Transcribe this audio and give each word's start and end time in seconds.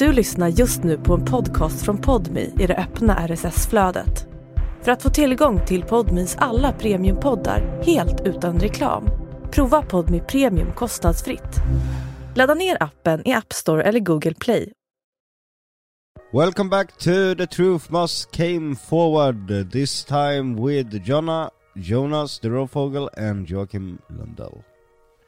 Du 0.00 0.12
lyssnar 0.12 0.48
just 0.48 0.84
nu 0.84 0.98
på 0.98 1.14
en 1.14 1.24
podcast 1.24 1.84
från 1.84 1.98
Podmi 1.98 2.52
i 2.60 2.66
det 2.66 2.76
öppna 2.76 3.28
RSS-flödet. 3.28 4.26
För 4.82 4.92
att 4.92 5.02
få 5.02 5.10
tillgång 5.10 5.66
till 5.66 5.82
Podmis 5.82 6.36
alla 6.38 6.72
premiumpoddar 6.72 7.82
helt 7.82 8.20
utan 8.26 8.60
reklam, 8.60 9.04
prova 9.50 9.82
Podmi 9.82 10.20
Premium 10.20 10.72
kostnadsfritt. 10.72 11.56
Ladda 12.36 12.54
ner 12.54 12.82
appen 12.82 13.28
i 13.28 13.32
App 13.32 13.52
Store 13.52 13.82
eller 13.82 14.00
Google 14.00 14.34
Play. 14.34 14.72
Welcome 16.32 16.70
back 16.70 16.92
to 16.98 17.34
The 17.36 17.46
Truth 17.46 17.92
Must 17.92 18.30
Came 18.30 18.76
Forward, 18.76 19.72
this 19.72 20.04
time 20.04 20.66
with 20.66 21.08
Jonna, 21.08 21.50
Jonas 21.74 22.38
the 22.38 22.48
Rovfågel 22.48 23.08
and 23.16 23.48
Joakim 23.48 23.98
Lundell. 24.08 24.62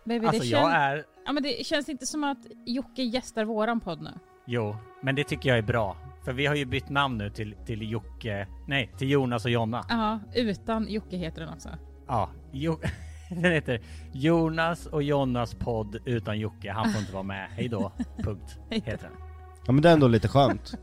Baby, 0.05 0.27
Alltså 0.27 0.43
det, 0.43 0.49
jag 0.49 0.73
är... 0.73 1.05
ja, 1.27 1.33
men 1.33 1.43
det 1.43 1.67
känns 1.67 1.89
inte 1.89 2.07
som 2.07 2.25
att 2.25 2.47
Jocke 2.67 3.03
gästar 3.03 3.45
våran 3.45 3.81
podd 3.81 4.03
nu. 4.03 4.11
Jo, 4.47 4.77
men 5.03 5.15
det 5.15 5.25
tycker 5.25 5.49
jag 5.49 5.59
är 5.59 5.63
bra. 5.63 5.97
För 6.25 6.33
vi 6.33 6.47
har 6.47 6.55
ju 6.55 6.65
bytt 6.65 6.89
namn 6.89 7.19
nu 7.19 7.31
till, 7.31 7.55
till 7.67 7.91
Jocke... 7.91 8.47
Nej, 8.67 8.93
till 8.99 9.11
Jonas 9.11 9.45
och 9.45 9.51
Jonna. 9.51 9.85
Ja, 9.89 10.21
utan 10.35 10.89
Jocke 10.89 11.17
heter 11.17 11.41
den 11.41 11.55
också. 11.55 11.69
Ja, 12.09 12.31
jo, 12.53 12.79
den 13.31 13.53
heter 13.53 13.81
Jonas 14.13 14.87
och 14.87 15.03
Jonas 15.03 15.55
podd 15.55 15.97
utan 16.05 16.39
Jocke. 16.39 16.73
Han 16.73 16.91
får 16.91 17.01
inte 17.01 17.13
vara 17.13 17.23
med. 17.23 17.49
Hej 17.51 17.69
då. 17.69 17.93
Punkt. 18.25 18.59
Heter 18.71 19.09
den. 19.09 19.17
Ja 19.67 19.73
men 19.73 19.83
det 19.83 19.89
är 19.89 19.93
ändå 19.93 20.09
lite 20.09 20.29
skönt. 20.29 20.75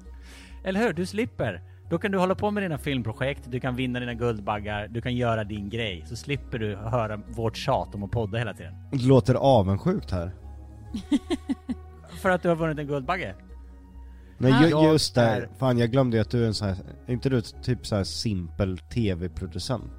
Eller 0.64 0.80
hur? 0.80 0.92
Du 0.92 1.06
slipper. 1.06 1.62
Då 1.90 1.98
kan 1.98 2.10
du 2.10 2.18
hålla 2.18 2.34
på 2.34 2.50
med 2.50 2.62
dina 2.62 2.78
filmprojekt, 2.78 3.50
du 3.50 3.60
kan 3.60 3.76
vinna 3.76 4.00
dina 4.00 4.14
guldbaggar, 4.14 4.88
du 4.88 5.00
kan 5.00 5.16
göra 5.16 5.44
din 5.44 5.70
grej. 5.70 6.04
Så 6.06 6.16
slipper 6.16 6.58
du 6.58 6.76
höra 6.76 7.16
vårt 7.16 7.56
tjat 7.56 7.94
om 7.94 8.02
att 8.02 8.10
podda 8.10 8.38
hela 8.38 8.54
tiden. 8.54 8.74
Det 8.90 9.06
låter 9.06 9.34
avundsjukt 9.34 10.10
här. 10.10 10.32
För 12.24 12.30
att 12.30 12.42
du 12.42 12.48
har 12.48 12.56
vunnit 12.56 12.78
en 12.78 12.86
Guldbagge. 12.86 13.34
Nej 14.38 14.52
ju, 14.62 14.68
Jag 14.68 14.92
just 14.92 15.14
det, 15.14 15.20
är- 15.22 15.48
fan 15.58 15.78
jag 15.78 15.90
glömde 15.90 16.16
ju 16.16 16.20
att 16.20 16.30
du 16.30 16.42
är 16.42 16.46
en 16.46 16.54
sån 16.54 16.68
här, 16.68 16.76
är 17.06 17.12
inte 17.12 17.28
du 17.28 17.40
typ 17.40 17.86
så 17.86 17.96
här 17.96 18.04
simpel 18.04 18.78
tv-producent? 18.78 19.92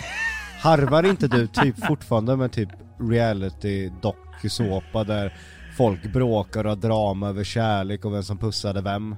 Harvar 0.62 1.02
inte 1.06 1.28
du 1.28 1.46
typ 1.46 1.86
fortfarande 1.86 2.36
med 2.36 2.52
typ 2.52 2.68
reality 3.00 3.90
dokusåpa 4.02 5.04
där 5.04 5.34
folk 5.76 6.12
bråkar 6.12 6.64
och 6.64 6.70
har 6.70 6.76
drama 6.76 7.28
över 7.28 7.44
kärlek 7.44 8.04
och 8.04 8.14
vem 8.14 8.22
som 8.22 8.38
pussade 8.38 8.80
vem? 8.82 9.16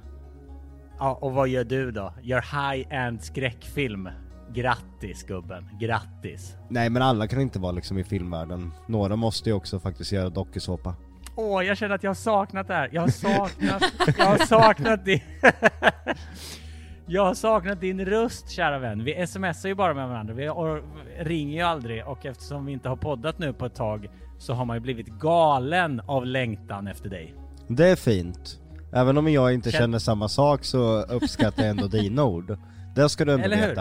Ja, 0.99 1.17
och 1.21 1.31
vad 1.33 1.47
gör 1.47 1.63
du 1.63 1.91
då? 1.91 2.13
Gör 2.21 2.41
high-end 2.41 3.21
skräckfilm. 3.23 4.09
Grattis 4.53 5.23
gubben, 5.23 5.69
grattis. 5.79 6.55
Nej 6.69 6.89
men 6.89 7.01
alla 7.01 7.27
kan 7.27 7.41
inte 7.41 7.59
vara 7.59 7.71
liksom 7.71 7.97
i 7.97 8.03
filmvärlden, 8.03 8.71
några 8.87 9.15
måste 9.15 9.49
ju 9.49 9.55
också 9.55 9.79
faktiskt 9.79 10.11
göra 10.11 10.29
dokusåpa. 10.29 10.95
Åh, 11.35 11.65
jag 11.65 11.77
känner 11.77 11.95
att 11.95 12.03
jag 12.03 12.09
har 12.09 12.15
saknat 12.15 12.67
det 12.67 12.73
här. 12.73 12.89
Jag 12.91 13.01
har 13.01 13.07
saknat, 13.07 13.83
jag 14.17 14.25
har 14.25 14.37
saknat 14.37 15.05
din... 15.05 15.19
jag 17.05 17.25
har 17.25 17.33
saknat 17.33 17.81
din 17.81 18.05
röst 18.05 18.49
kära 18.49 18.79
vän. 18.79 19.03
Vi 19.03 19.27
smsar 19.27 19.69
ju 19.69 19.75
bara 19.75 19.93
med 19.93 20.07
varandra. 20.07 20.33
Vi 20.33 20.49
ringer 21.19 21.53
ju 21.57 21.61
aldrig 21.61 22.07
och 22.07 22.25
eftersom 22.25 22.65
vi 22.65 22.71
inte 22.71 22.89
har 22.89 22.95
poddat 22.95 23.39
nu 23.39 23.53
på 23.53 23.65
ett 23.65 23.75
tag 23.75 24.09
så 24.37 24.53
har 24.53 24.65
man 24.65 24.77
ju 24.77 24.81
blivit 24.81 25.07
galen 25.07 25.99
av 26.05 26.25
längtan 26.25 26.87
efter 26.87 27.09
dig. 27.09 27.35
Det 27.67 27.89
är 27.89 27.95
fint. 27.95 28.59
Även 28.93 29.17
om 29.17 29.27
jag 29.31 29.53
inte 29.53 29.69
Kän- 29.69 29.77
känner 29.77 29.99
samma 29.99 30.27
sak 30.29 30.63
så 30.63 31.01
uppskattar 31.01 31.63
jag 31.63 31.69
ändå 31.69 31.87
dina 31.87 32.23
ord. 32.23 32.57
Det 32.95 33.09
ska 33.09 33.25
du 33.25 33.33
ändå 33.33 33.45
Eller 33.45 33.57
hur? 33.57 33.75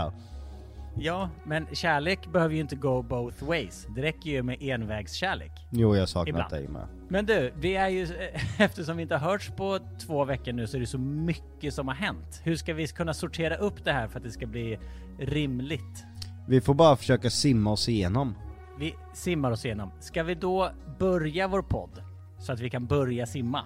Ja, 0.94 1.30
men 1.44 1.66
kärlek 1.72 2.32
behöver 2.32 2.54
ju 2.54 2.60
inte 2.60 2.76
go 2.76 3.02
both 3.02 3.44
ways. 3.44 3.86
Det 3.96 4.02
räcker 4.02 4.30
ju 4.30 4.42
med 4.42 4.62
envägskärlek. 4.62 5.52
Jo, 5.70 5.94
jag 5.94 6.02
har 6.02 6.06
saknat 6.06 6.28
Ibland. 6.28 6.50
dig 6.50 6.68
med. 6.68 6.86
Men 7.08 7.26
du, 7.26 7.52
vi 7.60 7.76
är 7.76 7.88
ju, 7.88 8.08
eftersom 8.58 8.96
vi 8.96 9.02
inte 9.02 9.16
har 9.16 9.30
hörts 9.30 9.50
på 9.50 9.78
två 10.06 10.24
veckor 10.24 10.52
nu 10.52 10.66
så 10.66 10.76
är 10.76 10.80
det 10.80 10.86
så 10.86 10.98
mycket 10.98 11.74
som 11.74 11.88
har 11.88 11.94
hänt. 11.94 12.40
Hur 12.44 12.56
ska 12.56 12.74
vi 12.74 12.86
kunna 12.86 13.14
sortera 13.14 13.56
upp 13.56 13.84
det 13.84 13.92
här 13.92 14.08
för 14.08 14.18
att 14.18 14.24
det 14.24 14.30
ska 14.30 14.46
bli 14.46 14.78
rimligt? 15.18 16.04
Vi 16.48 16.60
får 16.60 16.74
bara 16.74 16.96
försöka 16.96 17.30
simma 17.30 17.72
oss 17.72 17.88
igenom. 17.88 18.34
Vi 18.78 18.94
simmar 19.14 19.50
oss 19.50 19.64
igenom. 19.64 19.90
Ska 20.00 20.22
vi 20.22 20.34
då 20.34 20.70
börja 20.98 21.48
vår 21.48 21.62
podd? 21.62 22.02
Så 22.38 22.52
att 22.52 22.60
vi 22.60 22.70
kan 22.70 22.86
börja 22.86 23.26
simma. 23.26 23.64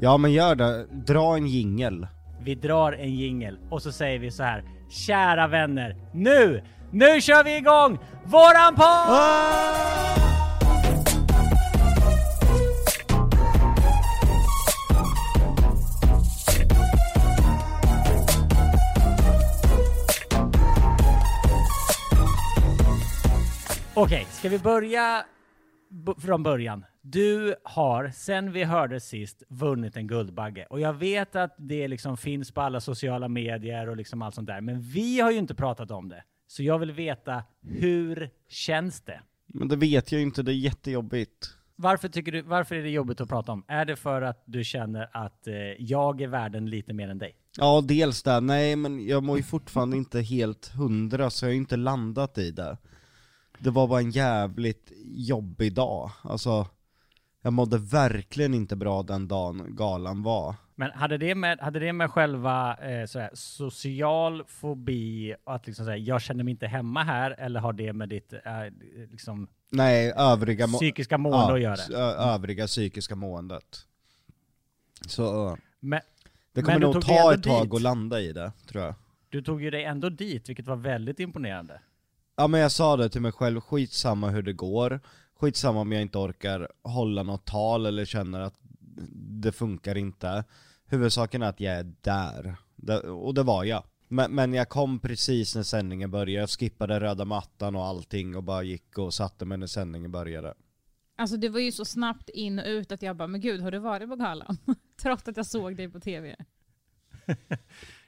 Ja 0.00 0.16
men 0.16 0.32
gör 0.32 0.54
det, 0.54 0.86
dra 1.06 1.36
en 1.36 1.46
jingel. 1.46 2.06
Vi 2.40 2.54
drar 2.54 2.92
en 2.92 3.14
jingel 3.14 3.58
och 3.70 3.82
så 3.82 3.92
säger 3.92 4.18
vi 4.18 4.30
så 4.30 4.42
här. 4.42 4.64
Kära 4.94 5.46
vänner, 5.48 5.96
nu! 6.12 6.62
Nu 6.90 7.20
kör 7.20 7.44
vi 7.44 7.56
igång 7.56 7.98
våran 8.24 8.74
podd! 8.74 10.24
Okej, 23.94 24.26
ska 24.30 24.48
vi 24.48 24.58
börja 24.58 25.24
b- 25.90 26.12
från 26.18 26.42
början? 26.42 26.84
Du 27.06 27.54
har, 27.64 28.10
sen 28.14 28.52
vi 28.52 28.64
hörde 28.64 29.00
sist, 29.00 29.42
vunnit 29.48 29.96
en 29.96 30.06
Guldbagge. 30.06 30.66
Och 30.70 30.80
jag 30.80 30.92
vet 30.92 31.36
att 31.36 31.54
det 31.58 31.88
liksom 31.88 32.16
finns 32.16 32.50
på 32.50 32.60
alla 32.60 32.80
sociala 32.80 33.28
medier 33.28 33.88
och 33.88 33.96
liksom 33.96 34.22
allt 34.22 34.34
sånt 34.34 34.46
där. 34.46 34.60
Men 34.60 34.80
vi 34.80 35.20
har 35.20 35.30
ju 35.30 35.38
inte 35.38 35.54
pratat 35.54 35.90
om 35.90 36.08
det. 36.08 36.24
Så 36.46 36.62
jag 36.62 36.78
vill 36.78 36.92
veta, 36.92 37.42
hur 37.62 38.30
känns 38.48 39.00
det? 39.00 39.20
Men 39.46 39.68
det 39.68 39.76
vet 39.76 40.12
jag 40.12 40.18
ju 40.18 40.26
inte, 40.26 40.42
det 40.42 40.52
är 40.52 40.56
jättejobbigt. 40.56 41.56
Varför, 41.76 42.08
tycker 42.08 42.32
du, 42.32 42.42
varför 42.42 42.74
är 42.74 42.82
det 42.82 42.90
jobbigt 42.90 43.20
att 43.20 43.28
prata 43.28 43.52
om? 43.52 43.64
Är 43.68 43.84
det 43.84 43.96
för 43.96 44.22
att 44.22 44.42
du 44.44 44.64
känner 44.64 45.10
att 45.12 45.46
eh, 45.46 45.54
jag 45.78 46.20
är 46.20 46.28
värden 46.28 46.70
lite 46.70 46.92
mer 46.92 47.08
än 47.08 47.18
dig? 47.18 47.36
Ja, 47.58 47.80
dels 47.88 48.22
det. 48.22 48.40
Nej 48.40 48.76
men 48.76 49.06
jag 49.06 49.22
mår 49.22 49.36
ju 49.36 49.42
fortfarande 49.42 49.96
inte 49.96 50.20
helt 50.20 50.68
hundra, 50.68 51.30
så 51.30 51.44
jag 51.44 51.48
har 51.48 51.52
ju 51.52 51.58
inte 51.58 51.76
landat 51.76 52.38
i 52.38 52.50
det. 52.50 52.76
Det 53.58 53.70
var 53.70 53.88
bara 53.88 54.00
en 54.00 54.10
jävligt 54.10 54.92
jobbig 55.04 55.74
dag. 55.74 56.10
Alltså, 56.22 56.66
jag 57.44 57.52
mådde 57.52 57.78
verkligen 57.78 58.54
inte 58.54 58.76
bra 58.76 59.02
den 59.02 59.28
dagen 59.28 59.76
galan 59.76 60.22
var. 60.22 60.54
Men 60.74 60.90
hade 60.90 61.18
det 61.18 61.34
med, 61.34 61.60
hade 61.60 61.78
det 61.78 61.92
med 61.92 62.10
själva 62.10 62.76
eh, 62.76 63.06
sådär, 63.06 63.30
social 63.34 64.44
fobi, 64.48 65.34
att 65.44 65.66
liksom 65.66 65.84
säga 65.86 65.96
jag 65.96 66.22
känner 66.22 66.44
mig 66.44 66.50
inte 66.50 66.66
hemma 66.66 67.02
här, 67.02 67.30
eller 67.38 67.60
har 67.60 67.72
det 67.72 67.92
med 67.92 68.08
ditt 68.08 68.32
eh, 68.32 68.40
liksom, 69.10 69.48
Nej, 69.70 70.12
övriga 70.16 70.66
må- 70.66 70.78
psykiska 70.78 71.18
mående 71.18 71.60
ja, 71.60 71.72
att 71.72 71.88
göra? 71.90 72.04
övriga 72.34 72.66
psykiska 72.66 73.14
måendet. 73.16 73.86
Så 75.06 75.56
Men 75.80 76.00
det 76.52 76.62
kommer 76.62 76.78
nog 76.78 77.02
ta 77.02 77.34
ett 77.34 77.42
tag 77.42 77.64
dit. 77.66 77.74
att 77.74 77.82
landa 77.82 78.20
i 78.20 78.32
det, 78.32 78.52
tror 78.68 78.84
jag. 78.84 78.94
du 79.28 79.42
tog 79.42 79.62
ju 79.62 79.70
dig 79.70 79.84
ändå 79.84 80.08
dit, 80.08 80.48
vilket 80.48 80.66
var 80.66 80.76
väldigt 80.76 81.20
imponerande. 81.20 81.80
Ja 82.36 82.46
men 82.46 82.60
jag 82.60 82.72
sa 82.72 82.96
det 82.96 83.08
till 83.08 83.20
mig 83.20 83.32
själv, 83.32 83.60
skitsamma 83.60 84.30
hur 84.30 84.42
det 84.42 84.52
går, 84.52 85.00
skitsamma 85.36 85.80
om 85.80 85.92
jag 85.92 86.02
inte 86.02 86.18
orkar 86.18 86.68
hålla 86.82 87.22
något 87.22 87.44
tal 87.46 87.86
eller 87.86 88.04
känner 88.04 88.40
att 88.40 88.54
det 89.42 89.52
funkar 89.52 89.96
inte. 89.98 90.44
Huvudsaken 90.86 91.42
är 91.42 91.46
att 91.46 91.60
jag 91.60 91.74
är 91.74 91.92
där. 92.00 92.56
Och 93.08 93.34
det 93.34 93.42
var 93.42 93.64
jag. 93.64 93.84
Men, 94.08 94.34
men 94.34 94.54
jag 94.54 94.68
kom 94.68 94.98
precis 94.98 95.54
när 95.56 95.62
sändningen 95.62 96.10
började, 96.10 96.32
jag 96.32 96.50
skippade 96.50 97.00
röda 97.00 97.24
mattan 97.24 97.76
och 97.76 97.84
allting 97.84 98.36
och 98.36 98.42
bara 98.42 98.62
gick 98.62 98.98
och 98.98 99.14
satte 99.14 99.44
mig 99.44 99.58
när 99.58 99.66
sändningen 99.66 100.12
började. 100.12 100.54
Alltså 101.16 101.36
det 101.36 101.48
var 101.48 101.60
ju 101.60 101.72
så 101.72 101.84
snabbt 101.84 102.28
in 102.28 102.58
och 102.58 102.66
ut 102.66 102.92
att 102.92 103.02
jag 103.02 103.16
bara, 103.16 103.28
men 103.28 103.40
gud 103.40 103.60
har 103.60 103.70
du 103.70 103.78
varit 103.78 104.08
på 104.08 104.16
galan? 104.16 104.56
Trots 105.02 105.28
att 105.28 105.36
jag 105.36 105.46
såg 105.46 105.76
dig 105.76 105.88
på 105.88 106.00
tv. 106.00 106.36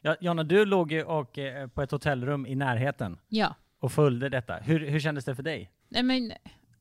Ja, 0.00 0.16
Jonna, 0.20 0.44
du 0.44 0.64
låg 0.64 0.92
ju 0.92 1.02
och, 1.02 1.38
eh, 1.38 1.68
på 1.68 1.82
ett 1.82 1.90
hotellrum 1.90 2.46
i 2.46 2.54
närheten 2.54 3.18
Ja. 3.28 3.54
och 3.78 3.92
följde 3.92 4.28
detta. 4.28 4.56
Hur, 4.56 4.86
hur 4.90 5.00
kändes 5.00 5.24
det 5.24 5.34
för 5.34 5.42
dig? 5.42 5.70
Nej 5.88 6.02
men, 6.02 6.32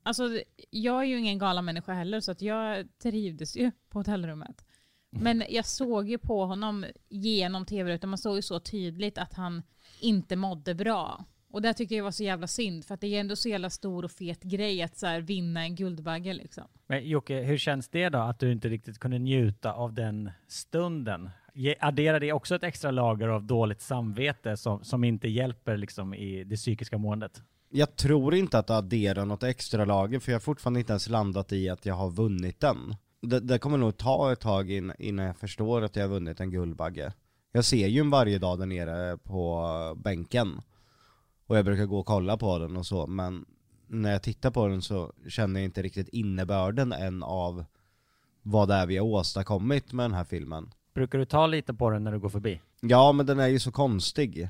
alltså 0.06 0.40
jag 0.70 1.00
är 1.00 1.06
ju 1.06 1.18
ingen 1.18 1.38
galamänniska 1.38 1.92
heller 1.92 2.20
så 2.20 2.32
att 2.32 2.42
jag 2.42 2.86
trivdes 2.98 3.56
ju 3.56 3.70
på 3.88 3.98
hotellrummet. 3.98 4.64
Men 5.10 5.44
jag 5.48 5.66
såg 5.66 6.08
ju 6.08 6.18
på 6.18 6.44
honom 6.44 6.86
genom 7.08 7.66
tv-rutan, 7.66 8.10
man 8.10 8.18
såg 8.18 8.36
ju 8.36 8.42
så 8.42 8.60
tydligt 8.60 9.18
att 9.18 9.34
han 9.34 9.62
inte 10.00 10.36
mådde 10.36 10.74
bra. 10.74 11.24
Och 11.50 11.62
det 11.62 11.74
tyckte 11.74 11.94
jag 11.94 12.04
var 12.04 12.10
så 12.10 12.24
jävla 12.24 12.46
synd, 12.46 12.84
för 12.84 12.94
att 12.94 13.00
det 13.00 13.06
är 13.06 13.20
ändå 13.20 13.36
så 13.36 13.48
jävla 13.48 13.70
stor 13.70 14.04
och 14.04 14.10
fet 14.10 14.42
grej 14.42 14.82
att 14.82 14.96
så 14.96 15.06
här, 15.06 15.20
vinna 15.20 15.60
en 15.62 15.74
Guldbagge 15.74 16.34
liksom. 16.34 16.64
Men 16.86 17.08
Jocke, 17.08 17.40
hur 17.40 17.58
känns 17.58 17.88
det 17.88 18.08
då 18.08 18.18
att 18.18 18.38
du 18.38 18.52
inte 18.52 18.68
riktigt 18.68 18.98
kunde 18.98 19.18
njuta 19.18 19.72
av 19.72 19.92
den 19.92 20.30
stunden? 20.48 21.30
Adderar 21.80 22.20
det 22.20 22.32
också 22.32 22.54
ett 22.54 22.64
extra 22.64 22.90
lager 22.90 23.28
av 23.28 23.44
dåligt 23.44 23.80
samvete 23.80 24.56
som, 24.56 24.84
som 24.84 25.04
inte 25.04 25.28
hjälper 25.28 25.76
liksom 25.76 26.14
i 26.14 26.44
det 26.44 26.56
psykiska 26.56 26.98
måendet? 26.98 27.42
Jag 27.76 27.96
tror 27.96 28.34
inte 28.34 28.58
att 28.58 28.66
det 28.66 28.76
adderar 28.76 29.24
något 29.24 29.42
extra 29.42 29.84
lager 29.84 30.18
för 30.18 30.32
jag 30.32 30.34
har 30.34 30.40
fortfarande 30.40 30.80
inte 30.80 30.92
ens 30.92 31.08
landat 31.08 31.52
i 31.52 31.68
att 31.68 31.86
jag 31.86 31.94
har 31.94 32.10
vunnit 32.10 32.60
den. 32.60 32.96
Det, 33.22 33.40
det 33.40 33.58
kommer 33.58 33.78
nog 33.78 33.96
ta 33.96 34.32
ett 34.32 34.40
tag 34.40 34.70
in, 34.70 34.92
innan 34.98 35.26
jag 35.26 35.36
förstår 35.36 35.82
att 35.82 35.96
jag 35.96 36.02
har 36.02 36.08
vunnit 36.08 36.40
en 36.40 36.50
Guldbagge. 36.50 37.12
Jag 37.52 37.64
ser 37.64 37.86
ju 37.86 37.98
den 37.98 38.10
varje 38.10 38.38
dag 38.38 38.58
där 38.58 38.66
nere 38.66 39.18
på 39.18 39.94
bänken. 40.04 40.60
Och 41.46 41.58
jag 41.58 41.64
brukar 41.64 41.86
gå 41.86 41.98
och 41.98 42.06
kolla 42.06 42.36
på 42.36 42.58
den 42.58 42.76
och 42.76 42.86
så, 42.86 43.06
men 43.06 43.44
när 43.86 44.12
jag 44.12 44.22
tittar 44.22 44.50
på 44.50 44.66
den 44.66 44.82
så 44.82 45.12
känner 45.28 45.60
jag 45.60 45.64
inte 45.64 45.82
riktigt 45.82 46.08
innebörden 46.08 46.92
än 46.92 47.22
av 47.22 47.64
vad 48.42 48.68
det 48.68 48.74
är 48.74 48.86
vi 48.86 48.96
har 48.96 49.06
åstadkommit 49.06 49.92
med 49.92 50.04
den 50.04 50.14
här 50.14 50.24
filmen. 50.24 50.70
Brukar 50.94 51.18
du 51.18 51.24
ta 51.24 51.46
lite 51.46 51.74
på 51.74 51.90
den 51.90 52.04
när 52.04 52.12
du 52.12 52.18
går 52.18 52.28
förbi? 52.28 52.60
Ja 52.80 53.12
men 53.12 53.26
den 53.26 53.40
är 53.40 53.48
ju 53.48 53.58
så 53.58 53.72
konstig. 53.72 54.48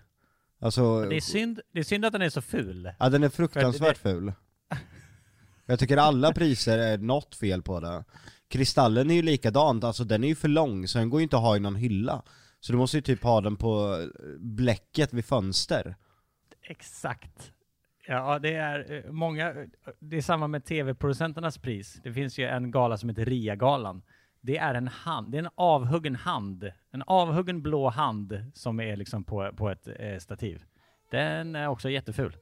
Alltså, 0.67 1.05
Det 1.05 1.17
är 1.17 1.21
synd, 1.21 1.61
det 1.73 1.79
är 1.79 1.85
synd 1.85 2.05
att 2.05 2.13
den 2.13 2.23
är 2.23 2.29
så 2.29 2.43
ful. 2.43 2.91
ja 2.99 3.09
den 3.09 3.23
är 3.25 3.29
fruktansvärt 3.29 3.99
För 3.99 4.11
ful. 4.11 4.33
Jag 5.67 5.79
tycker 5.79 5.97
alla 5.97 6.33
priser 6.33 6.79
är 6.79 6.99
något 6.99 7.35
fel 7.35 7.63
på 7.63 7.81
det. 7.81 8.05
Kristallen 8.49 9.11
är 9.11 9.15
ju 9.15 9.23
likadant, 9.23 9.85
alltså 9.85 10.05
den 10.05 10.25
är 10.25 10.29
ju 10.29 10.35
för 10.35 10.49
lång 10.49 10.89
så 10.89 10.99
den 10.99 11.11
går 11.11 11.21
ju 11.21 11.23
inte 11.23 11.37
att 11.37 11.43
ha 11.43 11.57
i 11.57 11.61
någon 11.61 11.77
hylla. 11.77 12.23
Så 12.61 12.73
du 12.73 12.79
måste 12.79 12.97
ju 12.97 13.01
typ 13.01 13.23
ha 13.23 13.41
den 13.41 13.57
på 13.57 14.05
bläcket 14.39 15.13
vid 15.13 15.25
fönster. 15.25 15.97
Exakt. 16.63 17.53
Ja, 18.07 18.39
det 18.39 18.55
är 18.55 18.93
eh, 18.93 19.13
många, 19.13 19.55
det 19.99 20.17
är 20.17 20.23
samma 20.23 20.47
med 20.47 20.65
tv-producenternas 20.65 21.59
pris. 21.59 22.01
Det 22.03 22.13
finns 22.13 22.39
ju 22.39 22.45
en 22.45 22.71
gala 22.71 22.97
som 22.97 23.09
heter 23.09 23.25
RIA-galan. 23.25 24.03
Det 24.47 24.57
är 24.59 24.75
en 24.75 24.89
hand, 24.89 25.33
det 25.33 25.39
är 25.39 25.43
en 25.43 25.51
avhuggen 25.55 26.17
hand. 26.17 26.71
En 26.93 27.03
avhuggen 27.07 27.63
blå 27.63 27.89
hand 27.91 28.43
som 28.55 28.81
är 28.81 28.97
liksom 28.97 29.25
på, 29.25 29.51
på 29.57 29.71
ett 29.71 29.89
eh, 29.99 30.19
stativ. 30.19 30.63
Den 31.11 31.57
är 31.57 31.67
också 31.69 31.91
jätteful. 31.91 32.37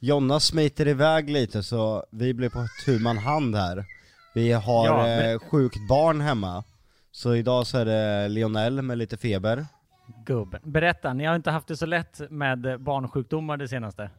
Jonna 0.00 0.40
smiter 0.40 0.88
iväg 0.88 1.30
lite 1.30 1.62
så 1.62 2.04
vi 2.10 2.34
blir 2.34 2.48
på 2.50 2.66
tu 2.84 2.98
man 2.98 3.18
hand 3.18 3.56
här. 3.56 3.84
Vi 4.34 4.52
har 4.52 4.86
Ja, 4.86 4.96
men- 4.96 5.30
eh, 5.32 5.38
sjukt 5.38 5.88
barn 5.88 6.20
hemma. 6.20 6.64
Så 7.10 7.34
idag 7.34 7.66
så 7.66 7.78
är 7.78 7.84
det 7.84 8.28
Lionel 8.28 8.82
med 8.82 8.98
lite 8.98 9.16
feber. 9.16 9.66
Gubben. 10.26 10.60
Berätta, 10.64 11.12
ni 11.12 11.24
har 11.24 11.36
inte 11.36 11.50
haft 11.50 11.68
det 11.68 11.76
så 11.76 11.86
lätt 11.86 12.20
med 12.30 12.66
eh, 12.66 12.76
barnsjukdomar 12.76 13.56
det 13.56 13.68
senaste? 13.68 14.10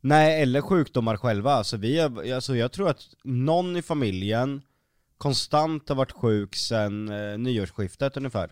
Nej, 0.00 0.42
eller 0.42 0.60
sjukdomar 0.60 1.16
själva. 1.16 1.52
Alltså, 1.52 1.76
vi 1.76 2.00
alltså 2.32 2.56
jag 2.56 2.72
tror 2.72 2.88
att 2.90 3.00
någon 3.24 3.76
i 3.76 3.82
familjen 3.82 4.62
konstant 5.22 5.88
har 5.88 5.96
varit 5.96 6.12
sjuk 6.12 6.54
sedan 6.54 7.08
eh, 7.08 7.38
nyårsskiftet 7.38 8.16
ungefär. 8.16 8.50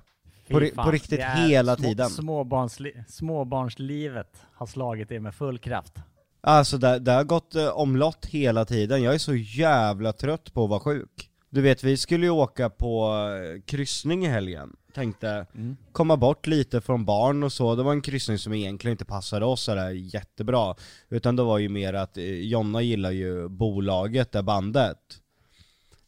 På 0.51 0.61
ri- 0.61 0.85
på 0.85 0.91
riktigt 0.91 1.19
det 1.19 1.23
är 1.25 1.49
hela 1.49 1.77
små, 1.77 1.85
tiden. 1.89 2.11
Småbarnsli, 2.11 2.93
småbarnslivet 3.09 4.43
har 4.55 4.67
slagit 4.67 5.09
det 5.09 5.21
med 5.21 5.35
full 5.35 5.59
kraft. 5.59 5.93
Alltså 6.41 6.79
det, 6.79 6.99
det 6.99 7.13
har 7.13 7.25
gått 7.25 7.55
eh, 7.55 7.69
omlott 7.69 8.27
hela 8.27 8.65
tiden, 8.65 9.03
jag 9.03 9.15
är 9.15 9.19
så 9.19 9.35
jävla 9.35 10.13
trött 10.13 10.55
på 10.55 10.65
att 10.65 10.71
vara 10.71 10.81
sjuk. 10.81 11.31
Du 11.51 11.61
vet, 11.63 11.85
vi 11.85 11.97
skulle 11.97 12.27
ju 12.27 12.31
åka 12.31 12.71
på 12.71 13.15
eh, 13.57 13.63
kryssning 13.63 14.25
i 14.25 14.29
helgen, 14.29 14.77
tänkte 14.95 15.47
komma 15.93 16.17
bort 16.17 16.47
lite 16.47 16.81
från 16.81 17.05
barn 17.05 17.43
och 17.43 17.53
så, 17.53 17.75
det 17.75 17.83
var 17.83 17.93
en 17.93 18.01
kryssning 18.03 18.39
som 18.39 18.53
egentligen 18.55 18.93
inte 18.93 19.05
passade 19.05 19.45
oss 19.47 19.63
sådär 19.63 19.91
jättebra. 19.91 20.75
Utan 21.09 21.37
det 21.37 21.43
var 21.43 21.59
ju 21.59 21.69
mer 21.69 21.95
att 21.95 22.17
eh, 22.17 22.25
Jonna 22.25 22.83
gillar 22.83 23.11
ju 23.11 23.49
bolaget, 23.49 24.33
det 24.33 24.43
bandet. 24.43 24.99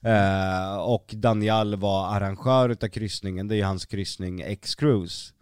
Eh, 0.04 0.76
och 0.76 1.14
Daniel 1.16 1.76
var 1.76 2.14
arrangör 2.14 2.68
utav 2.68 2.88
kryssningen, 2.88 3.48
det 3.48 3.54
är 3.54 3.56
ju 3.56 3.64
hans 3.64 3.86
kryssning 3.86 4.40
X-Cruise. 4.40 5.32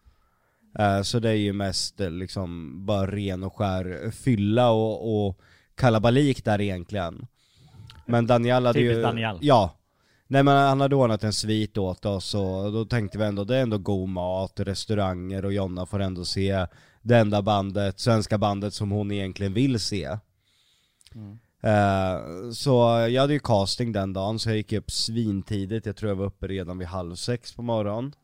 Eh, 0.79 1.03
så 1.03 1.19
det 1.19 1.31
är 1.31 1.35
ju 1.35 1.53
mest 1.53 2.01
eh, 2.01 2.11
liksom 2.11 2.73
bara 2.87 3.07
ren 3.07 3.45
och 3.45 3.57
skär 3.57 4.11
fylla 4.11 4.71
och, 4.71 5.27
och 5.27 5.41
kalabalik 5.75 6.45
där 6.45 6.61
egentligen. 6.61 7.27
Men 8.07 8.27
Daniel 8.27 8.67
hade 8.67 8.81
ju... 8.81 8.89
Typiskt 8.89 9.03
Daniel. 9.03 9.39
Ja. 9.41 9.77
Nej 10.27 10.43
men 10.43 10.57
han 10.57 10.81
hade 10.81 10.97
ordnat 10.97 11.25
en 11.25 11.33
svit 11.33 11.79
åt 11.79 12.07
oss 12.07 12.35
och 12.35 12.73
då 12.73 12.85
tänkte 12.85 13.19
vi 13.19 13.25
ändå 13.25 13.45
det 13.45 13.57
är 13.57 13.63
ändå 13.63 13.79
god 13.79 14.09
mat, 14.09 14.61
restauranger 14.61 15.45
och 15.45 15.53
Jonna 15.53 15.87
får 15.87 16.01
ändå 16.01 16.25
se 16.25 16.67
det 17.03 17.19
enda 17.19 17.43
bandet, 17.43 18.01
svenska 18.01 18.39
bandet 18.39 18.75
som 18.75 18.91
hon 18.91 19.11
egentligen 19.11 19.55
vill 19.55 19.81
se. 19.81 20.19
Eh, 21.61 22.51
så 22.53 22.71
jag 23.11 23.21
hade 23.21 23.33
ju 23.33 23.41
casting 23.41 23.93
den 23.93 24.13
dagen 24.13 24.39
så 24.39 24.49
jag 24.49 24.57
gick 24.57 24.73
upp 24.73 24.91
svintidigt, 24.91 25.87
jag 25.87 25.97
tror 25.97 26.09
jag 26.09 26.17
var 26.17 26.27
uppe 26.27 26.47
redan 26.47 26.79
vid 26.79 26.89
halv 26.89 27.15
sex 27.15 27.53
på 27.53 27.63
morgonen. 27.63 28.15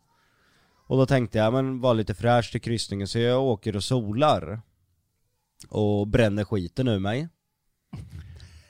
Och 0.87 0.97
då 0.97 1.06
tänkte 1.06 1.38
jag, 1.38 1.53
men 1.53 1.81
var 1.81 1.94
lite 1.94 2.15
fräsch 2.15 2.53
till 2.53 2.61
kryssningen 2.61 3.09
så 3.09 3.19
jag 3.19 3.43
åker 3.43 3.77
och 3.77 3.85
solar. 3.85 4.61
Och 5.69 6.06
bränner 6.06 6.44
skiten 6.44 6.88
ur 6.88 6.99
mig. 6.99 7.29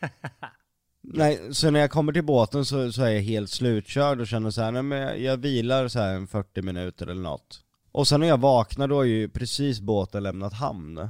Nej, 1.03 1.55
så 1.55 1.71
när 1.71 1.81
jag 1.81 1.91
kommer 1.91 2.13
till 2.13 2.25
båten 2.25 2.65
så, 2.65 2.93
så 2.93 3.03
är 3.03 3.11
jag 3.11 3.23
helt 3.23 3.51
slutkörd 3.51 4.21
och 4.21 4.27
känner 4.27 4.51
så 4.51 4.63
här, 4.63 4.73
nej 4.73 4.83
men 4.83 4.99
jag, 4.99 5.21
jag 5.21 5.37
vilar 5.37 5.89
så 5.89 5.99
här 5.99 6.15
en 6.15 6.27
40 6.27 6.63
minuter 6.63 7.07
eller 7.07 7.23
något. 7.23 7.63
Och 7.93 8.09
sen 8.09 8.21
när 8.21 8.27
jag 8.27 8.41
vaknar 8.41 8.89
då 8.89 9.01
är 9.01 9.05
ju 9.05 9.29
precis 9.29 9.81
båten 9.81 10.23
lämnat 10.23 10.53
hamn. 10.53 11.09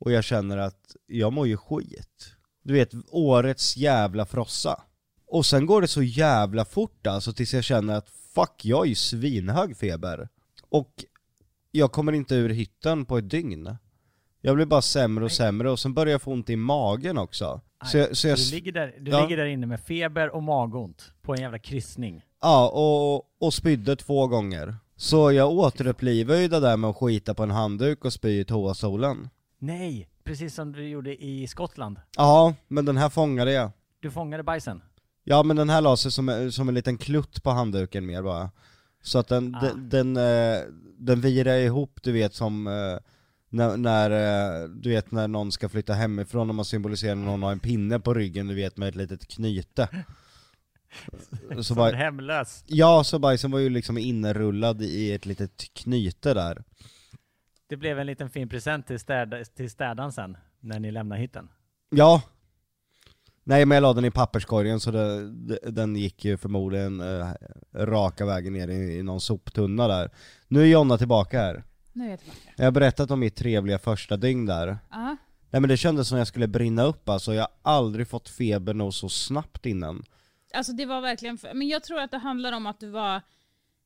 Och 0.00 0.12
jag 0.12 0.24
känner 0.24 0.58
att 0.58 0.96
jag 1.06 1.32
mår 1.32 1.46
ju 1.46 1.56
skit. 1.56 2.33
Du 2.64 2.74
vet, 2.74 2.90
årets 3.10 3.76
jävla 3.76 4.26
frossa. 4.26 4.82
Och 5.26 5.46
sen 5.46 5.66
går 5.66 5.80
det 5.80 5.88
så 5.88 6.02
jävla 6.02 6.64
fort 6.64 7.06
alltså 7.06 7.32
tills 7.32 7.54
jag 7.54 7.64
känner 7.64 7.94
att 7.94 8.08
fuck, 8.34 8.64
jag 8.64 8.84
är 8.84 8.88
ju 8.88 8.94
svinhög 8.94 9.76
feber. 9.76 10.28
Och 10.68 11.04
jag 11.70 11.92
kommer 11.92 12.12
inte 12.12 12.34
ur 12.34 12.48
hytten 12.48 13.04
på 13.04 13.18
ett 13.18 13.30
dygn. 13.30 13.76
Jag 14.40 14.54
blir 14.56 14.66
bara 14.66 14.82
sämre 14.82 15.24
och 15.24 15.32
sämre 15.32 15.70
och 15.70 15.78
sen 15.78 15.94
börjar 15.94 16.12
jag 16.12 16.22
få 16.22 16.32
ont 16.32 16.50
i 16.50 16.56
magen 16.56 17.18
också. 17.18 17.60
Så 17.84 17.98
jag, 17.98 18.16
så 18.16 18.28
jag, 18.28 18.38
du 18.38 18.50
ligger, 18.50 18.72
där, 18.72 18.94
du 19.00 19.10
ja. 19.10 19.22
ligger 19.22 19.36
där 19.36 19.46
inne 19.46 19.66
med 19.66 19.80
feber 19.80 20.34
och 20.34 20.42
magont 20.42 21.12
på 21.22 21.34
en 21.34 21.40
jävla 21.40 21.58
kryssning. 21.58 22.22
ja, 22.40 22.68
och, 22.68 23.46
och 23.46 23.54
spydde 23.54 23.96
två 23.96 24.26
gånger. 24.26 24.76
Så 24.96 25.32
jag 25.32 25.50
återupplivar 25.50 26.36
ju 26.36 26.48
det 26.48 26.60
där 26.60 26.76
med 26.76 26.90
att 26.90 26.96
skita 26.96 27.34
på 27.34 27.42
en 27.42 27.50
handduk 27.50 28.04
och 28.04 28.12
spy 28.12 28.40
i 28.40 28.44
toastolen. 28.44 29.28
Nej, 29.58 30.08
precis 30.24 30.54
som 30.54 30.72
du 30.72 30.88
gjorde 30.88 31.24
i 31.24 31.46
Skottland. 31.46 32.00
Ja, 32.16 32.54
men 32.68 32.84
den 32.84 32.96
här 32.96 33.08
fångade 33.08 33.52
jag. 33.52 33.70
Du 34.00 34.10
fångade 34.10 34.42
bajsen. 34.42 34.82
Ja 35.24 35.42
men 35.42 35.56
den 35.56 35.70
här 35.70 35.80
la 35.80 35.96
sig 35.96 36.10
som, 36.12 36.52
som 36.52 36.68
en 36.68 36.74
liten 36.74 36.98
klutt 36.98 37.42
på 37.42 37.50
handduken 37.50 38.06
mer 38.06 38.22
bara. 38.22 38.50
Så 39.02 39.18
att 39.18 39.28
den, 39.28 39.54
Ah. 39.54 39.60
den, 39.60 39.88
den, 39.88 40.16
eh, 40.16 40.60
den 40.98 41.20
virar 41.20 41.56
ihop 41.56 41.98
du 42.02 42.12
vet 42.12 42.34
som 42.34 42.66
eh, 42.66 42.98
när, 43.48 43.76
när, 43.76 44.10
eh, 44.62 44.68
du 44.68 44.88
vet 44.90 45.10
när 45.10 45.28
någon 45.28 45.52
ska 45.52 45.68
flytta 45.68 45.92
hemifrån 45.92 46.48
och 46.48 46.54
man 46.54 46.64
symboliserar 46.64 47.14
när 47.14 47.24
någon 47.26 47.42
har 47.42 47.52
en 47.52 47.60
pinne 47.60 48.00
på 48.00 48.14
ryggen 48.14 48.46
du 48.48 48.54
vet 48.54 48.76
med 48.76 48.88
ett 48.88 48.94
litet 48.94 49.26
knyte. 49.28 49.88
Så 51.54 51.64
Som 51.64 51.76
bara, 51.76 51.96
hemlös. 51.96 52.64
ja, 52.66 53.04
så 53.04 53.18
bajsen 53.18 53.50
var 53.50 53.58
ju 53.58 53.70
liksom 53.70 53.98
inrullad 53.98 54.82
i 54.82 55.12
ett 55.12 55.26
litet 55.26 55.74
knyte 55.74 56.34
där. 56.34 56.64
Det 57.66 57.76
blev 57.76 57.98
en 57.98 58.06
liten 58.06 58.30
fin 58.30 58.48
present 58.48 58.86
till, 58.86 58.98
städ, 58.98 59.34
till 59.56 59.70
städaren 59.70 60.12
sen, 60.12 60.36
när 60.60 60.80
ni 60.80 60.90
lämnar 60.90 61.16
hytten. 61.16 61.48
Ja. 61.90 62.22
Nej 63.44 63.66
men 63.66 63.76
jag 63.76 63.82
la 63.82 63.92
den 63.92 64.04
i 64.04 64.10
papperskorgen 64.10 64.80
så 64.80 64.90
det, 64.90 65.30
det, 65.30 65.58
den 65.70 65.96
gick 65.96 66.24
ju 66.24 66.36
förmodligen 66.36 67.00
eh, 67.00 67.28
raka 67.74 68.26
vägen 68.26 68.52
ner 68.52 68.68
i, 68.68 68.98
i 68.98 69.02
någon 69.02 69.20
soptunna 69.20 69.88
där. 69.88 70.10
Nu 70.48 70.62
är 70.62 70.66
Jonna 70.66 70.98
tillbaka 70.98 71.40
här. 71.40 71.64
Nu 71.92 72.06
är 72.06 72.10
jag 72.10 72.18
tillbaka. 72.18 72.40
Jag 72.56 72.64
har 72.64 72.72
berättat 72.72 73.10
om 73.10 73.20
mitt 73.20 73.36
trevliga 73.36 73.78
första 73.78 74.16
dygn 74.16 74.46
där. 74.46 74.78
Ja. 74.90 75.16
Nej 75.50 75.60
men 75.60 75.68
det 75.68 75.76
kändes 75.76 76.08
som 76.08 76.18
jag 76.18 76.26
skulle 76.26 76.48
brinna 76.48 76.82
upp 76.82 77.08
alltså, 77.08 77.34
jag 77.34 77.42
har 77.42 77.72
aldrig 77.72 78.08
fått 78.08 78.28
feber 78.28 78.74
nog 78.74 78.94
så 78.94 79.08
snabbt 79.08 79.66
innan. 79.66 80.04
Alltså 80.54 80.72
det 80.72 80.86
var 80.86 81.00
verkligen, 81.00 81.38
men 81.54 81.68
jag 81.68 81.84
tror 81.84 82.00
att 82.00 82.10
det 82.10 82.18
handlar 82.18 82.52
om 82.52 82.66
att 82.66 82.80
du 82.80 82.90
var, 82.90 83.20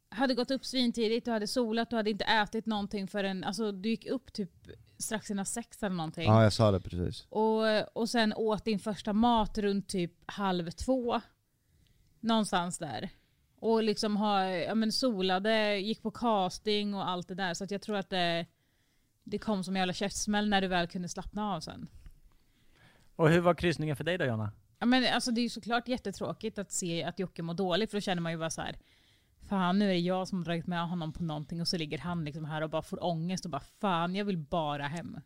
hade 0.08 0.34
gått 0.34 0.50
upp 0.50 0.64
svintidigt, 0.64 1.24
du 1.24 1.30
hade 1.30 1.46
solat, 1.46 1.90
du 1.90 1.96
hade 1.96 2.10
inte 2.10 2.24
ätit 2.24 2.66
någonting 2.66 3.08
förrän, 3.08 3.44
alltså 3.44 3.72
du 3.72 3.88
gick 3.88 4.06
upp 4.06 4.32
typ 4.32 4.50
strax 4.98 5.30
innan 5.30 5.46
sex 5.46 5.82
eller 5.82 5.96
någonting. 5.96 6.24
Ja 6.24 6.42
jag 6.42 6.52
sa 6.52 6.70
det 6.70 6.80
precis. 6.80 7.26
Och, 7.28 7.96
och 7.96 8.08
sen 8.08 8.32
åt 8.36 8.64
din 8.64 8.78
första 8.78 9.12
mat 9.12 9.58
runt 9.58 9.88
typ 9.88 10.12
halv 10.26 10.70
två. 10.70 11.20
Någonstans 12.20 12.78
där. 12.78 13.10
Och 13.60 13.82
liksom 13.82 14.16
ha, 14.16 14.44
ja 14.44 14.74
men 14.74 14.92
solade, 14.92 15.78
gick 15.78 16.02
på 16.02 16.10
casting 16.10 16.94
och 16.94 17.08
allt 17.08 17.28
det 17.28 17.34
där. 17.34 17.54
Så 17.54 17.64
att 17.64 17.70
jag 17.70 17.82
tror 17.82 17.96
att 17.96 18.10
det, 18.10 18.46
det 19.24 19.38
kom 19.38 19.64
som 19.64 19.76
en 19.76 19.80
jävla 19.80 19.92
käftsmäll 19.92 20.48
när 20.48 20.60
du 20.60 20.68
väl 20.68 20.86
kunde 20.86 21.08
slappna 21.08 21.54
av 21.54 21.60
sen. 21.60 21.88
Och 23.16 23.30
hur 23.30 23.40
var 23.40 23.54
kryssningen 23.54 23.96
för 23.96 24.04
dig 24.04 24.18
då 24.18 24.24
Jonna? 24.24 24.52
Ja, 24.78 24.86
men 24.86 25.14
alltså, 25.14 25.30
det 25.30 25.40
är 25.40 25.42
ju 25.42 25.48
såklart 25.48 25.88
jättetråkigt 25.88 26.58
att 26.58 26.72
se 26.72 27.04
att 27.04 27.18
Jocke 27.18 27.42
mår 27.42 27.54
dåligt 27.54 27.90
för 27.90 27.96
då 27.96 28.00
känner 28.00 28.22
man 28.22 28.32
ju 28.32 28.38
bara 28.38 28.50
så 28.50 28.62
här. 28.62 28.76
Fan 29.48 29.78
nu 29.78 29.84
är 29.84 29.92
det 29.92 29.98
jag 29.98 30.28
som 30.28 30.38
har 30.38 30.44
dragit 30.44 30.66
med 30.66 30.88
honom 30.88 31.12
på 31.12 31.22
någonting 31.22 31.60
och 31.60 31.68
så 31.68 31.76
ligger 31.76 31.98
han 31.98 32.24
liksom 32.24 32.44
här 32.44 32.62
och 32.62 32.70
bara 32.70 32.82
får 32.82 33.04
ångest 33.04 33.44
och 33.44 33.50
bara 33.50 33.62
fan 33.80 34.14
jag 34.14 34.24
vill 34.24 34.38
bara 34.38 34.86
hem. 34.86 35.16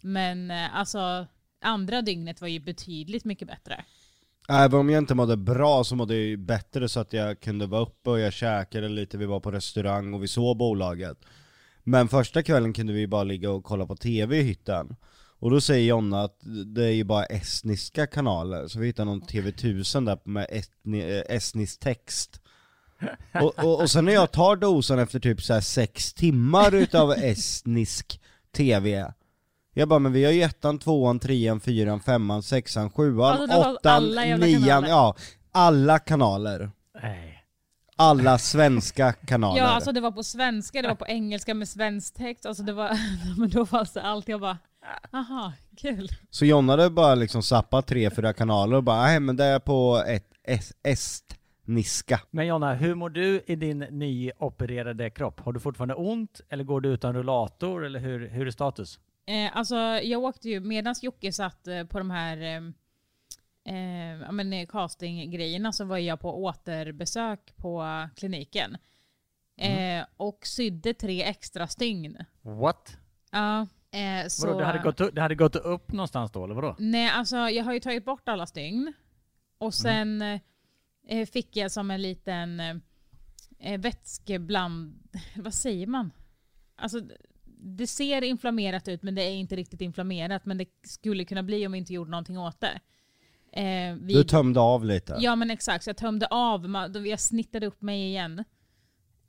Men 0.00 0.50
eh, 0.50 0.76
alltså 0.76 1.26
andra 1.60 2.02
dygnet 2.02 2.40
var 2.40 2.48
ju 2.48 2.60
betydligt 2.60 3.24
mycket 3.24 3.48
bättre. 3.48 3.84
Även 4.48 4.80
om 4.80 4.90
jag 4.90 4.98
inte 4.98 5.14
mådde 5.14 5.36
bra 5.36 5.84
så 5.84 5.96
mådde 5.96 6.14
jag 6.14 6.24
ju 6.24 6.36
bättre 6.36 6.88
så 6.88 7.00
att 7.00 7.12
jag 7.12 7.40
kunde 7.40 7.66
vara 7.66 7.82
uppe 7.82 8.10
och 8.10 8.20
jag 8.20 8.32
käkade 8.32 8.88
lite, 8.88 9.18
vi 9.18 9.26
var 9.26 9.40
på 9.40 9.50
restaurang 9.50 10.14
och 10.14 10.22
vi 10.22 10.28
såg 10.28 10.56
bolaget. 10.56 11.18
Men 11.84 12.08
första 12.08 12.42
kvällen 12.42 12.72
kunde 12.72 12.92
vi 12.92 13.06
bara 13.06 13.24
ligga 13.24 13.50
och 13.50 13.64
kolla 13.64 13.86
på 13.86 13.96
TV 13.96 14.36
i 14.38 14.42
hytten. 14.42 14.96
Och 15.40 15.50
då 15.50 15.60
säger 15.60 15.88
Jonna 15.88 16.22
att 16.22 16.40
det 16.66 16.84
är 16.84 16.90
ju 16.90 17.04
bara 17.04 17.24
estniska 17.24 18.06
kanaler, 18.06 18.68
så 18.68 18.78
vi 18.78 18.86
hittar 18.86 19.04
någon 19.04 19.22
TV1000 19.22 20.06
där 20.06 20.18
med 20.24 20.46
estni, 20.50 21.00
eh, 21.00 21.36
estnisk 21.36 21.80
text. 21.80 22.40
Och, 23.42 23.64
och, 23.64 23.80
och 23.80 23.90
sen 23.90 24.04
när 24.04 24.12
jag 24.12 24.32
tar 24.32 24.56
dosan 24.56 24.98
efter 24.98 25.20
typ 25.20 25.42
så 25.42 25.54
här 25.54 25.60
sex 25.60 26.14
timmar 26.14 26.74
utav 26.74 27.12
estnisk 27.12 28.20
TV 28.56 29.12
jag 29.78 29.88
bara, 29.88 29.98
men 29.98 30.12
vi 30.12 30.24
har 30.24 30.32
ju 30.32 30.42
ettan, 30.42 30.78
tvåan, 30.78 31.18
trean, 31.18 31.60
fyran, 31.60 32.00
femman, 32.00 32.42
sexan, 32.42 32.90
sjuan, 32.90 33.40
Alltså, 33.40 33.58
åttan, 33.58 34.04
nian, 34.04 34.40
kanaler. 34.40 34.88
ja, 34.88 35.14
alla 35.52 35.98
kanaler. 35.98 36.70
Nej. 37.02 37.44
alla 37.96 38.38
svenska 38.38 39.12
kanaler. 39.12 39.58
Ja, 39.60 39.66
alltså 39.66 39.92
det 39.92 40.00
var 40.00 40.10
på 40.10 40.22
svenska, 40.22 40.82
det 40.82 40.88
var 40.88 40.94
på 40.94 41.06
engelska 41.06 41.54
med 41.54 41.68
svensk 41.68 42.14
text. 42.14 42.46
Alltså 42.46 42.62
det 42.62 42.72
var, 42.72 42.98
men 43.38 43.50
då 43.50 43.66
fanns 43.66 43.92
det 43.92 44.02
allt. 44.02 44.28
Jag 44.28 44.40
bara, 44.40 44.58
aha, 45.12 45.52
kul. 45.76 46.08
Så 46.30 46.44
Jonna 46.44 46.72
hade 46.72 46.90
bara 46.90 47.14
liksom 47.14 47.42
zappat 47.42 47.86
tre, 47.86 48.10
fyra 48.10 48.32
kanaler 48.32 48.76
och 48.76 48.82
bara 48.82 49.02
nej 49.02 49.20
men 49.20 49.36
det 49.36 49.44
är 49.44 49.58
på 49.58 50.04
ett 50.06 50.32
est, 50.82 51.37
estniska. 51.68 52.20
Men 52.30 52.46
Jonna, 52.46 52.74
hur 52.74 52.94
mår 52.94 53.10
du 53.10 53.42
i 53.46 53.56
din 53.56 53.78
nyopererade 53.78 55.10
kropp? 55.10 55.40
Har 55.40 55.52
du 55.52 55.60
fortfarande 55.60 55.94
ont 55.94 56.40
eller 56.48 56.64
går 56.64 56.80
du 56.80 56.88
utan 56.88 57.14
rullator 57.14 57.84
eller 57.84 58.00
hur, 58.00 58.28
hur 58.28 58.46
är 58.46 58.50
status? 58.50 58.98
Eh, 59.26 59.56
alltså 59.56 59.76
jag 60.02 60.22
åkte 60.24 60.48
ju, 60.48 60.60
medan 60.60 60.94
Jocke 61.02 61.32
satt 61.32 61.68
eh, 61.68 61.84
på 61.84 61.98
de 61.98 62.10
här 62.10 62.36
eh, 62.36 62.62
eh, 63.74 64.20
ja, 64.22 64.32
men, 64.32 64.52
eh, 64.52 64.66
castinggrejerna 64.66 65.72
så 65.72 65.84
var 65.84 65.98
jag 65.98 66.20
på 66.20 66.42
återbesök 66.44 67.56
på 67.56 67.84
kliniken. 68.16 68.76
Eh, 69.60 70.04
och 70.16 70.46
sydde 70.46 70.94
tre 70.94 71.22
extra 71.22 71.66
stygn. 71.66 72.16
What? 72.42 72.96
Ja. 73.32 73.60
Eh, 73.90 74.28
så, 74.28 74.46
Vadå, 74.46 74.58
det, 74.58 74.64
hade 74.64 74.78
gått, 74.78 75.00
upp- 75.00 75.14
det 75.14 75.20
hade 75.20 75.34
gått 75.34 75.56
upp 75.56 75.92
någonstans 75.92 76.30
då 76.30 76.44
eller 76.44 76.54
vadå? 76.54 76.76
Nej, 76.78 77.10
alltså 77.10 77.36
jag 77.36 77.64
har 77.64 77.72
ju 77.72 77.80
tagit 77.80 78.04
bort 78.04 78.28
alla 78.28 78.46
stygn. 78.46 78.92
Och 79.58 79.74
sen 79.74 80.22
eh, 80.22 80.40
fick 81.32 81.56
jag 81.56 81.72
som 81.72 81.90
en 81.90 82.02
liten 82.02 82.60
eh, 83.58 83.80
vätskebland... 83.80 85.08
Vad 85.36 85.54
säger 85.54 85.86
man? 85.86 86.10
Alltså, 86.76 87.00
det 87.60 87.86
ser 87.86 88.24
inflammerat 88.24 88.88
ut 88.88 89.02
men 89.02 89.14
det 89.14 89.22
är 89.22 89.32
inte 89.34 89.56
riktigt 89.56 89.80
inflammerat. 89.80 90.46
Men 90.46 90.58
det 90.58 90.66
skulle 90.82 91.24
kunna 91.24 91.42
bli 91.42 91.66
om 91.66 91.72
vi 91.72 91.78
inte 91.78 91.92
gjorde 91.92 92.10
någonting 92.10 92.38
åt 92.38 92.60
det. 92.60 92.80
Eh, 93.60 93.94
Du 93.96 94.04
vid- 94.06 94.28
tömde 94.28 94.60
av 94.60 94.84
lite. 94.84 95.16
Ja 95.20 95.36
men 95.36 95.50
exakt, 95.50 95.84
så 95.84 95.90
jag 95.90 95.96
tömde 95.96 96.26
av, 96.26 96.66
jag 97.06 97.20
snittade 97.20 97.66
upp 97.66 97.82
mig 97.82 98.06
igen. 98.08 98.44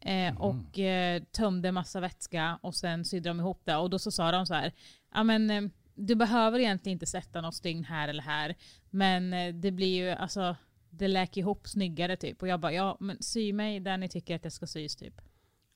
Eh, 0.01 0.37
och 0.41 0.79
eh, 0.79 1.23
tömde 1.23 1.71
massa 1.71 1.99
vätska 1.99 2.59
och 2.61 2.75
sen 2.75 3.05
sydde 3.05 3.29
de 3.29 3.39
ihop 3.39 3.61
det. 3.65 3.75
Och 3.75 3.89
då 3.89 3.99
så 3.99 4.11
sa 4.11 4.31
de 4.31 4.45
så 4.45 4.53
här, 4.53 4.73
ja 5.13 5.23
men 5.23 5.49
eh, 5.49 5.61
du 5.95 6.15
behöver 6.15 6.59
egentligen 6.59 6.95
inte 6.95 7.05
sätta 7.05 7.41
något 7.41 7.55
stygn 7.55 7.83
här 7.83 8.07
eller 8.07 8.23
här. 8.23 8.55
Men 8.89 9.33
eh, 9.33 9.53
det 9.53 9.71
blir 9.71 9.95
ju, 9.95 10.09
alltså 10.09 10.55
det 10.89 11.07
läker 11.07 11.41
ihop 11.41 11.67
snyggare 11.67 12.15
typ. 12.15 12.41
Och 12.41 12.47
jag 12.47 12.59
bara, 12.59 12.73
ja 12.73 12.97
men 12.99 13.17
sy 13.23 13.53
mig 13.53 13.79
där 13.79 13.97
ni 13.97 14.09
tycker 14.09 14.35
att 14.35 14.43
det 14.43 14.51
ska 14.51 14.67
sys 14.67 14.95
typ. 14.95 15.21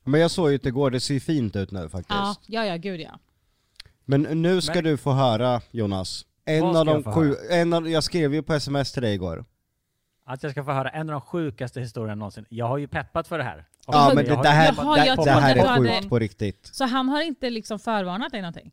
Men 0.03 0.22
jag 0.22 0.32
såg 0.32 0.50
ju 0.50 0.55
att 0.55 0.63
det 0.63 0.72
går, 0.72 0.91
det 0.91 1.00
ser 1.00 1.20
fint 1.20 1.55
ut 1.55 1.72
nu 1.72 1.89
faktiskt. 1.89 2.10
Ja, 2.10 2.36
ja, 2.48 2.65
ja 2.65 2.77
gud 2.77 3.00
ja. 3.00 3.20
Men 4.05 4.22
nu 4.22 4.62
ska 4.62 4.74
Men- 4.74 4.84
du 4.84 4.98
få 4.98 5.12
höra 5.12 5.62
Jonas. 5.72 6.25
En 6.46 6.62
Vad 6.62 6.77
av 6.77 6.86
de 6.86 7.01
jag 7.05 7.13
sju, 7.13 7.36
en 7.50 7.74
av, 7.74 7.89
jag 7.89 8.03
skrev 8.03 8.34
ju 8.34 8.43
på 8.43 8.53
sms 8.53 8.91
till 8.91 9.01
dig 9.01 9.13
igår. 9.13 9.46
Att 10.25 10.43
jag 10.43 10.51
ska 10.51 10.63
få 10.63 10.72
höra 10.72 10.89
en 10.89 11.10
av 11.10 11.13
de 11.13 11.22
sjukaste 11.22 11.82
historierna 11.82 12.15
någonsin. 12.15 12.46
Jag 12.50 12.67
har 12.67 12.77
ju 12.77 12.88
peppat 12.88 13.27
för 13.27 13.38
det 13.38 13.43
här. 13.43 13.65
Och 13.88 13.93
Ja 13.96 14.08
jag 14.08 14.15
men 14.15 14.25
det, 14.25 14.36
har 14.36 14.43
det 14.43 14.50
här, 14.50 14.74
Jaha, 14.77 14.96
det, 14.96 15.05
jag 15.05 15.25
det 15.25 15.32
här 15.32 15.55
är 15.55 15.77
sjukt 15.77 16.10
på 16.10 16.20
riktigt. 16.20 16.70
Så 16.74 16.86
han 16.86 17.10
har 17.10 17.22
inte 17.22 17.50
liksom 17.50 17.79
förvarnat 17.79 18.32
dig 18.32 18.41
någonting? 18.41 18.72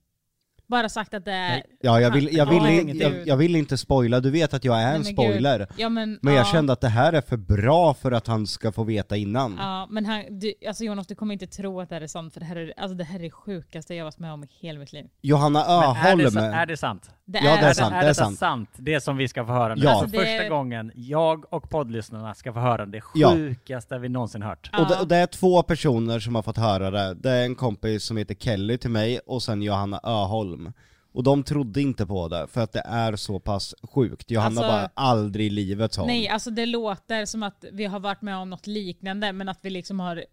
Bara 0.70 0.88
sagt 0.88 1.14
att 1.14 1.24
det 1.24 1.32
är... 1.32 1.62
Ja 1.80 2.00
jag 2.00 2.10
vill, 2.10 2.36
jag 2.36 2.46
vill, 2.46 2.98
jag, 3.00 3.12
gud. 3.12 3.28
jag 3.28 3.36
vill 3.36 3.56
inte 3.56 3.78
spoila, 3.78 4.20
du 4.20 4.30
vet 4.30 4.54
att 4.54 4.64
jag 4.64 4.82
är 4.82 4.86
Nej, 4.86 4.94
en 4.96 5.02
men 5.02 5.12
spoiler. 5.12 5.66
Ja, 5.76 5.88
men, 5.88 6.18
Men 6.22 6.34
jag 6.34 6.40
ja. 6.46 6.52
kände 6.52 6.72
att 6.72 6.80
det 6.80 6.88
här 6.88 7.12
är 7.12 7.20
för 7.20 7.36
bra 7.36 7.94
för 7.94 8.12
att 8.12 8.26
han 8.26 8.46
ska 8.46 8.72
få 8.72 8.84
veta 8.84 9.16
innan. 9.16 9.56
Ja, 9.58 9.88
men 9.90 10.06
han, 10.06 10.38
du, 10.38 10.52
alltså 10.68 10.84
Jonas, 10.84 11.06
du 11.06 11.14
kommer 11.14 11.32
inte 11.32 11.46
tro 11.46 11.80
att 11.80 11.88
det 11.88 11.94
här 11.94 12.02
är 12.02 12.06
sant, 12.06 12.32
för 12.32 12.40
det 12.40 12.46
här 12.46 12.56
är, 12.56 12.72
alltså 12.76 12.96
det 12.96 13.04
här 13.04 13.18
är 13.18 13.22
det 13.22 13.30
sjukaste 13.30 13.94
jag 13.94 14.04
varit 14.04 14.18
med 14.18 14.32
om 14.32 14.44
i 14.44 14.48
hela 14.60 14.78
mitt 14.78 14.92
liv. 14.92 15.06
Johanna 15.20 15.58
Men 15.58 15.70
är, 15.70 16.16
det, 16.16 16.24
Öholm, 16.24 16.30
sa- 16.30 16.40
är 16.40 16.66
det 16.66 16.76
sant? 16.76 17.10
Det 17.32 17.38
Ja, 17.44 17.50
det 17.56 17.56
är 17.66 17.68
är, 17.68 17.72
sant, 17.72 17.92
är 17.94 17.96
det 17.98 18.04
är 18.04 18.08
detta 18.08 18.14
sant. 18.24 18.38
sant. 18.38 18.68
Det 18.76 19.00
som 19.00 19.16
vi 19.16 19.28
ska 19.28 19.46
få 19.46 19.52
höra 19.52 19.74
nu. 19.74 19.82
Ja. 19.84 19.90
Alltså 19.90 20.06
det- 20.06 20.18
första 20.18 20.48
gången 20.48 20.92
jag 20.94 21.52
och 21.52 21.70
poddlyssnarna 21.70 22.34
ska 22.34 22.52
få 22.52 22.60
höra 22.60 22.86
det 22.86 23.02
Ja. 23.14 23.32
sjukaste 23.32 23.98
vi 23.98 24.08
någonsin 24.08 24.42
hört. 24.42 24.70
och, 24.78 24.88
det, 24.88 24.96
och 25.00 25.08
det 25.08 25.16
är 25.16 25.26
två 25.26 25.62
personer 25.62 26.20
som 26.20 26.34
har 26.34 26.42
fått 26.42 26.56
höra 26.56 26.90
det. 26.90 27.14
Det 27.14 27.30
är 27.30 27.44
en 27.44 27.54
kompis 27.54 28.04
som 28.04 28.16
heter 28.16 28.34
Kelly 28.34 28.78
till 28.78 28.90
mig 28.90 29.18
och 29.26 29.42
sen 29.42 29.62
Johanna 29.62 30.00
Öholm. 30.04 30.72
Och 31.12 31.22
de 31.22 31.42
trodde 31.42 31.80
inte 31.80 32.06
på 32.06 32.28
det, 32.28 32.46
för 32.50 32.60
att 32.60 32.72
det 32.72 32.82
är 32.86 33.16
så 33.16 33.40
pass 33.40 33.74
sjukt. 33.82 34.30
Johanna 34.30 34.48
Alltså- 34.60 34.62
bara, 34.62 34.90
aldrig 34.94 35.46
i 35.46 35.50
livet 35.50 35.94
sa. 35.94 36.06
Nej, 36.06 36.28
alltså 36.28 36.50
det 36.50 36.66
låter 36.66 37.24
som 37.24 37.42
att 37.42 37.64
vi 37.72 37.84
har 37.84 38.00
varit 38.00 38.22
med 38.22 38.36
om 38.36 38.50
något 38.50 38.66
liknande, 38.66 39.32
men 39.32 39.48
att 39.48 39.58
vi 39.62 39.70
liksom 39.70 40.00
har 40.00 40.24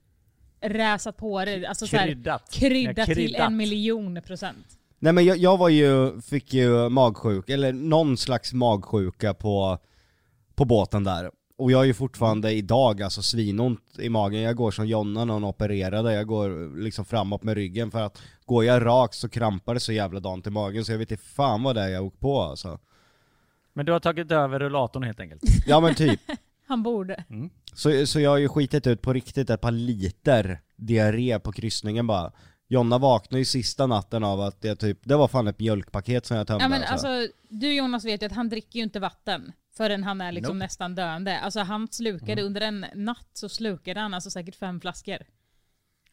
räsat 0.61 1.17
på 1.17 1.45
det. 1.45 1.65
Alltså 1.65 1.87
så 1.87 1.97
här, 1.97 2.05
Kryddat. 2.07 2.51
kryddat 2.51 2.97
Ja, 2.97 3.05
till 3.05 3.15
kryddat. 3.15 3.47
en 3.47 3.57
miljon 3.57 4.21
procent. 4.21 4.76
Nej 4.99 5.13
men 5.13 5.25
jag, 5.25 5.37
jag 5.37 5.57
var 5.57 5.69
ju, 5.69 6.21
fick 6.21 6.53
ju 6.53 6.89
magsjuk, 6.89 7.49
eller 7.49 7.73
någon 7.73 8.17
slags 8.17 8.53
magsjuka 8.53 9.33
på, 9.33 9.77
på 10.55 10.65
båten 10.65 11.03
där. 11.03 11.31
Och 11.57 11.71
jag 11.71 11.81
är 11.81 11.85
ju 11.85 11.93
fortfarande 11.93 12.51
idag 12.51 13.01
alltså 13.01 13.21
svinont 13.21 13.99
i 13.99 14.09
magen, 14.09 14.41
jag 14.41 14.55
går 14.55 14.71
som 14.71 14.87
Jonna 14.87 15.25
när 15.25 15.33
hon 15.33 15.43
opererade, 15.43 16.13
jag 16.13 16.27
går 16.27 16.79
liksom 16.81 17.05
framåt 17.05 17.43
med 17.43 17.55
ryggen 17.55 17.91
för 17.91 18.01
att 18.01 18.21
går 18.45 18.65
jag 18.65 18.85
rakt 18.85 19.13
så 19.13 19.29
krampar 19.29 19.73
det 19.73 19.79
så 19.79 19.91
jävla 19.91 20.19
dant 20.19 20.47
i 20.47 20.49
magen 20.49 20.85
så 20.85 20.91
jag 20.91 20.99
vet 20.99 21.11
inte 21.11 21.23
fan 21.23 21.63
vad 21.63 21.75
det 21.75 21.81
är 21.81 21.87
jag 21.87 22.05
åkt 22.05 22.19
på 22.19 22.41
alltså. 22.41 22.79
Men 23.73 23.85
du 23.85 23.91
har 23.91 23.99
tagit 23.99 24.31
över 24.31 24.59
rullatorn 24.59 25.03
helt 25.03 25.19
enkelt. 25.19 25.41
Ja 25.67 25.79
men 25.79 25.95
typ. 25.95 26.19
Han 26.67 26.83
borde. 26.83 27.23
Så, 27.73 28.05
så 28.05 28.19
jag 28.19 28.29
har 28.29 28.37
ju 28.37 28.49
skitit 28.49 28.87
ut 28.87 29.01
på 29.01 29.13
riktigt 29.13 29.49
ett 29.49 29.61
par 29.61 29.71
liter 29.71 30.59
diarré 30.75 31.39
på 31.39 31.51
kryssningen 31.51 32.07
bara. 32.07 32.31
Jonna 32.67 32.97
vaknade 32.97 33.39
ju 33.39 33.45
sista 33.45 33.87
natten 33.87 34.23
av 34.23 34.41
att 34.41 34.61
det 34.61 34.75
typ, 34.75 34.99
det 35.03 35.15
var 35.15 35.27
fan 35.27 35.47
ett 35.47 35.59
mjölkpaket 35.59 36.25
som 36.25 36.37
jag 36.37 36.47
tömde 36.47 36.63
Ja, 36.63 36.69
men 36.69 36.83
alltså. 36.83 37.07
alltså, 37.07 37.33
du 37.49 37.73
Jonas 37.73 38.05
vet 38.05 38.21
ju 38.21 38.25
att 38.25 38.31
han 38.31 38.49
dricker 38.49 38.79
ju 38.79 38.83
inte 38.83 38.99
vatten 38.99 39.51
förrän 39.77 40.03
han 40.03 40.21
är 40.21 40.31
liksom 40.31 40.57
Nope. 40.57 40.65
nästan 40.65 40.95
döende. 40.95 41.39
Alltså 41.39 41.59
han 41.59 41.87
slukade 41.91 42.31
Mm. 42.31 42.45
under 42.45 42.61
en 42.61 42.85
natt 42.95 43.29
så 43.33 43.49
slukade 43.49 43.99
han 43.99 44.13
alltså 44.13 44.29
säkert 44.29 44.55
fem 44.55 44.81
flaskor. 44.81 45.17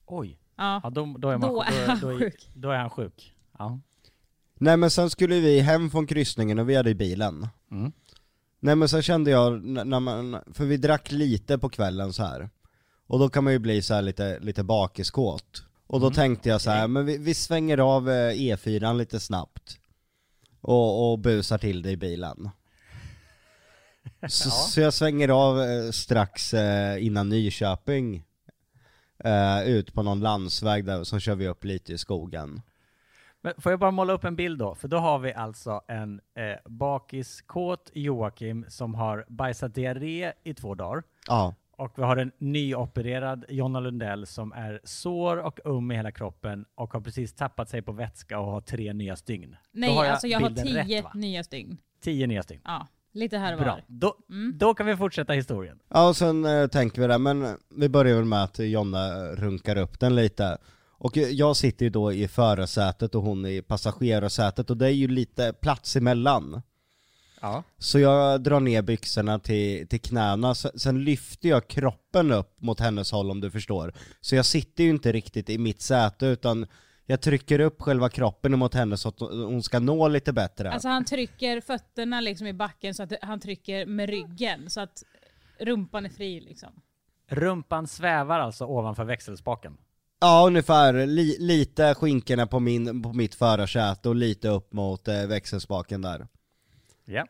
Oj. 0.07 0.39
Ja. 0.57 0.81
Ja, 0.83 0.91
då, 0.91 1.17
då, 1.19 1.31
är 1.31 1.39
man, 1.39 1.49
Då 1.49 1.63
är 1.63 1.87
han 1.87 2.01
då, 2.01 2.11
då, 2.11 2.19
sjuk. 2.19 2.51
Då 2.55 2.71
är 2.71 2.79
han 2.79 2.91
sjuk. 2.91 3.35
Ja. 3.59 3.81
Nej 4.59 4.77
men 4.77 4.91
sen 4.91 5.11
skulle 5.11 5.41
vi 5.41 5.61
hem 5.61 5.91
från 5.91 6.07
kryssningen 6.07 6.59
och 6.59 6.69
vi 6.69 6.77
hade 6.77 6.91
i 6.91 6.95
bilen. 6.95 7.49
Mm. 7.71 7.93
Nej 8.61 8.77
men 8.77 8.89
sen 8.89 9.03
kände 9.03 9.31
jag, 9.31 9.65
när 9.65 10.01
man, 10.01 10.39
för 10.53 10.65
vi 10.65 10.77
drack 10.77 11.13
lite 11.13 11.59
på 11.59 11.69
kvällen 11.69 12.13
så 12.13 12.23
här. 12.23 12.51
Och 13.07 13.19
då 13.19 13.29
kan 13.29 13.45
man 13.45 13.53
ju 13.53 13.59
bli 13.59 13.83
så 13.83 13.95
här 13.95 14.03
lite, 14.03 14.39
lite 14.41 14.63
bakiskåt. 14.65 15.63
Och 15.95 16.01
då 16.01 16.11
tänkte 16.11 16.49
jag 16.49 16.61
så 16.61 16.71
här, 16.71 16.89
men 16.89 17.07
vi, 17.07 17.19
vi 17.19 17.35
svänger 17.35 17.79
av 17.79 18.11
eh, 18.11 18.33
E4 18.33 18.97
lite 18.97 19.21
snabbt. 19.21 19.79
Och, 20.61 21.13
och 21.13 21.19
busar 21.19 21.59
till 21.59 21.83
det 21.83 21.91
i 21.91 21.97
bilen. 21.97 22.51
Så, 24.29 24.51
så 24.51 24.81
jag 24.81 24.95
svänger 24.95 25.29
av 25.29 25.63
eh, 25.63 25.91
strax 25.91 26.55
eh, 26.55 27.07
innan 27.07 27.29
Nyköping. 27.29 28.25
Ut 29.65 29.95
på 29.95 30.03
någon 30.03 30.21
landsväg 30.21 30.85
där, 30.85 31.01
och 31.01 31.07
så 31.07 31.19
kör 31.19 31.35
vi 31.35 31.49
upp 31.49 31.65
lite 31.65 31.93
i 31.93 31.99
skogen. 31.99 32.63
Men 33.41 33.55
får 33.59 33.73
jag 33.73 33.79
bara 33.79 33.91
måla 33.91 34.13
upp 34.13 34.25
en 34.25 34.37
bild 34.37 34.59
då? 34.59 34.75
För 34.75 34.89
då 34.89 34.97
har 34.97 35.19
vi 35.19 35.35
alltså 35.35 35.81
en 35.89 36.21
eh, 36.35 36.71
bakiskåt 36.71 37.91
Joakim 37.95 38.65
som 38.69 38.95
har 38.95 39.25
bajsat 39.29 39.75
diarré 39.75 40.33
i 40.45 40.55
två 40.55 40.75
dagar. 40.75 41.03
Ja. 41.27 41.55
Och 41.79 41.93
vi 41.99 42.03
har 42.03 42.17
en 42.17 42.33
nyopererad 42.39 43.45
Jonna 43.49 43.81
Lundell 43.81 44.27
som 44.27 44.53
är 44.53 44.81
sår 44.85 45.37
och 45.37 45.61
um 45.65 45.91
i 45.93 45.95
hela 45.97 46.13
kroppen 46.13 46.65
och 46.75 46.93
har 46.93 47.01
precis 47.01 47.35
tappat 47.35 47.69
sig 47.71 47.83
på 47.83 47.93
vätska 47.93 48.39
och 48.39 48.47
har 48.53 48.61
tre 48.61 48.93
nya 48.93 49.17
stygn. 49.17 49.51
Då 49.51 49.57
Nej, 49.73 49.95
har 49.97 50.05
jag 50.05 50.13
alltså 50.13 50.27
jag 50.27 50.41
har 50.41 50.51
tio 50.51 50.99
rätt, 50.99 51.15
nya 51.15 51.45
stygn. 51.45 51.77
Tio 52.03 52.27
nya 52.27 52.43
stygn. 52.43 52.61
Ja, 52.65 52.87
lite 53.13 53.39
här 53.39 53.53
och 53.55 53.61
Bra. 53.61 53.73
var. 53.73 53.83
Då, 53.87 54.15
Mm. 54.31 54.59
då 54.59 54.75
kan 54.75 54.87
vi 54.87 54.97
fortsätta 54.97 55.33
historien. 55.33 55.79
Ja 55.89 56.09
och 56.09 56.17
sen 56.17 56.45
eh, 56.45 56.67
tänker 56.67 57.03
vi 57.03 57.09
det, 57.09 57.19
men 57.19 57.47
vi 57.77 57.89
börjar 57.89 58.17
väl 58.17 58.25
med 58.25 58.43
att 58.45 58.59
Jonna 58.59 59.27
runkar 59.35 59.77
upp 59.77 60.01
den 60.01 60.15
lite. 60.17 60.59
Och 60.99 61.17
jag 61.17 61.57
sitter 61.57 61.85
ju 61.87 61.91
då 61.91 62.13
i 62.13 62.29
förarsätet 62.29 63.15
och 63.15 63.23
hon 63.23 63.47
i 63.47 63.63
passagerarsätet 63.63 64.71
och 64.71 64.77
det 64.77 64.87
är 64.87 64.91
ju 64.91 65.09
lite 65.09 65.53
plats 65.53 65.97
emellan. 65.97 66.63
Ja. 67.45 67.63
Så 67.79 67.99
jag 67.99 68.43
drar 68.43 68.61
ner 68.61 68.83
byxorna 68.83 69.39
till, 69.39 69.89
till 69.89 70.01
knäna, 70.01 70.55
sen, 70.55 71.05
lyfter 71.05 71.49
jag 71.49 71.69
kroppen 71.69 72.33
upp 72.33 72.61
mot 72.61 72.81
hennes 72.81 73.13
håll 73.13 73.31
om 73.31 73.41
du 73.41 73.51
förstår. 73.51 73.93
Så 74.21 74.37
jag 74.37 74.45
sitter 74.45 74.85
ju 74.85 74.91
inte 74.91 75.13
riktigt 75.13 75.51
i 75.51 75.59
mitt 75.59 75.81
säte 75.81 76.27
utan 76.27 76.67
jag 77.07 77.21
trycker 77.21 77.61
upp 77.61 77.83
själva 77.83 78.09
kroppen 78.09 78.59
mot 78.59 78.75
henne 78.75 78.97
så 78.97 79.09
att 79.09 79.21
hon 79.21 79.63
ska 79.63 79.79
nå 79.79 80.09
lite 80.09 80.33
bättre. 80.33 80.71
Alltså 80.73 80.89
han 80.89 81.05
trycker 81.05 81.61
fötterna 81.61 82.21
liksom 82.21 82.47
i 82.47 82.53
backen 82.53 82.95
så 82.95 83.03
att 83.03 83.13
han 83.23 83.41
trycker 83.41 83.87
med 83.87 84.09
ryggen 84.09 84.71
så 84.71 84.81
att 84.81 85.03
rumpan 85.61 86.07
är 86.07 86.11
fri 86.11 86.41
liksom. 86.41 86.71
Rumpan 87.31 87.87
svävar 87.87 88.41
alltså 88.41 88.65
ovanför 88.65 89.05
växelspaken. 89.05 89.77
Ja 90.21 90.47
ungefär, 90.47 91.07
Li, 91.07 91.37
lite 91.41 91.95
skinkorna 91.95 92.47
på, 92.47 92.61
min, 92.61 93.03
på 93.03 93.13
mitt 93.13 93.35
förarsäte 93.35 94.09
och 94.09 94.15
lite 94.15 94.49
upp 94.49 94.73
mot 94.73 95.09
eh, 95.09 95.27
växelspaken 95.27 96.03
där. 96.03 96.27
Ja. 97.05 97.27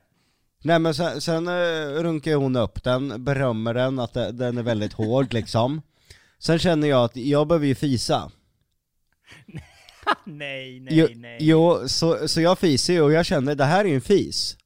Nej 0.62 0.78
men 0.78 0.95
sen, 0.95 1.21
sen 1.21 1.49
eh, 1.49 2.02
runkar 2.02 2.35
hon 2.35 2.57
upp 2.57 2.85
den, 2.85 3.25
berömmer 3.25 3.75
den 3.75 3.99
att 3.99 4.14
den 4.14 4.59
är 4.59 4.62
väldigt 4.62 4.93
hård 4.93 5.33
liksom. 5.33 5.83
Sen 6.38 6.59
känner 6.59 6.88
jag 6.88 7.04
att 7.04 7.16
jag 7.16 7.49
behöver 7.49 7.66
ju 7.66 7.75
fisa. 7.75 8.31
nej, 10.25 10.87
jo, 10.90 11.09
jo 11.38 11.88
så, 11.88 12.28
så 12.28 12.40
jag 12.40 12.59
fiser 12.59 12.93
ju 12.93 13.00
och 13.00 13.12
jag 13.12 13.26
känner 13.26 13.54
det 13.54 13.64
här 13.64 13.85
är 13.85 13.88
ju 13.88 13.95
en 13.95 14.00
fis. 14.00 14.57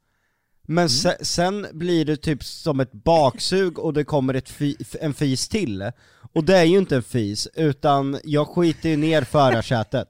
Men 0.63 0.89
se, 0.89 1.25
sen 1.25 1.67
blir 1.73 2.05
det 2.05 2.17
typ 2.17 2.45
som 2.45 2.81
ett 2.81 2.93
baksug 2.93 3.79
och 3.79 3.93
det 3.93 4.05
kommer 4.05 4.35
ett 4.35 4.49
fi, 4.49 4.77
en 5.01 5.15
fis 5.15 5.49
till. 5.49 5.91
Och 6.33 6.45
det 6.45 6.57
är 6.59 6.65
ju 6.65 6.79
inte 6.79 6.97
en 6.97 7.03
fis, 7.03 7.49
utan 7.55 8.21
jag 8.25 8.49
skiter 8.49 8.89
ju 8.89 8.97
ner 8.97 9.23
förarsätet. 9.23 10.09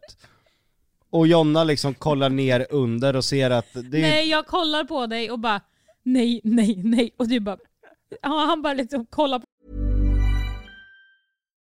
Och 1.11 1.27
Jonna 1.27 1.65
liksom 1.65 1.95
kollar 1.95 2.29
ner 2.29 2.67
under 2.71 3.17
och 3.17 3.25
ser 3.25 3.51
att 3.51 3.73
det 3.73 3.99
är 3.99 4.03
Nej, 4.03 4.29
jag 4.29 4.47
kollar 4.47 4.85
på 4.85 5.07
dig 5.07 5.31
och 5.31 5.39
bara 5.39 5.61
nej, 6.03 6.41
nej, 6.45 6.81
nej. 6.85 7.15
Och 7.17 7.29
du 7.29 7.41
bara... 7.41 7.59
Ja, 8.23 8.45
han 8.47 8.63
bara 8.63 8.75
liksom 8.75 9.07
kollar 9.07 9.39
på 9.39 9.45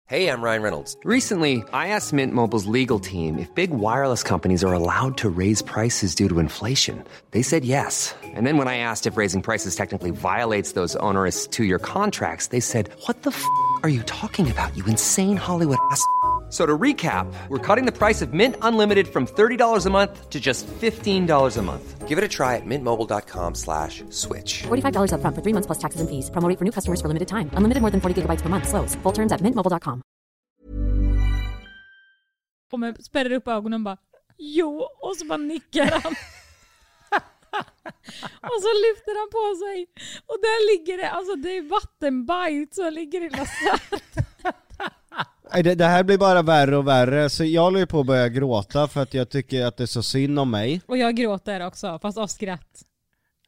Hey, 0.06 0.28
I'm 0.28 0.42
Ryan 0.44 0.62
Reynolds. 0.62 0.98
Recently, 1.06 1.64
I 1.72 1.88
asked 1.88 2.12
Mint 2.12 2.36
Mobile's 2.36 2.66
legal 2.66 3.00
team 3.00 3.40
if 3.40 3.50
big 3.56 3.72
wireless 3.72 4.22
companies 4.22 4.62
are 4.62 4.74
allowed 4.74 5.18
to 5.18 5.30
raise 5.30 5.62
prices 5.62 6.14
due 6.14 6.28
to 6.28 6.40
inflation. 6.40 7.04
They 7.32 7.42
said 7.42 7.64
yes. 7.64 8.14
And 8.24 8.46
then 8.46 8.58
when 8.58 8.68
I 8.68 8.78
asked 8.78 9.08
if 9.08 9.16
raising 9.16 9.42
prices 9.42 9.76
technically 9.76 10.12
violates 10.12 10.74
those 10.74 10.98
onerous 10.98 11.48
two 11.48 11.64
year 11.64 11.80
contracts, 11.80 12.48
they 12.48 12.60
said, 12.60 12.90
What 13.08 13.24
the 13.24 13.32
f 13.32 13.44
are 13.82 13.90
you 13.90 14.04
talking 14.04 14.52
about, 14.52 14.76
you 14.76 14.86
insane 14.86 15.38
Hollywood 15.38 15.78
ass? 15.90 16.06
F- 16.54 16.60
So 16.60 16.66
to 16.68 16.78
recap, 16.82 17.26
we're 17.50 17.76
cutting 17.76 17.92
the 17.92 17.98
price 17.98 18.26
of 18.26 18.34
Mint 18.34 18.56
Unlimited 18.62 19.08
from 19.08 19.26
$30 19.26 19.86
a 19.86 19.90
month 19.90 20.30
to 20.30 20.40
just 20.40 20.68
$15 20.82 21.58
a 21.58 21.62
month. 21.62 22.08
Give 22.08 22.18
it 22.20 22.24
a 22.24 22.28
try 22.28 22.58
at 22.58 22.66
mintmobile.com 22.66 23.56
slash 23.56 24.04
switch. 24.10 24.64
$45 24.68 25.12
upfront 25.14 25.36
for 25.36 25.42
three 25.42 25.54
months 25.54 25.66
plus 25.68 25.80
taxes 25.80 26.02
and 26.02 26.10
fees. 26.10 26.30
Promo 26.30 26.48
rate 26.50 26.60
for 26.60 26.66
new 26.66 26.72
customers 26.72 27.02
for 27.02 27.08
limited 27.08 27.28
time. 27.28 27.50
Unlimited 27.58 27.82
more 27.82 27.90
than 27.92 28.02
40 28.02 28.22
gigabytes 28.22 28.44
per 28.44 28.50
month. 28.50 28.68
Slows. 28.70 28.96
Full 29.04 29.14
terms 29.14 29.32
at 29.32 29.42
mintmobile.com. 29.42 30.02
på 32.70 32.78
mig, 32.78 33.04
spärrar 33.04 33.32
upp 33.32 33.48
ögonen 33.48 33.74
och 33.74 33.84
bara 33.84 33.98
jo, 34.38 34.88
och 35.00 35.16
så 35.18 35.26
bara 35.26 35.38
nickar 35.38 35.86
han. 35.86 36.02
och 38.54 38.62
så 38.66 38.72
lyfter 38.86 39.14
han 39.20 39.30
på 39.38 39.46
sig 39.64 39.88
och 40.26 40.38
där 40.42 40.72
ligger 40.72 40.98
det, 40.98 41.10
alltså 41.10 41.36
det 41.36 41.58
är 41.58 41.62
vattenbajs 41.70 42.76
som 42.76 42.94
ligger 42.94 43.22
i 43.24 43.30
lasset. 43.30 43.82
Nej, 45.52 45.64
det, 45.64 45.76
det 45.76 45.86
här 45.86 46.04
blir 46.04 46.18
bara 46.18 46.42
värre 46.42 46.78
och 46.78 46.88
värre, 46.88 47.30
så 47.30 47.44
jag 47.44 47.62
håller 47.62 47.80
ju 47.80 47.86
på 47.86 48.00
att 48.00 48.06
börja 48.06 48.30
gråta 48.30 48.88
för 48.88 49.02
att 49.02 49.14
jag 49.14 49.30
tycker 49.30 49.66
att 49.66 49.78
det 49.78 49.84
är 49.84 49.88
så 49.88 50.04
synd 50.04 50.40
om 50.40 50.52
mig. 50.52 50.82
Och 50.86 50.98
jag 50.98 51.16
gråter 51.16 51.66
också, 51.66 52.00
fast 52.02 52.18
av 52.18 52.28
skratt. 52.28 52.84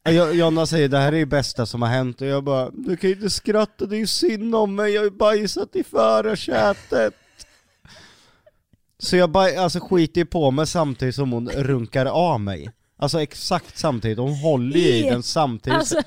Jag, 0.03 0.35
Jonna 0.35 0.65
säger 0.65 0.89
det 0.89 0.97
här 0.97 1.07
är 1.07 1.19
det 1.19 1.25
bästa 1.25 1.65
som 1.65 1.81
har 1.81 1.89
hänt 1.89 2.21
och 2.21 2.27
jag 2.27 2.43
bara 2.43 2.69
Du 2.69 2.97
kan 2.97 3.09
ju 3.09 3.15
inte 3.15 3.29
skratta, 3.29 3.85
det 3.85 3.95
är 3.95 3.99
ju 3.99 4.07
synd 4.07 4.55
om 4.55 4.75
mig, 4.75 4.93
jag 4.93 5.01
har 5.01 5.05
ju 5.05 5.11
bajsat 5.11 5.75
i 5.75 5.83
förarsätet. 5.83 7.13
Så 8.99 9.15
jag 9.15 9.29
baj, 9.29 9.55
alltså 9.55 9.79
skiter 9.79 10.21
ju 10.21 10.25
på 10.25 10.51
mig 10.51 10.67
samtidigt 10.67 11.15
som 11.15 11.31
hon 11.31 11.49
runkar 11.49 12.05
av 12.05 12.41
mig. 12.41 12.71
Alltså 12.97 13.21
exakt 13.21 13.77
samtidigt, 13.77 14.17
hon 14.17 14.35
håller 14.35 14.79
ju 14.79 14.87
i 14.87 15.01
den 15.01 15.23
samtidigt. 15.23 15.79
Alltså, 15.79 16.01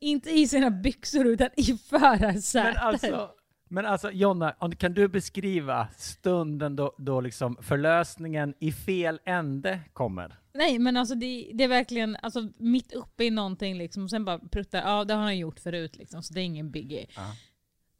inte 0.00 0.30
i 0.30 0.48
sina 0.48 0.70
byxor 0.70 1.26
utan 1.26 1.48
i 1.56 1.78
förarsätet. 1.90 2.74
Men 2.74 2.76
alltså, 2.76 3.30
men 3.68 3.86
alltså 3.86 4.10
Jonna, 4.10 4.52
kan 4.78 4.94
du 4.94 5.08
beskriva 5.08 5.88
stunden 5.96 6.76
då, 6.76 6.94
då 6.98 7.20
liksom 7.20 7.56
förlösningen 7.62 8.54
i 8.58 8.72
fel 8.72 9.20
ände 9.24 9.80
kommer? 9.92 10.38
Nej 10.54 10.78
men 10.78 10.96
alltså 10.96 11.14
det, 11.14 11.50
det 11.54 11.64
är 11.64 11.68
verkligen 11.68 12.16
alltså, 12.22 12.48
mitt 12.58 12.92
uppe 12.92 13.24
i 13.24 13.30
någonting 13.30 13.78
liksom 13.78 14.04
och 14.04 14.10
sen 14.10 14.24
bara 14.24 14.38
pruttar, 14.38 14.78
ja 14.78 15.04
det 15.04 15.14
har 15.14 15.22
han 15.22 15.38
gjort 15.38 15.60
förut 15.60 15.96
liksom 15.96 16.22
så 16.22 16.34
det 16.34 16.40
är 16.40 16.44
ingen 16.44 16.70
biggie. 16.70 17.06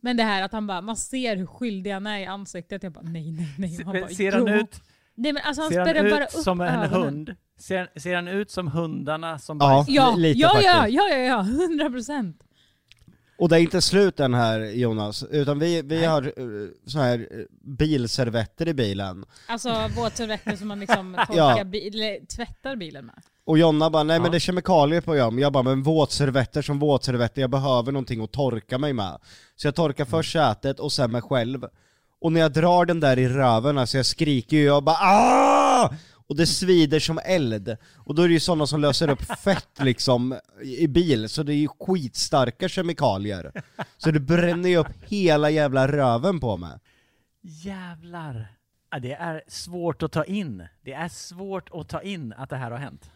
Men 0.03 0.17
det 0.17 0.23
här 0.23 0.43
att 0.43 0.53
han 0.53 0.67
bara, 0.67 0.81
man 0.81 0.97
ser 0.97 1.37
hur 1.37 1.47
skyldig 1.47 1.91
han 1.91 2.07
är 2.07 2.19
i 2.19 2.27
ansiktet. 2.27 2.83
Jag 2.83 2.93
bara 2.93 3.05
nej 3.05 3.33
nej 3.33 3.55
nej. 3.59 3.79
Han 3.85 4.01
bara, 4.01 4.09
ser 4.09 4.33
han 4.33 4.47
"Jo." 4.47 4.55
ut, 4.55 4.83
Nej 5.15 5.33
men 5.33 5.43
alltså 5.45 5.63
han 5.63 5.71
ser 5.71 5.95
han 5.95 6.11
bara 6.11 6.25
ut 6.25 6.35
upp 6.35 6.43
som 6.43 6.61
en 6.61 6.69
ögonen. 6.69 6.91
hund? 7.05 7.35
Ser, 7.59 7.99
ser 8.01 8.15
han 8.15 8.29
ut 8.29 8.51
som 8.51 8.69
hundarna 8.69 9.39
som 9.39 9.59
Ja. 9.61 9.67
bajsar? 9.69 9.93
Ja, 9.93 10.15
Lite 10.17 10.39
ja, 10.41 10.61
ja, 10.63 10.73
faktiskt. 10.73 10.97
ja, 10.97 11.09
ja, 11.09 11.17
ja, 11.17 11.43
hundra 11.43 11.91
procent. 11.91 12.43
Och 13.39 13.49
det 13.49 13.57
är 13.57 13.61
inte 13.61 13.81
slut 13.81 14.21
än 14.21 14.35
här 14.35 14.61
Jonas, 14.61 15.23
utan 15.31 15.59
vi, 15.59 15.83
vi 15.83 16.05
har 16.05 16.41
uh, 16.41 16.69
så 16.87 16.99
här 16.99 17.19
eh, 17.31 17.39
bilservetter 17.77 18.69
i 18.69 18.75
bilen. 18.75 19.25
Alltså 19.47 19.69
våtservetter 19.97 20.57
som 20.57 20.69
man 20.69 20.81
liksom 20.81 21.15
torkar 21.27 21.59
Ja. 21.59 21.65
bi- 21.65 21.89
eller 21.89 22.27
tvättar 22.27 22.77
bilen 22.77 23.07
med. 23.07 23.15
Och 23.45 23.59
Jonna 23.59 23.91
bara, 23.91 24.03
nej 24.03 24.17
Ja. 24.17 24.23
men 24.23 24.31
det 24.31 24.37
är 24.37 24.41
kemikalier 24.41 25.01
på 25.01 25.15
dem. 25.15 25.39
Jag 25.39 25.53
bara, 25.53 25.63
men 25.63 25.83
våtservetter 25.83 26.63
som 26.63 26.79
våtservetter, 26.79 27.41
jag 27.41 27.51
behöver 27.51 27.93
någonting 27.93 28.25
att 28.25 28.33
torka 28.33 28.79
mig 28.79 28.93
med. 28.93 29.19
Så 29.57 29.67
jag 29.67 29.75
torkar 29.75 30.05
först 30.05 30.33
sätet 30.33 30.81
och 30.81 30.93
sen 30.93 31.11
mig 31.13 31.23
själv. 31.23 31.65
Och 32.21 32.33
när 32.33 32.41
jag 32.41 32.53
drar 32.53 32.85
den 32.85 33.01
där 33.01 33.19
i 33.19 33.29
röven, 33.29 33.79
alltså 33.79 33.97
jag 33.97 34.07
skriker 34.07 34.57
ju, 34.57 34.65
jag 34.65 34.85
bara 34.85 34.97
ah! 35.01 35.91
Och 36.29 36.37
det 36.37 36.47
svider 36.47 37.01
som 37.01 37.19
eld. 37.25 37.77
Och 37.97 38.15
då 38.15 38.23
är 38.23 38.29
det 38.29 38.35
ju 38.35 38.41
sådana 38.41 38.67
som 38.67 38.81
löser 38.81 39.11
upp 39.11 39.23
fett 39.23 39.79
liksom 39.81 40.39
i 40.63 40.89
bil, 40.89 41.29
så 41.29 41.43
det 41.43 41.55
är 41.55 41.57
ju 41.57 41.69
skitstarka 41.69 42.69
kemikalier. 42.69 43.53
Så 43.97 44.11
det 44.11 44.21
bränner 44.21 44.69
ju 44.69 44.77
upp 44.77 45.05
hela 45.07 45.51
jävla 45.51 45.89
röven 45.89 46.41
på 46.41 46.57
mig. 46.57 46.79
Jävlar! 47.41 48.55
Ja, 48.91 48.99
det 48.99 49.13
är 49.13 49.43
svårt 49.47 50.03
att 50.03 50.13
ta 50.13 50.25
in. 50.25 50.67
Det 50.83 50.93
är 50.93 51.09
svårt 51.09 51.71
att 51.73 51.89
ta 51.89 52.03
in 52.03 52.33
att 52.33 52.51
det 52.51 52.57
här 52.57 52.71
har 52.71 52.79
hänt. 52.79 53.11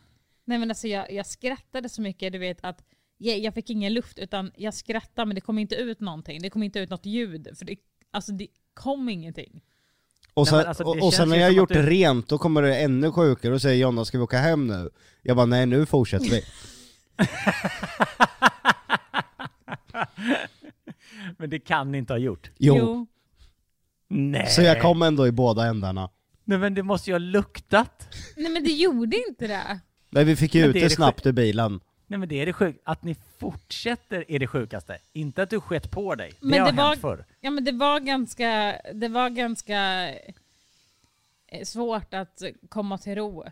Nej 0.45 0.59
men 0.59 0.71
alltså 0.71 0.89
jag, 0.89 1.13
jag 1.13 1.27
skrattade 1.27 1.89
så 1.89 2.03
mycket, 2.03 2.33
du 2.33 2.39
vet 2.39 2.65
att 2.65 2.85
jag, 3.17 3.39
jag 3.39 3.55
fick 3.55 3.71
ingen 3.71 3.95
luft 3.95 4.19
utan 4.19 4.53
jag 4.57 4.75
skrattade 4.75 5.27
men 5.27 5.35
det 5.35 5.41
kom 5.41 5.59
inte 5.59 5.75
ut 5.75 6.01
någonting. 6.01 6.43
Det 6.43 6.51
kom 6.51 6.63
inte 6.63 6.79
ut 6.79 6.91
något 6.91 7.07
ljud 7.07 7.49
för 7.59 7.65
det, 7.65 7.77
alltså 8.11 8.33
det 8.33 8.47
kom 8.75 9.09
ingenting. 9.09 9.63
Och 10.35 10.47
Nej, 10.47 10.51
sen, 10.51 10.59
men 10.59 10.67
alltså, 10.67 10.85
och, 10.85 11.07
och 11.07 11.15
sen 11.15 11.29
när 11.29 11.37
jag 11.37 11.47
har 11.47 11.53
gjort 11.53 11.69
du- 11.69 11.83
rent, 11.83 12.29
då 12.29 12.39
kommer 12.39 12.63
det 12.63 12.77
ännu 12.77 13.13
sjukare 13.13 13.55
och 13.55 13.63
säger 13.63 13.77
Jonna 13.83 14.05
ska 14.05 14.19
vi 14.19 14.25
åka 14.25 14.39
hem 14.39 14.67
nu? 14.67 14.91
Jag 15.23 15.37
bara 15.37 15.47
nej 15.47 15.67
nu 15.67 15.87
fortsätter 15.87 16.31
vi. 16.31 16.43
Men 21.39 21.51
det 21.51 21.59
kan 21.59 21.93
ni 21.93 21.99
inte 21.99 22.13
ha 22.13 22.19
gjort. 22.19 22.51
Jo. 22.59 23.07
Nej! 24.09 24.47
Så 24.47 24.63
jag 24.63 24.83
kom 24.83 25.03
ändå 25.03 25.27
i 25.27 25.33
båda 25.33 25.67
ändarna. 25.67 26.11
Nej 26.45 26.59
men 26.59 26.75
det 26.75 26.83
måste 26.83 27.11
ju 27.11 27.15
ha 27.15 27.19
luktat. 27.19 28.09
Nej 28.37 28.53
men 28.53 28.65
det 28.65 28.71
gjorde 28.71 29.17
inte 29.29 29.47
det. 29.47 29.81
Men 30.11 30.27
vi 30.27 30.37
fick 30.37 30.55
ju 30.55 30.65
ut 30.67 30.75
det 30.75 30.81
det 30.81 30.91
snabbt 30.91 31.27
ur 31.27 31.33
bilen. 31.33 31.81
Nej 32.13 32.19
men 32.19 32.29
det 32.29 32.41
är 32.41 32.47
det 32.47 32.53
sjukt. 32.53 32.81
Att 32.85 33.03
ni 33.03 33.17
fortsätter 33.39 34.25
är 34.29 34.39
det 34.39 34.47
sjukaste. 34.47 34.99
Inte 35.13 35.43
att 35.43 35.51
du 35.51 35.61
skett 35.61 35.91
på 35.91 36.15
dig. 36.15 36.33
Det 36.41 36.47
Men 36.47 36.61
har 36.61 36.71
det 36.71 36.77
var- 36.77 36.89
hänt 36.89 37.01
förr. 37.01 37.25
Ja 37.41 37.51
men 37.51 37.65
det 37.65 37.73
var 37.73 38.01
ganska, 38.01 38.81
det 38.95 39.09
var 39.09 39.31
ganska 39.31 40.09
eh, 41.49 41.65
svårt 41.65 42.15
att 42.15 42.43
komma 42.69 42.99
till 42.99 43.15
ro. 43.15 43.45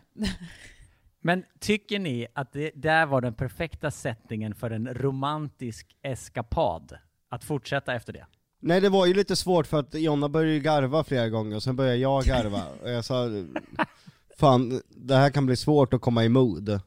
Men 1.21 1.43
tycker 1.59 1.99
ni 1.99 2.27
att 2.33 2.53
det 2.53 2.71
där 2.75 3.05
var 3.05 3.21
den 3.21 3.33
perfekta 3.33 3.91
settingen 3.91 4.55
för 4.55 4.71
en 4.71 4.93
romantisk 4.93 5.95
eskapad? 6.01 6.97
Att 7.29 7.43
fortsätta 7.43 7.93
efter 7.93 8.13
det? 8.13 8.25
Nej 8.59 8.81
det 8.81 8.89
var 8.89 9.05
ju 9.05 9.13
lite 9.13 9.35
svårt 9.35 9.67
för 9.67 9.79
att 9.79 9.93
Jonna 9.93 10.29
började 10.29 10.53
ju 10.53 10.59
garva 10.59 11.03
flera 11.03 11.29
gånger 11.29 11.55
och 11.55 11.63
sen 11.63 11.75
började 11.75 11.97
jag 11.97 12.23
garva. 12.23 12.61
Och 12.81 12.89
jag 12.89 13.05
sa, 13.05 13.27
fan 14.37 14.81
det 14.89 15.15
här 15.15 15.29
kan 15.29 15.45
bli 15.45 15.55
svårt 15.55 15.93
att 15.93 16.01
komma 16.01 16.23
i 16.25 16.29
mood. 16.29 16.79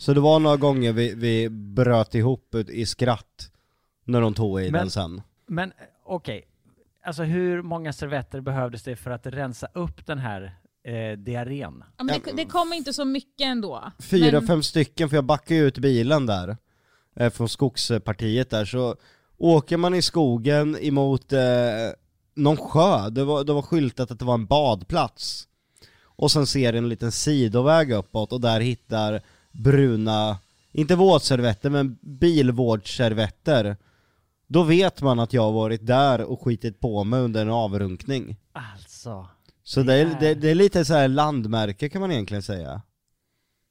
Så 0.00 0.14
det 0.14 0.20
var 0.20 0.40
några 0.40 0.56
gånger 0.56 0.92
vi, 0.92 1.14
vi 1.14 1.48
bröt 1.50 2.14
ihop 2.14 2.54
ut 2.54 2.70
i 2.70 2.86
skratt 2.86 3.50
när 4.04 4.20
de 4.20 4.34
tog 4.34 4.60
i 4.60 4.70
Men- 4.70 4.80
den 4.80 4.90
sen. 4.90 5.22
Men 5.46 5.72
okej, 6.04 6.48
alltså 7.04 7.22
hur 7.22 7.62
många 7.62 7.92
servetter 7.92 8.40
behövdes 8.40 8.82
det 8.82 8.96
för 8.96 9.10
att 9.10 9.26
rensa 9.26 9.68
upp 9.74 10.06
den 10.06 10.18
här 10.18 10.54
eh, 10.84 11.18
diarrén? 11.18 11.84
Ja, 11.96 12.04
men 12.04 12.20
det, 12.24 12.32
det 12.32 12.44
kom 12.44 12.72
inte 12.72 12.92
så 12.92 13.04
mycket 13.04 13.46
ändå. 13.46 13.92
Fyra, 13.98 14.32
men, 14.32 14.46
fem 14.46 14.62
stycken, 14.62 15.08
för 15.08 15.16
jag 15.16 15.24
backade 15.24 15.54
ju 15.54 15.66
ut 15.66 15.78
bilen 15.78 16.26
där, 16.26 16.56
eh, 17.16 17.30
från 17.30 17.48
skogspartiet 17.48 18.50
där, 18.50 18.64
så 18.64 18.96
åker 19.38 19.76
man 19.76 19.94
i 19.94 20.02
skogen 20.02 20.76
emot 20.80 21.32
eh, 21.32 21.40
någon 22.34 22.56
sjö, 22.56 23.10
det 23.10 23.24
var, 23.24 23.44
det 23.44 23.52
var 23.52 23.62
skyltat 23.62 24.10
att 24.10 24.18
det 24.18 24.24
var 24.24 24.34
en 24.34 24.46
badplats. 24.46 25.48
Och 26.02 26.30
sen 26.30 26.46
ser 26.46 26.72
en 26.72 26.88
liten 26.88 27.12
sidoväg 27.12 27.92
uppåt 27.92 28.32
och 28.32 28.40
där 28.40 28.60
hittar 28.60 29.22
bruna, 29.52 30.38
inte 30.72 30.96
våtservetter 30.96 31.70
men 31.70 31.98
bilvårdsservetter. 32.02 33.76
Då 34.46 34.62
vet 34.62 35.02
man 35.02 35.20
att 35.20 35.32
jag 35.32 35.42
har 35.42 35.52
varit 35.52 35.86
där 35.86 36.20
och 36.20 36.42
skitit 36.42 36.80
på 36.80 37.04
mig 37.04 37.20
under 37.20 37.42
en 37.42 37.50
avrunkning. 37.50 38.36
Alltså. 38.52 39.26
Så 39.62 39.82
det 39.82 39.94
är, 39.94 40.16
det, 40.20 40.34
det 40.34 40.50
är 40.50 40.54
lite 40.54 40.84
så 40.84 40.94
här 40.94 41.08
landmärke 41.08 41.88
kan 41.88 42.00
man 42.00 42.12
egentligen 42.12 42.42
säga. 42.42 42.82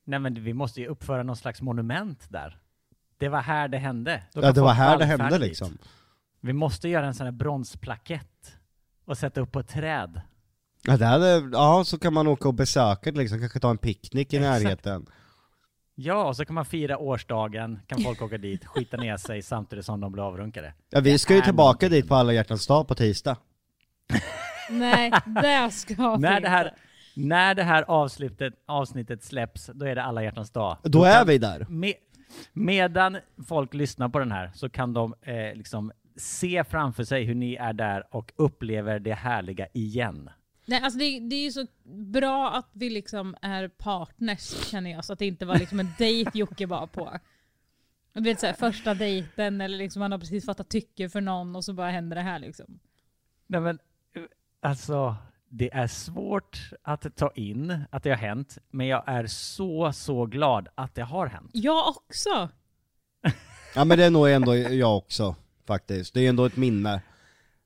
Nej 0.05 0.19
men 0.19 0.43
vi 0.43 0.53
måste 0.53 0.81
ju 0.81 0.87
uppföra 0.87 1.23
någon 1.23 1.35
slags 1.37 1.61
monument 1.61 2.25
där. 2.29 2.59
Det 3.17 3.29
var 3.29 3.41
här 3.41 3.67
det 3.67 3.77
hände. 3.77 4.23
Då 4.33 4.41
Ja 4.43 4.51
det 4.51 4.61
var 4.61 4.73
här 4.73 4.97
det 4.97 5.05
hände 5.05 5.29
dit. 5.29 5.39
liksom. 5.39 5.77
Vi 6.41 6.53
måste 6.53 6.89
göra 6.89 7.07
en 7.07 7.13
sån 7.13 7.25
här 7.27 7.31
bronsplakett 7.31 8.55
och 9.05 9.17
sätta 9.17 9.41
upp 9.41 9.51
på 9.51 9.59
ett 9.59 9.67
träd. 9.67 10.21
Ja, 10.83 10.97
det 10.97 11.05
hade, 11.05 11.49
ja, 11.51 11.83
så 11.85 11.99
kan 11.99 12.13
man 12.13 12.27
åka 12.27 12.47
och 12.47 12.53
besöka 12.53 13.11
det 13.11 13.17
liksom, 13.17 13.39
kanske 13.39 13.59
ta 13.59 13.69
en 13.69 13.77
picknick 13.77 14.33
i 14.33 14.37
Exakt. 14.37 14.63
närheten. 14.63 15.05
Ja, 16.01 16.27
och 16.27 16.35
så 16.35 16.45
kan 16.45 16.55
man 16.55 16.65
fira 16.65 16.97
årsdagen, 16.97 17.79
kan 17.87 17.99
folk 18.01 18.21
åka 18.21 18.37
dit, 18.37 18.65
skita 18.65 18.97
ner 18.97 19.17
sig 19.17 19.41
samtidigt 19.41 19.85
som 19.85 19.99
de 20.01 20.11
blir 20.11 20.23
avrunkade. 20.27 20.73
Ja, 20.89 20.99
vi 20.99 21.17
ska 21.17 21.33
ju 21.33 21.39
är 21.39 21.43
tillbaka 21.43 21.85
någonting. 21.85 21.89
dit 21.89 22.07
på 22.09 22.15
alla 22.15 22.33
hjärtans 22.33 22.67
dag 22.67 22.87
på 22.87 22.95
tisdag. 22.95 23.37
Nej, 24.69 25.11
det 25.25 25.71
ska 25.71 25.93
vi 25.93 26.17
När 26.21 26.41
det 26.41 26.49
här, 26.49 26.65
inte. 26.65 26.77
när 27.27 27.55
det 27.55 27.63
här 27.63 27.83
avsnittet, 27.87 28.53
avsnittet 28.65 29.23
släpps, 29.23 29.69
då 29.73 29.85
är 29.85 29.95
det 29.95 30.03
alla 30.03 30.23
hjärtans 30.23 30.51
dag. 30.51 30.77
Då 30.83 31.03
är 31.03 31.25
vi 31.25 31.37
där. 31.37 31.65
Med, 31.69 31.93
Medan 32.53 33.17
folk 33.47 33.73
lyssnar 33.73 34.09
på 34.09 34.19
den 34.19 34.31
här 34.31 34.51
så 34.55 34.69
kan 34.69 34.93
de 34.93 35.13
eh, 35.21 35.55
liksom 35.55 35.91
se 36.17 36.63
framför 36.63 37.03
sig 37.03 37.23
hur 37.23 37.35
ni 37.35 37.55
är 37.55 37.73
där 37.73 38.03
och 38.11 38.31
upplever 38.35 38.99
det 38.99 39.13
härliga 39.13 39.67
igen. 39.73 40.29
Nej, 40.69 40.81
alltså 40.81 40.99
det, 40.99 41.19
det 41.19 41.35
är 41.35 41.43
ju 41.43 41.51
så 41.51 41.65
bra 41.85 42.51
att 42.51 42.69
vi 42.73 42.89
liksom 42.89 43.35
är 43.41 43.67
partners 43.67 44.65
känner 44.65 44.91
jag, 44.91 45.05
så 45.05 45.13
att 45.13 45.19
det 45.19 45.25
inte 45.25 45.45
var 45.45 45.57
liksom 45.57 45.79
en 45.79 45.91
dejt 45.97 46.31
Jocke 46.33 46.65
var 46.65 46.87
på. 46.87 47.19
Du 48.13 48.21
vet 48.21 48.39
såhär, 48.39 48.53
första 48.53 48.93
dejten 48.93 49.61
eller 49.61 49.77
liksom 49.77 50.01
han 50.01 50.11
har 50.11 50.19
precis 50.19 50.45
fattat 50.45 50.69
tycke 50.69 51.09
för 51.09 51.21
någon 51.21 51.55
och 51.55 51.65
så 51.65 51.73
bara 51.73 51.91
händer 51.91 52.15
det 52.15 52.21
här 52.21 52.39
liksom. 52.39 52.79
Nej 53.47 53.61
men, 53.61 53.79
alltså, 54.61 55.15
det 55.47 55.73
är 55.73 55.87
svårt 55.87 56.71
att 56.81 57.15
ta 57.15 57.31
in 57.35 57.79
att 57.89 58.03
det 58.03 58.09
har 58.09 58.17
hänt, 58.17 58.57
men 58.69 58.87
jag 58.87 59.03
är 59.07 59.27
så, 59.27 59.93
så 59.93 60.25
glad 60.25 60.67
att 60.75 60.95
det 60.95 61.03
har 61.03 61.27
hänt. 61.27 61.49
Jag 61.53 61.87
också! 61.87 62.49
Ja 63.75 63.85
men 63.85 63.97
det 63.97 64.05
är 64.05 64.09
nog 64.09 64.29
ändå 64.29 64.55
jag 64.55 64.97
också, 64.97 65.35
faktiskt. 65.67 66.13
Det 66.13 66.25
är 66.25 66.29
ändå 66.29 66.45
ett 66.45 66.57
minne. 66.57 67.01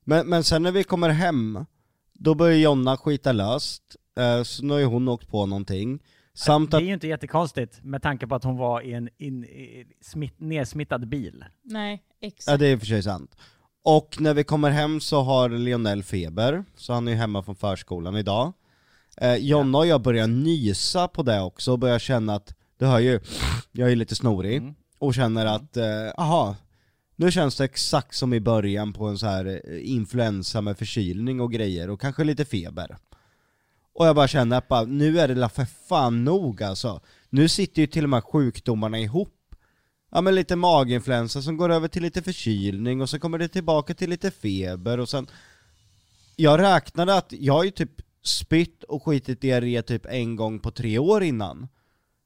Men, 0.04 0.28
men 0.28 0.44
sen 0.44 0.62
när 0.62 0.72
vi 0.72 0.84
kommer 0.84 1.08
hem, 1.08 1.66
då 2.14 2.34
börjar 2.34 2.56
Jonna 2.58 2.96
skita 2.96 3.32
löst, 3.32 3.82
eh, 4.18 4.42
så 4.42 4.64
nu 4.64 4.72
har 4.72 4.80
ju 4.80 4.86
hon 4.86 5.08
åkt 5.08 5.28
på 5.28 5.46
någonting. 5.46 6.02
Samt 6.34 6.70
Det 6.70 6.76
att, 6.76 6.82
är 6.82 6.86
ju 6.86 6.94
inte 6.94 7.08
jättekonstigt 7.08 7.78
med 7.84 8.02
tanke 8.02 8.26
på 8.26 8.34
att 8.34 8.44
hon 8.44 8.56
var 8.56 8.80
i 8.80 8.92
en 8.92 9.08
in, 9.18 9.44
i, 9.44 9.84
smitt, 10.00 10.34
nedsmittad 10.40 11.08
bil. 11.08 11.44
Nej, 11.62 12.02
ja 12.20 12.26
exakt. 12.28 12.58
det 12.58 12.66
är 12.66 12.72
i 12.72 12.76
och 12.76 12.80
för 12.80 12.86
sig 12.86 13.02
sant. 13.02 13.36
Och 13.84 14.16
när 14.20 14.34
vi 14.34 14.44
kommer 14.44 14.70
hem 14.70 15.00
så 15.00 15.20
har 15.22 15.48
Lionel 15.48 16.02
feber, 16.02 16.64
så 16.76 16.92
han 16.92 17.08
är 17.08 17.12
ju 17.12 17.18
hemma 17.18 17.42
från 17.42 17.56
förskolan 17.56 18.16
idag. 18.16 18.52
Eh, 19.16 19.34
Jonna 19.36 19.78
och 19.78 19.86
jag 19.86 20.02
börjar 20.02 20.26
nysa 20.26 21.08
på 21.08 21.22
det 21.22 21.40
också 21.40 21.72
och 21.72 21.78
börjar 21.78 21.98
känna 21.98 22.34
att, 22.34 22.54
du 22.78 22.86
hör 22.86 22.98
ju, 22.98 23.20
jag 23.72 23.92
är 23.92 23.96
lite 23.96 24.14
snorig, 24.14 24.56
Mm. 24.56 24.74
och 24.98 25.14
känner 25.14 25.46
att, 25.46 25.76
eh, 25.76 26.08
aha, 26.18 26.56
nu 27.16 27.30
känns 27.30 27.56
det 27.56 27.64
exakt 27.64 28.16
som 28.16 28.34
i 28.34 28.40
början 28.40 28.92
på 28.92 29.06
en 29.06 29.18
så 29.18 29.26
här 29.26 29.60
eh, 29.64 29.90
influensa 29.90 30.60
med 30.60 30.78
förkylning 30.78 31.40
och 31.40 31.52
grejer, 31.52 31.90
och 31.90 32.00
kanske 32.00 32.24
lite 32.24 32.44
feber. 32.44 32.96
Och 33.94 34.06
jag 34.06 34.16
bara 34.16 34.28
känner 34.28 34.58
att 34.58 34.68
bara, 34.68 34.84
nu 34.84 35.20
är 35.20 35.28
det 35.28 35.34
la 35.34 35.48
för 35.48 35.64
fan 35.88 36.24
nog 36.24 36.62
alltså. 36.62 37.00
Nu 37.30 37.48
sitter 37.48 37.82
ju 37.82 37.86
till 37.86 38.04
och 38.04 38.10
med 38.10 38.24
sjukdomarna 38.24 38.98
ihop. 38.98 39.30
Ja 40.10 40.20
men 40.20 40.34
lite 40.34 40.56
maginfluensa 40.56 41.42
som 41.42 41.56
går 41.56 41.70
över 41.72 41.88
till 41.88 42.02
lite 42.02 42.22
förkylning 42.22 43.00
och 43.00 43.10
så 43.10 43.18
kommer 43.18 43.38
det 43.38 43.48
tillbaka 43.48 43.94
till 43.94 44.10
lite 44.10 44.30
feber 44.30 45.00
och 45.00 45.08
sen 45.08 45.26
Jag 46.36 46.60
räknade 46.60 47.14
att 47.14 47.32
jag 47.32 47.54
har 47.54 47.64
ju 47.64 47.70
typ 47.70 47.90
spytt 48.22 48.82
och 48.82 49.04
skitit 49.04 49.40
diarré 49.40 49.82
typ 49.82 50.06
en 50.06 50.36
gång 50.36 50.60
på 50.60 50.70
tre 50.70 50.98
år 50.98 51.22
innan 51.22 51.68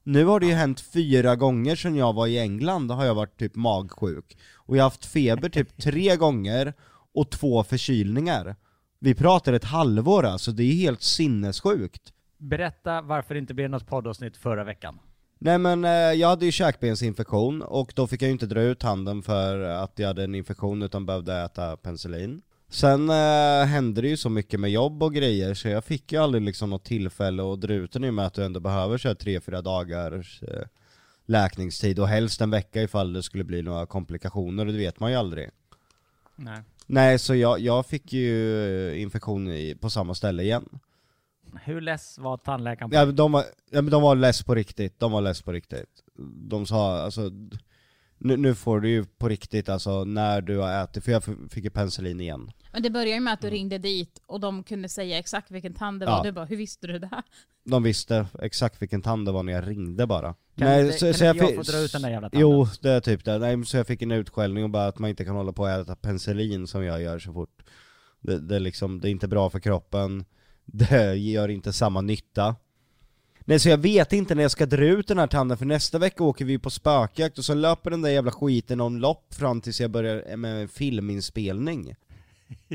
nu 0.09 0.25
har 0.25 0.41
det 0.41 0.47
ju 0.47 0.53
hänt 0.53 0.81
fyra 0.81 1.37
gånger 1.37 1.77
sedan 1.77 1.97
jag 1.97 2.13
var 2.13 2.27
i 2.27 2.39
England, 2.39 2.91
har 2.91 3.05
jag 3.05 3.15
varit 3.15 3.39
typ 3.39 3.55
magsjuk 3.55 4.39
Och 4.55 4.77
jag 4.77 4.83
har 4.83 4.91
haft 4.91 5.07
feber 5.07 5.49
typ 5.49 5.77
tre 5.77 6.17
gånger 6.17 6.73
och 7.15 7.31
två 7.31 7.65
förkylningar 7.65 8.57
Vi 8.99 9.15
pratar 9.15 9.53
ett 9.53 9.65
halvår 9.65 10.25
alltså, 10.27 10.53
det 10.53 10.63
är 10.63 10.73
helt 10.73 11.03
sinnessjukt 11.03 12.13
Berätta 12.39 13.01
varför 13.03 13.35
det 13.35 13.41
inte 13.41 13.55
blev 13.55 13.71
något 13.71 13.87
poddavsnitt 13.87 14.37
förra 14.37 14.65
veckan. 14.65 14.99
Nej 15.39 15.59
men 15.59 15.85
eh, 15.85 15.91
jag 15.91 16.29
hade 16.29 16.45
ju 16.47 16.53
käkbensinfektion 16.53 17.63
och 17.63 17.93
då 17.97 18.07
fick 18.07 18.23
jag 18.23 18.27
ju 18.27 18.33
inte 18.33 18.47
dra 18.47 18.61
ut 18.61 18.83
handen 18.83 19.23
för 19.23 19.61
att 19.61 19.99
jag 19.99 20.07
hade 20.07 20.25
en 20.25 20.35
infektion 20.35 20.83
utan 20.83 21.07
behövde 21.07 21.43
äta 21.43 21.77
penicillin. 21.77 22.43
Sen 22.69 23.11
eh, 23.11 23.67
hände 23.67 24.01
det 24.01 24.09
ju 24.09 24.17
så 24.17 24.31
mycket 24.31 24.61
med 24.61 24.71
jobb 24.71 25.03
och 25.03 25.15
grejer 25.15 25.55
så 25.55 25.69
jag 25.69 25.85
fick 25.85 26.13
ju 26.13 26.19
aldrig 26.19 26.43
liksom 26.43 26.71
något 26.71 26.85
tillfälle 26.85 27.43
ut 27.69 27.93
den 27.93 28.05
i 28.05 28.11
och 28.11 28.15
med 28.15 28.27
att 28.27 28.35
du 28.35 28.45
ändå 28.45 28.61
behöver 28.61 28.99
köra 28.99 29.15
3-4 29.15 29.63
dagars 29.63 30.43
eh, 30.43 30.63
läkningstid 31.27 31.99
och 31.99 32.09
helst 32.09 32.41
en 32.41 32.51
vecka 32.51 32.83
ifall 32.83 33.13
det 33.13 33.23
skulle 33.23 33.45
bli 33.45 33.63
några 33.63 33.87
komplikationer 33.87 34.67
och 34.67 34.73
det 34.73 34.79
vet 34.79 35.01
man 35.01 35.11
ju 35.11 35.17
aldrig. 35.17 35.51
Nej. 36.37 36.63
Nej 36.87 37.19
så 37.19 37.35
jag, 37.35 37.61
jag 37.61 37.87
fick 37.87 38.13
ju 38.13 38.91
eh, 38.91 39.03
infektion 39.03 39.49
i, 39.49 39.75
på 39.75 39.91
samma 39.91 40.15
ställe 40.15 40.43
igen. 40.43 40.69
Hur 41.65 41.81
less 41.81 42.19
var 42.19 42.37
tandläkaren 42.37 42.91
på 42.91 42.97
Ja, 42.97 43.07
men 43.07 43.17
de 43.17 43.33
var, 43.33 43.45
ja, 43.71 43.83
men 43.83 43.91
de 43.91 44.03
var 44.03 44.15
less 44.15 44.43
på 44.43 44.55
riktigt, 44.55 45.01
de 45.01 45.13
var 45.13 45.21
less 45.21 45.43
på 45.43 45.53
riktigt. 45.53 46.03
De 46.49 46.67
sa 46.67 47.03
alltså, 47.03 47.31
nu, 48.19 48.37
nu 48.37 48.55
får 48.55 48.81
du 48.81 48.89
ju 48.91 49.05
på 49.05 49.29
riktigt 49.29 49.69
alltså 49.69 50.05
när 50.05 50.41
du 50.41 50.59
har 50.59 50.85
ätit, 50.85 51.05
för 51.05 51.13
jag 51.13 51.25
fick 51.25 51.65
ju 51.65 51.71
penicillin 51.71 52.21
igen. 52.21 52.51
Men 52.73 52.83
det 52.83 52.91
började 52.91 53.11
ju 53.11 53.21
med 53.21 53.33
att 53.33 53.41
du 53.41 53.51
ringde 53.51 53.79
dit 53.79 54.21
och 54.27 54.41
de 54.41 54.63
kunde 54.63 54.89
säga 54.89 55.19
exakt 55.19 55.51
vilken 55.51 55.75
tand 55.75 56.01
det 56.01 56.07
Ja. 56.07 56.17
var. 56.17 56.25
Du 56.25 56.33
bara, 56.33 56.45
hur 56.45 56.57
visste 56.57 56.87
du 56.87 56.99
det? 56.99 57.23
De 57.65 57.83
visste 57.83 58.27
exakt 58.43 58.83
vilken 58.83 59.03
tand 59.03 59.27
det 59.27 59.33
var 59.33 59.43
när 59.43 59.53
jag 59.53 59.69
ringde 59.69 60.07
bara. 60.07 60.35
Kan 60.59 60.81
inte- 60.81 60.99
kan 60.99 61.09
inte 61.09 61.25
jag 61.25 61.39
fi- 61.49 61.57
få 61.57 61.63
dra 61.63 61.79
ut 61.79 61.93
den 61.93 62.03
där 62.03 62.11
jävla 62.11 62.31
tanden? 62.31 62.51
Jo, 62.51 62.67
det 62.83 62.91
är 62.91 63.01
typ 63.01 63.25
det. 63.25 63.39
Nej, 63.39 63.65
så 63.67 63.77
jag 63.77 63.87
fick 63.87 64.03
en 64.03 64.11
utskällning 64.11 64.65
och 64.65 64.71
bara 64.71 64.87
att 64.87 64.99
man 64.99 65.11
inte 65.11 65.25
kan 65.25 65.37
hålla 65.37 65.53
på 65.53 65.63
och 65.63 65.71
äta 65.71 65.97
penicillin 65.97 66.67
som 66.67 66.85
jag 66.85 67.03
gör 67.03 67.19
så 67.19 67.33
fort. 67.33 67.63
Det, 68.21 68.39
det, 68.41 68.57
är 68.57 68.61
liksom, 68.61 69.01
det 69.01 69.09
är 69.09 69.11
inte 69.11 69.29
bra 69.29 69.51
för 69.51 69.61
kroppen, 69.61 70.25
det 70.65 71.15
gör 71.15 71.49
inte 71.49 71.73
samma 71.73 72.01
nytta. 72.01 72.57
Nej 73.49 73.59
så 73.59 73.69
jag 73.69 73.79
vet 73.79 74.13
inte 74.13 74.35
när 74.35 74.43
jag 74.43 74.51
ska 74.51 74.67
dra 74.67 74.85
ut 74.85 75.09
den 75.09 75.19
här 75.19 75.27
tanden 75.27 75.59
för 75.59 75.67
nästa 75.67 75.99
vecka 75.99 76.25
åker 76.25 76.45
vi 76.45 76.59
på 76.59 76.71
spökjakt 76.71 77.39
och 77.39 77.45
så 77.45 77.55
löper 77.55 77.91
den 77.91 78.03
där 78.03 78.11
jävla 78.11 78.31
skiten 78.31 78.81
om 78.81 78.97
lopp 78.99 79.35
fram 79.35 79.61
tills 79.61 79.81
jag 79.81 79.91
börjar 79.91 80.37
med 80.37 80.63
en 80.63 80.69
filminspelning. 80.69 81.95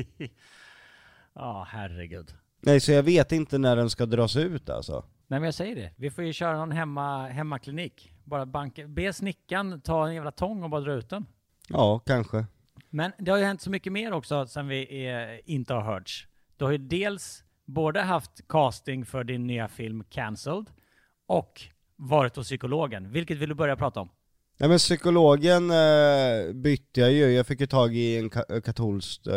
Ja, 1.34 1.66
herregud. 1.70 2.34
Nej 2.60 2.80
så 2.80 2.92
jag 2.92 3.02
vet 3.02 3.32
inte 3.32 3.58
när 3.58 3.76
den 3.76 3.90
ska 3.90 4.06
dras 4.06 4.36
ut 4.36 4.70
alltså. 4.70 5.04
Nej 5.26 5.40
men 5.40 5.42
jag 5.44 5.54
säger 5.54 5.76
det, 5.76 5.92
vi 5.96 6.10
får 6.10 6.24
ju 6.24 6.32
köra 6.32 6.58
någon 6.58 6.72
hemma, 6.72 7.28
hemmaklinik. 7.28 8.12
Bara 8.24 8.46
banka, 8.46 8.88
be 8.88 9.12
snickaren 9.12 9.80
ta 9.80 10.06
en 10.06 10.14
jävla 10.14 10.32
tång 10.32 10.62
och 10.62 10.70
bara 10.70 10.80
dra 10.80 10.92
ut 10.92 11.10
den. 11.10 11.26
Ja, 11.68 11.98
kanske. 11.98 12.46
Men 12.90 13.12
det 13.18 13.30
har 13.30 13.38
ju 13.38 13.44
hänt 13.44 13.60
så 13.60 13.70
mycket 13.70 13.92
mer 13.92 14.12
också 14.12 14.46
sen 14.46 14.68
vi 14.68 15.06
eh, 15.06 15.54
inte 15.54 15.74
har 15.74 15.82
hörts. 15.82 16.28
Du 16.56 16.64
har 16.64 16.72
ju 16.72 16.78
dels 16.78 17.43
både 17.64 18.00
haft 18.00 18.48
casting 18.48 19.06
för 19.06 19.24
din 19.24 19.46
nya 19.46 19.68
film 19.68 20.04
Cancelled 20.10 20.66
och 21.26 21.62
varit 21.96 22.36
hos 22.36 22.46
psykologen. 22.46 23.12
Vilket 23.12 23.38
vill 23.38 23.48
du 23.48 23.54
börja 23.54 23.76
prata 23.76 24.00
om? 24.00 24.08
Nej 24.58 24.68
men 24.68 24.78
psykologen 24.78 25.70
eh, 25.70 26.52
bytte 26.54 27.00
jag 27.00 27.12
ju, 27.12 27.30
jag 27.30 27.46
fick 27.46 27.60
ju 27.60 27.66
tag 27.66 27.96
i 27.96 28.18
en 28.18 28.30
ka- 28.30 28.60
katolsk 28.60 29.26
eh, 29.26 29.34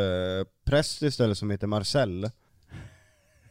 präst 0.66 1.02
istället 1.02 1.38
som 1.38 1.52
heter 1.52 1.68
Marcel. 1.68 2.30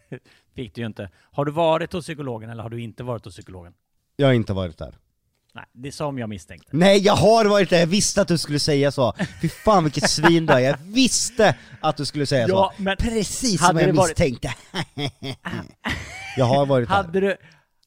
Fick 0.55 0.75
du 0.75 0.81
ju 0.81 0.87
inte. 0.87 1.11
Har 1.33 1.45
du 1.45 1.53
varit 1.53 1.93
hos 1.93 2.05
psykologen 2.05 2.51
eller 2.51 2.63
har 2.63 2.71
du 2.71 2.83
inte 2.83 3.05
varit 3.05 3.25
hos 3.25 3.35
psykologen? 3.35 3.75
Jag 4.17 4.27
har 4.27 4.33
inte 4.35 4.53
varit 4.53 4.79
där. 4.79 4.99
Nej, 5.57 5.65
det 5.73 5.89
är 5.89 5.93
som 5.93 6.19
jag 6.19 6.29
misstänkte. 6.29 6.69
Nej 6.77 6.99
jag 6.99 7.17
har 7.17 7.45
varit 7.45 7.71
där, 7.71 7.79
jag 7.81 7.87
visste 7.87 8.21
att 8.23 8.29
du 8.29 8.39
skulle 8.39 8.59
säga 8.59 8.93
så! 8.93 9.15
Fy 9.43 9.49
fan 9.49 9.85
vilket 9.85 10.11
svin 10.11 10.47
du 10.47 10.53
är, 10.53 10.59
jag 10.59 10.77
visste 10.83 11.55
att 11.81 11.97
du 11.97 12.05
skulle 12.05 12.27
säga 12.27 12.49
Ja, 12.49 12.73
så! 12.77 12.83
men 12.83 12.97
Precis 12.97 13.67
som 13.67 13.77
jag 13.79 13.93
varit- 13.93 14.09
misstänkte! 14.09 14.55
jag 16.37 16.45
har 16.45 16.67
varit 16.67 16.89
där. 16.89 16.95
Hade, 16.95 17.21
du, 17.21 17.37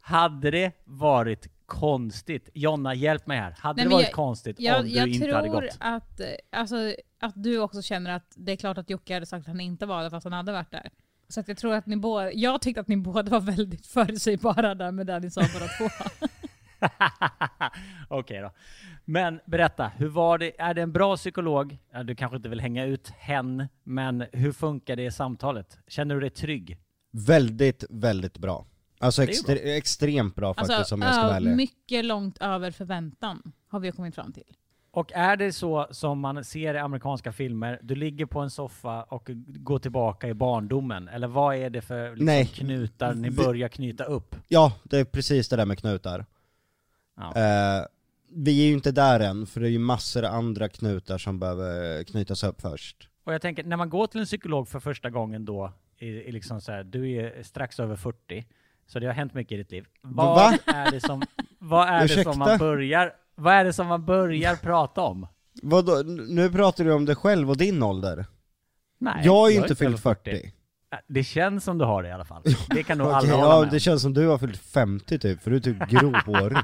hade 0.01 0.51
det 0.51 0.71
varit 0.85 1.47
konstigt? 1.65 2.49
Jonna, 2.53 2.93
hjälp 2.93 3.27
mig 3.27 3.37
här. 3.39 3.55
Hade 3.59 3.75
Nej, 3.77 3.85
det 3.85 3.91
varit 3.95 4.03
jag- 4.05 4.13
konstigt 4.13 4.55
Jag, 4.59 4.79
om 4.79 4.85
du 4.85 4.91
jag 4.91 5.07
inte 5.07 5.35
hade 5.35 5.49
tror 5.49 5.61
gått? 5.61 5.77
att, 5.79 6.19
eh, 6.19 6.27
alltså, 6.51 6.75
att 7.21 7.33
du 7.35 7.59
också 7.59 7.81
känner 7.81 8.11
att 8.15 8.31
det 8.35 8.51
är 8.51 8.55
klart 8.55 8.77
att 8.77 8.89
Jocke 8.89 9.13
hade 9.13 9.25
sagt 9.25 9.41
att 9.41 9.47
han 9.47 9.59
inte 9.61 9.85
var 9.85 10.03
där 10.03 10.09
fast 10.09 10.23
han 10.23 10.33
hade 10.33 10.51
varit 10.51 10.71
där. 10.71 10.89
Så 11.29 11.39
att 11.39 11.47
jag 11.47 11.57
tror 11.57 11.73
att 11.73 11.85
ni 11.85 11.95
båda, 11.97 12.31
jag 12.31 12.61
tyckte 12.61 12.81
att 12.81 12.87
ni 12.87 12.97
båda 12.97 13.31
var 13.31 13.39
väldigt 13.39 13.87
förutsägbara 13.87 14.75
där 14.75 14.91
med 14.91 15.07
det 15.07 15.19
ni 15.19 15.31
sa 15.31 15.41
båda 15.53 15.67
två. 15.67 16.05
Okej 18.07 18.41
då. 18.41 18.51
Men 19.05 19.39
berätta, 19.45 19.91
hur 19.97 20.07
var 20.07 20.37
det? 20.37 20.61
Är 20.61 20.73
det 20.73 20.81
en 20.81 20.91
bra 20.91 21.17
psykolog? 21.17 21.77
Du 22.05 22.15
kanske 22.15 22.37
inte 22.37 22.49
vill 22.49 22.59
hänga 22.61 22.85
ut 22.85 23.09
hen, 23.09 23.67
men 23.83 24.25
hur 24.33 24.51
funkar 24.51 24.95
det 24.95 25.03
i 25.05 25.11
samtalet? 25.11 25.77
Känner 25.87 26.15
du 26.15 26.21
dig 26.21 26.29
trygg? 26.29 26.77
Väldigt, 27.11 27.83
väldigt 27.89 28.37
bra. 28.37 28.65
Alltså 28.99 29.21
extre- 29.21 29.77
extremt 29.77 30.35
bra 30.35 30.53
faktiskt 30.53 30.79
Alltså, 30.79 30.95
om 30.95 31.01
jag 31.01 31.13
ska 31.13 31.23
ärlig. 31.35 31.55
mycket 31.55 32.05
långt 32.05 32.37
över 32.41 32.71
förväntan 32.71 33.51
har 33.67 33.79
vi 33.79 33.91
kommit 33.91 34.15
fram 34.15 34.33
till. 34.33 34.43
Och 34.91 35.11
är 35.13 35.37
det 35.37 35.51
så 35.53 35.87
som 35.91 36.19
man 36.19 36.43
ser 36.43 36.73
i 36.73 36.77
amerikanska 36.77 37.31
filmer, 37.31 37.79
du 37.83 37.95
ligger 37.95 38.25
på 38.25 38.39
en 38.39 38.49
soffa 38.49 39.03
och 39.03 39.29
går 39.47 39.79
tillbaka 39.79 40.27
i 40.27 40.33
barndomen? 40.33 41.07
Eller 41.07 41.27
vad 41.27 41.55
är 41.55 41.69
det 41.69 41.81
för 41.81 42.15
liksom, 42.15 42.65
knutar 42.65 43.13
ni 43.13 43.31
börjar 43.31 43.69
knyta 43.69 44.03
upp? 44.03 44.35
Ja, 44.47 44.73
det 44.83 44.97
är 44.97 45.05
precis 45.05 45.49
det 45.49 45.55
där 45.55 45.65
med 45.65 45.79
knutar. 45.79 46.25
Ja. 47.19 47.35
Eh, 47.35 47.85
vi 48.35 48.61
är 48.63 48.67
ju 48.67 48.73
inte 48.73 48.91
där 48.91 49.19
än, 49.19 49.45
för 49.45 49.59
det 49.59 49.67
är 49.67 49.71
ju 49.71 49.79
massor 49.79 50.25
av 50.25 50.33
andra 50.33 50.69
knutar 50.69 51.17
som 51.17 51.39
behöver 51.39 52.03
knytas 52.03 52.43
upp 52.43 52.61
först. 52.61 53.09
Och 53.23 53.33
jag 53.33 53.41
tänker, 53.41 53.63
när 53.63 53.77
man 53.77 53.89
går 53.89 54.07
till 54.07 54.19
en 54.19 54.25
psykolog 54.25 54.67
för 54.67 54.79
första 54.79 55.09
gången 55.09 55.45
då, 55.45 55.73
i, 55.97 56.07
i 56.07 56.31
liksom 56.31 56.61
så 56.61 56.71
här, 56.71 56.83
du 56.83 57.11
är 57.11 57.43
strax 57.43 57.79
över 57.79 57.95
40, 57.95 58.45
så 58.87 58.99
det 58.99 59.05
har 59.05 59.13
hänt 59.13 59.33
mycket 59.33 59.51
i 59.51 59.57
ditt 59.57 59.71
liv. 59.71 59.85
Vad 60.01 60.35
Va? 60.35 60.57
är 60.65 60.91
det 60.91 60.99
som, 61.01 61.21
vad 61.59 61.87
är 61.87 62.07
det 62.07 62.23
som 62.23 62.39
man 62.39 62.57
börjar, 62.57 63.13
vad 63.35 63.53
är 63.53 63.63
det 63.63 63.73
som 63.73 63.87
man 63.87 64.05
börjar 64.05 64.55
prata 64.55 65.01
om? 65.01 65.27
Vadå, 65.63 66.03
nu 66.27 66.51
pratar 66.51 66.83
du 66.83 66.93
om 66.93 67.05
dig 67.05 67.15
själv 67.15 67.49
och 67.49 67.57
din 67.57 67.83
ålder? 67.83 68.25
Nej, 68.99 69.21
jag 69.25 69.31
har 69.33 69.49
ju 69.49 69.55
är 69.57 69.61
inte 69.61 69.75
fyllt 69.75 69.99
40. 69.99 70.31
Äh, 70.91 70.99
Det 71.07 71.23
känns 71.23 71.63
som 71.63 71.77
du 71.77 71.85
har 71.85 72.03
det 72.03 72.09
i 72.09 72.11
alla 72.11 72.25
fall. 72.25 72.43
Det 72.69 72.83
kan 72.83 72.97
nog 72.97 73.07
Okej, 73.17 73.17
alla 73.31 73.43
hålla 73.43 73.55
ja, 73.55 73.61
med 73.61 73.71
det 73.71 73.79
känns 73.79 74.01
som 74.01 74.13
du 74.13 74.27
har 74.27 74.37
fyllt 74.37 74.57
50 74.57 75.19
typ, 75.19 75.41
för 75.41 75.51
du 75.51 75.57
är 75.57 75.61
typ 75.61 75.77
grovhårig. 75.89 76.57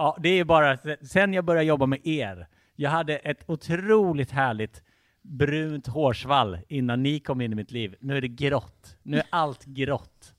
Ja, 0.00 0.16
det 0.22 0.28
är 0.28 0.44
bara 0.44 0.78
sen 1.02 1.32
jag 1.34 1.44
började 1.44 1.66
jobba 1.66 1.86
med 1.86 2.06
er. 2.06 2.46
Jag 2.76 2.90
hade 2.90 3.16
ett 3.16 3.44
otroligt 3.46 4.30
härligt 4.30 4.82
brunt 5.22 5.86
hårsvall 5.86 6.58
innan 6.68 7.02
ni 7.02 7.20
kom 7.20 7.40
in 7.40 7.52
i 7.52 7.54
mitt 7.54 7.70
liv. 7.70 7.94
Nu 8.00 8.16
är 8.16 8.20
det 8.20 8.28
grått. 8.28 8.96
Nu 9.02 9.16
är 9.16 9.24
allt 9.30 9.64
grått. 9.64 10.34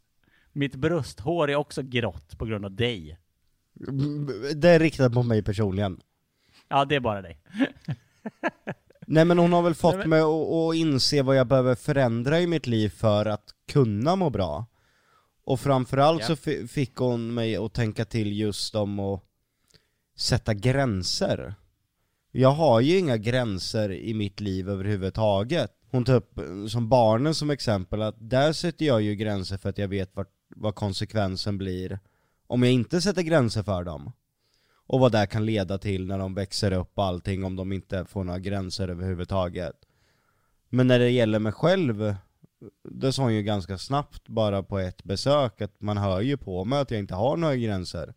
Mitt 0.54 0.76
brösthår 0.76 1.50
är 1.50 1.56
också 1.56 1.82
grått 1.84 2.38
på 2.38 2.45
grund 2.45 2.65
av 2.65 2.71
dig. 2.71 3.17
Det 4.56 4.69
är 4.69 4.80
riktat 4.80 5.13
mot 5.13 5.26
mig 5.26 5.43
personligen. 5.43 6.00
Ja, 6.67 6.86
det 6.86 6.95
är 6.95 7.00
bara 7.00 7.21
dig. 7.21 7.38
Nej 9.08 9.26
men 9.26 9.38
hon 9.39 9.54
har 9.54 9.62
väl 9.62 9.76
fått 9.76 9.95
Nej, 9.97 10.08
men- 10.08 10.10
mig 10.10 10.21
att, 10.21 10.76
inse 10.76 11.21
vad 11.21 11.36
jag 11.36 11.47
behöver 11.47 11.76
förändra 11.76 12.39
i 12.39 12.47
mitt 12.47 12.67
liv 12.67 12.89
för 12.89 13.26
att 13.26 13.50
kunna 13.71 14.15
må 14.15 14.30
bra. 14.30 14.65
Och 15.43 15.60
framförallt 15.60 16.21
Ja. 16.21 16.28
så 16.28 16.36
fi- 16.36 16.67
fick 16.67 16.95
hon 16.95 17.34
mig 17.34 17.56
att 17.56 17.74
tänka 17.74 18.06
till 18.06 18.39
just 18.39 18.76
om 18.76 19.00
att 19.00 19.24
sätta 20.21 20.53
gränser. 20.53 21.55
Jag 22.31 22.51
har 22.51 22.81
ju 22.81 22.97
inga 22.97 23.17
gränser 23.17 23.91
i 23.91 24.13
mitt 24.13 24.39
liv 24.39 24.69
överhuvudtaget. 24.69 25.71
Hon 25.91 26.05
tar 26.05 26.15
upp 26.15 26.38
eh, 26.38 26.65
som 26.67 26.89
barnen 26.89 27.36
som 27.36 27.49
exempel 27.49 28.01
att 28.01 28.15
där 28.29 28.53
sätter 28.53 28.86
jag 28.86 29.01
ju 29.01 29.15
gränser 29.15 29.57
för 29.57 29.69
att 29.69 29.77
jag 29.77 29.88
vet 29.88 30.15
vart, 30.15 30.31
vad 30.55 30.75
konsekvensen 30.75 31.57
blir 31.57 31.99
om 32.47 32.63
jag 32.63 32.71
inte 32.71 33.01
sätter 33.01 33.21
gränser 33.21 33.63
för 33.63 33.84
dem. 33.84 34.12
Och 34.88 34.99
vad 34.99 35.12
det 35.12 35.27
kan 35.27 35.45
leda 35.45 35.77
till 35.77 36.07
när 36.07 36.17
de 36.17 36.34
växer 36.34 36.71
upp 36.71 36.91
och 36.93 37.05
allting 37.05 37.43
om 37.43 37.55
de 37.55 37.71
inte 37.71 38.05
får 38.05 38.23
några 38.23 38.39
gränser 38.39 38.88
överhuvudtaget. 38.88 39.75
Men 40.69 40.88
när 40.88 40.99
det 40.99 41.10
gäller 41.10 41.39
mig 41.39 41.53
själv, 41.53 42.15
det 42.84 43.13
sa 43.13 43.23
hon 43.23 43.34
ju 43.34 43.43
ganska 43.43 43.77
snabbt 43.77 44.27
bara 44.27 44.63
på 44.63 44.79
ett 44.79 45.03
besök 45.03 45.62
att 45.62 45.81
man 45.81 45.97
hör 45.97 46.21
ju 46.21 46.38
på 46.38 46.65
mig 46.65 46.79
att 46.79 46.91
jag 46.91 46.99
inte 46.99 47.15
har 47.15 47.38
några 47.38 47.55
gränser. 47.55 48.13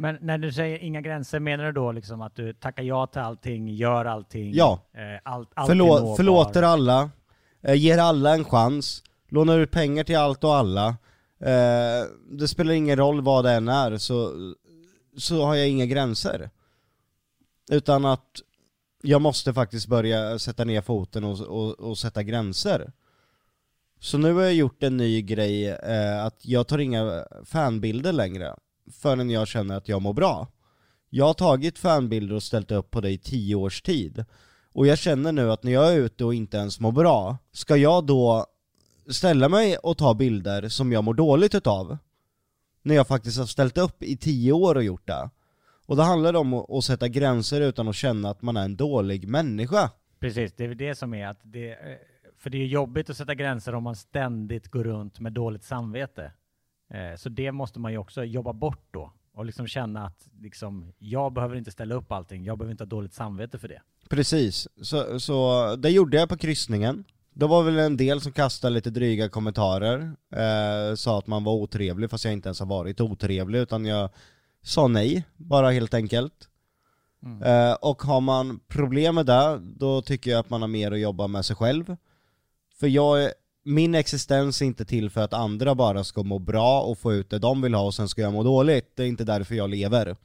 Men 0.00 0.18
när 0.20 0.38
du 0.38 0.52
säger 0.52 0.78
inga 0.78 1.00
gränser, 1.00 1.40
menar 1.40 1.64
du 1.64 1.72
då 1.72 1.92
liksom 1.92 2.20
att 2.22 2.34
du 2.36 2.52
tackar 2.52 2.82
ja 2.82 3.06
till 3.06 3.20
allting, 3.20 3.68
gör 3.68 4.04
allting? 4.04 4.54
Ja. 4.54 4.80
Eh, 4.94 5.20
allt, 5.32 5.50
allt 5.54 5.70
Förlå- 5.70 6.16
förlåter 6.16 6.62
alla, 6.62 7.10
eh, 7.62 7.74
ger 7.74 7.98
alla 7.98 8.34
en 8.34 8.44
chans, 8.44 9.02
lånar 9.28 9.58
ut 9.58 9.70
pengar 9.70 10.04
till 10.04 10.16
allt 10.16 10.44
och 10.44 10.54
alla. 10.54 10.88
Eh, 11.40 12.06
det 12.30 12.48
spelar 12.48 12.72
ingen 12.72 12.96
roll 12.96 13.20
vad 13.22 13.44
det 13.44 13.52
än 13.52 13.68
är, 13.68 13.96
så, 13.98 14.32
så 15.16 15.44
har 15.44 15.54
jag 15.54 15.68
inga 15.68 15.86
gränser. 15.86 16.50
Utan 17.70 18.04
att 18.04 18.40
jag 19.02 19.22
måste 19.22 19.54
faktiskt 19.54 19.86
börja 19.86 20.38
sätta 20.38 20.64
ner 20.64 20.80
foten 20.80 21.24
och, 21.24 21.40
och, 21.40 21.80
och 21.80 21.98
sätta 21.98 22.22
gränser. 22.22 22.92
Så 24.00 24.18
nu 24.18 24.32
har 24.32 24.42
jag 24.42 24.54
gjort 24.54 24.82
en 24.82 24.96
ny 24.96 25.22
grej, 25.22 25.78
att 26.20 26.46
jag 26.46 26.66
tar 26.68 26.78
inga 26.78 27.24
fanbilder 27.44 28.12
längre, 28.12 28.54
förrän 28.92 29.30
jag 29.30 29.48
känner 29.48 29.76
att 29.76 29.88
jag 29.88 30.02
mår 30.02 30.12
bra. 30.12 30.48
Jag 31.10 31.24
har 31.24 31.34
tagit 31.34 31.78
fanbilder 31.78 32.34
och 32.34 32.42
ställt 32.42 32.70
upp 32.70 32.90
på 32.90 33.00
det 33.00 33.10
i 33.10 33.18
tio 33.18 33.54
års 33.54 33.82
tid. 33.82 34.24
Och 34.72 34.86
jag 34.86 34.98
känner 34.98 35.32
nu 35.32 35.52
att 35.52 35.62
när 35.62 35.72
jag 35.72 35.92
är 35.92 35.98
ute 35.98 36.24
och 36.24 36.34
inte 36.34 36.56
ens 36.56 36.80
mår 36.80 36.92
bra, 36.92 37.38
ska 37.52 37.76
jag 37.76 38.06
då 38.06 38.46
ställa 39.10 39.48
mig 39.48 39.76
och 39.76 39.98
ta 39.98 40.14
bilder 40.14 40.68
som 40.68 40.92
jag 40.92 41.04
mår 41.04 41.14
dåligt 41.14 41.54
utav? 41.54 41.98
När 42.82 42.94
jag 42.94 43.06
faktiskt 43.08 43.38
har 43.38 43.46
ställt 43.46 43.78
upp 43.78 44.02
i 44.02 44.16
tio 44.16 44.52
år 44.52 44.74
och 44.74 44.84
gjort 44.84 45.06
det. 45.06 45.30
Och 45.86 45.96
då 45.96 46.02
handlar 46.02 46.32
det 46.32 46.38
om 46.38 46.54
att 46.54 46.84
sätta 46.84 47.08
gränser 47.08 47.60
utan 47.60 47.88
att 47.88 47.96
känna 47.96 48.30
att 48.30 48.42
man 48.42 48.56
är 48.56 48.64
en 48.64 48.76
dålig 48.76 49.28
människa. 49.28 49.90
Precis, 50.20 50.52
det 50.56 50.64
är 50.64 50.68
väl 50.68 50.76
det 50.76 50.94
som 50.94 51.14
är 51.14 51.26
att 51.26 51.40
det, 51.42 51.70
eh, 51.70 51.96
för 52.38 52.50
det 52.50 52.56
är 52.56 52.60
ju 52.60 52.66
jobbigt 52.66 53.10
att 53.10 53.16
sätta 53.16 53.34
gränser 53.34 53.74
om 53.74 53.82
man 53.82 53.96
ständigt 53.96 54.68
går 54.68 54.84
runt 54.84 55.20
med 55.20 55.32
dåligt 55.32 55.64
samvete. 55.64 56.32
Eh, 56.90 57.16
Så 57.16 57.28
det 57.28 57.52
måste 57.52 57.80
man 57.80 57.92
ju 57.92 57.98
också 57.98 58.24
jobba 58.24 58.52
bort 58.52 58.86
då. 58.90 59.12
Och 59.34 59.44
liksom 59.44 59.66
känna 59.66 60.06
att 60.06 60.28
liksom, 60.40 60.92
jag 60.98 61.32
behöver 61.32 61.56
inte 61.56 61.70
ställa 61.70 61.94
upp 61.94 62.12
allting, 62.12 62.44
jag 62.44 62.58
behöver 62.58 62.70
inte 62.70 62.84
ha 62.84 62.88
dåligt 62.88 63.12
samvete 63.14 63.58
för 63.58 63.68
det. 63.68 63.82
Precis, 64.10 64.68
så, 64.82 65.20
så 65.20 65.76
det 65.76 65.90
gjorde 65.90 66.16
jag 66.16 66.28
på 66.28 66.36
kryssningen. 66.36 67.04
Då 67.32 67.46
var 67.46 67.62
väl 67.62 67.78
en 67.78 67.96
del 67.96 68.20
som 68.20 68.32
kastade 68.32 68.74
lite 68.74 68.90
dryga 68.90 69.28
kommentarer, 69.28 70.12
eh, 70.32 70.94
sa 70.94 71.18
att 71.18 71.26
man 71.26 71.44
var 71.44 71.52
otrevlig 71.52 72.10
fast 72.10 72.24
jag 72.24 72.32
inte 72.32 72.48
ens 72.48 72.60
har 72.60 72.66
varit 72.66 73.00
otrevlig 73.00 73.58
utan 73.58 73.84
jag 73.84 74.10
sa 74.62 74.88
nej, 74.88 75.24
bara 75.36 75.70
helt 75.70 75.94
enkelt. 75.94 76.48
Eh, 77.44 77.72
och 77.80 78.02
har 78.02 78.20
man 78.20 78.60
problem 78.68 79.14
med 79.14 79.26
det, 79.26 79.58
då 79.62 80.02
tycker 80.02 80.30
jag 80.30 80.40
att 80.40 80.50
man 80.50 80.60
har 80.60 80.68
mer 80.68 80.92
att 80.92 81.00
jobba 81.00 81.26
med 81.26 81.44
sig 81.44 81.56
själv. 81.56 81.96
För 82.80 82.86
jag, 82.86 83.24
är- 83.24 83.32
min 83.68 83.94
existens 83.94 84.62
är 84.62 84.66
inte 84.66 84.84
till 84.84 85.10
för 85.10 85.20
att 85.20 85.32
andra 85.32 85.74
bara 85.74 86.04
ska 86.04 86.22
må 86.22 86.38
bra 86.38 86.80
och 86.80 86.98
få 86.98 87.14
ut 87.14 87.30
det 87.30 87.38
de 87.38 87.62
vill 87.62 87.74
ha 87.74 87.82
och 87.82 87.94
sen 87.94 88.08
ska 88.08 88.22
jag 88.22 88.32
må 88.32 88.42
dåligt. 88.42 88.96
Det 88.96 89.02
är 89.02 89.06
inte 89.06 89.24
därför 89.24 89.54
jag 89.54 89.70
lever. 89.70 90.16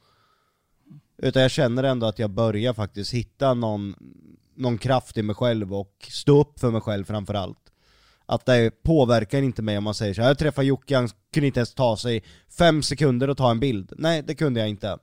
Utan 1.18 1.42
jag 1.42 1.50
känner 1.50 1.82
ändå 1.82 2.06
att 2.06 2.18
jag 2.18 2.30
börjar 2.30 2.74
faktiskt 2.74 3.14
hitta 3.14 3.54
någon, 3.54 3.94
någon 4.56 4.78
kraft 4.78 5.18
i 5.18 5.22
mig 5.22 5.36
själv 5.36 5.74
och 5.74 6.08
stå 6.10 6.40
upp 6.40 6.60
för 6.60 6.70
mig 6.70 6.80
själv 6.80 7.04
framförallt. 7.04 7.58
Att 8.26 8.46
det 8.46 8.82
påverkar 8.82 9.42
inte 9.42 9.62
mig 9.62 9.78
om 9.78 9.84
man 9.84 9.94
säger 9.94 10.14
så 10.14 10.22
här, 10.22 10.28
jag 10.28 10.38
träffade 10.38 10.66
Jocke, 10.66 10.96
han 10.96 11.08
kunde 11.32 11.46
inte 11.46 11.60
ens 11.60 11.74
ta 11.74 11.96
sig 11.96 12.22
fem 12.58 12.82
sekunder 12.82 13.30
och 13.30 13.36
ta 13.36 13.50
en 13.50 13.60
bild. 13.60 13.92
Nej, 13.96 14.22
det 14.22 14.34
kunde 14.34 14.60
jag 14.60 14.68
inte. 14.68 14.98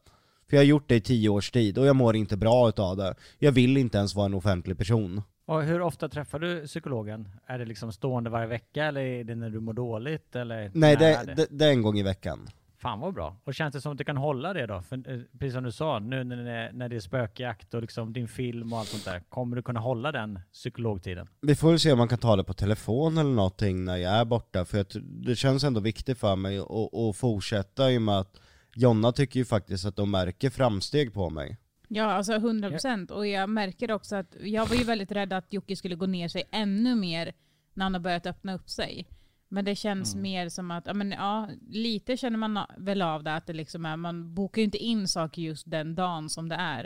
För 0.49 0.57
jag 0.57 0.59
har 0.59 0.67
gjort 0.67 0.89
det 0.89 0.95
i 0.95 1.01
tio 1.01 1.29
års 1.29 1.51
tid 1.51 1.77
och 1.77 1.85
jag 1.85 1.95
mår 1.95 2.15
inte 2.15 2.37
bra 2.37 2.69
utav 2.69 2.97
det. 2.97 3.15
Jag 3.39 3.51
vill 3.51 3.77
inte 3.77 3.97
ens 3.97 4.15
vara 4.15 4.25
en 4.25 4.33
offentlig 4.33 4.77
person. 4.77 5.21
Och 5.51 5.63
hur 5.63 5.81
ofta 5.81 6.09
träffar 6.09 6.39
du 6.39 6.67
psykologen? 6.67 7.29
Är 7.45 7.59
det 7.59 7.65
liksom 7.65 7.91
stående 7.91 8.29
varje 8.29 8.47
vecka 8.47 8.85
eller 8.85 9.01
är 9.01 9.23
det 9.23 9.35
när 9.35 9.49
du 9.49 9.59
mår 9.59 9.73
dåligt? 9.73 10.35
Eller 10.35 10.71
Nej, 10.73 10.95
det, 10.95 11.05
är 11.05 11.25
det, 11.25 11.47
det 11.49 11.65
är 11.65 11.69
en 11.69 11.81
gång 11.81 11.99
i 11.99 12.03
veckan. 12.03 12.49
Fan 12.77 12.99
vad 12.99 13.13
bra. 13.13 13.35
Och 13.43 13.53
känns 13.53 13.73
det 13.73 13.81
som 13.81 13.91
att 13.91 13.97
du 13.97 14.03
kan 14.03 14.17
hålla 14.17 14.53
det 14.53 14.65
då? 14.65 14.81
För, 14.81 15.11
eh, 15.11 15.19
precis 15.39 15.53
som 15.53 15.63
du 15.63 15.71
sa, 15.71 15.99
nu 15.99 16.23
när 16.23 16.35
det, 16.35 16.71
när 16.73 16.89
det 16.89 16.95
är 16.95 16.99
spökjakt 16.99 17.73
och 17.73 17.81
liksom 17.81 18.13
din 18.13 18.27
film 18.27 18.73
och 18.73 18.79
allt 18.79 18.87
sånt 18.87 19.05
där, 19.05 19.19
kommer 19.29 19.55
du 19.55 19.61
kunna 19.61 19.79
hålla 19.79 20.11
den 20.11 20.39
psykologtiden? 20.53 21.27
Vi 21.41 21.55
får 21.55 21.69
väl 21.69 21.79
se 21.79 21.91
om 21.91 21.97
man 21.97 22.07
kan 22.07 22.19
ta 22.19 22.35
det 22.35 22.43
på 22.43 22.53
telefon 22.53 23.17
eller 23.17 23.31
någonting 23.31 23.85
när 23.85 23.97
jag 23.97 24.13
är 24.13 24.25
borta, 24.25 24.65
för 24.65 24.85
det 25.25 25.35
känns 25.35 25.63
ändå 25.63 25.79
viktigt 25.79 26.17
för 26.17 26.35
mig 26.35 26.59
att, 26.59 26.93
att 26.95 27.17
fortsätta 27.17 27.91
i 27.91 27.97
och 27.97 28.01
med 28.01 28.19
att 28.19 28.41
Jonna 28.75 29.11
tycker 29.11 29.39
ju 29.39 29.45
faktiskt 29.45 29.85
att 29.85 29.95
de 29.95 30.11
märker 30.11 30.49
framsteg 30.49 31.13
på 31.13 31.29
mig. 31.29 31.57
Ja, 31.93 32.03
alltså 32.03 32.33
100 32.33 32.69
procent. 32.69 33.11
Och 33.11 33.27
jag 33.27 33.49
märker 33.49 33.91
också 33.91 34.15
att 34.15 34.35
jag 34.41 34.65
var 34.65 34.75
ju 34.75 34.83
väldigt 34.83 35.11
rädd 35.11 35.33
att 35.33 35.53
Jocke 35.53 35.75
skulle 35.75 35.95
gå 35.95 36.05
ner 36.05 36.27
sig 36.27 36.43
ännu 36.51 36.95
mer 36.95 37.33
när 37.73 37.85
han 37.85 37.93
har 37.93 38.01
börjat 38.01 38.25
öppna 38.25 38.53
upp 38.53 38.69
sig. 38.69 39.07
Men 39.47 39.65
det 39.65 39.75
känns 39.75 40.15
mer 40.15 40.49
som 40.49 40.71
att, 40.71 40.87
ja, 40.87 40.93
men, 40.93 41.11
ja, 41.11 41.49
lite 41.69 42.17
känner 42.17 42.37
man 42.37 42.65
väl 42.77 43.01
av 43.01 43.23
det, 43.23 43.35
att 43.35 43.47
det 43.47 43.53
liksom 43.53 43.85
är, 43.85 43.95
man 43.95 44.33
bokar 44.33 44.61
ju 44.61 44.65
inte 44.65 44.77
in 44.77 45.07
saker 45.07 45.41
just 45.41 45.71
den 45.71 45.95
dagen 45.95 46.29
som 46.29 46.49
det 46.49 46.55
är. 46.55 46.85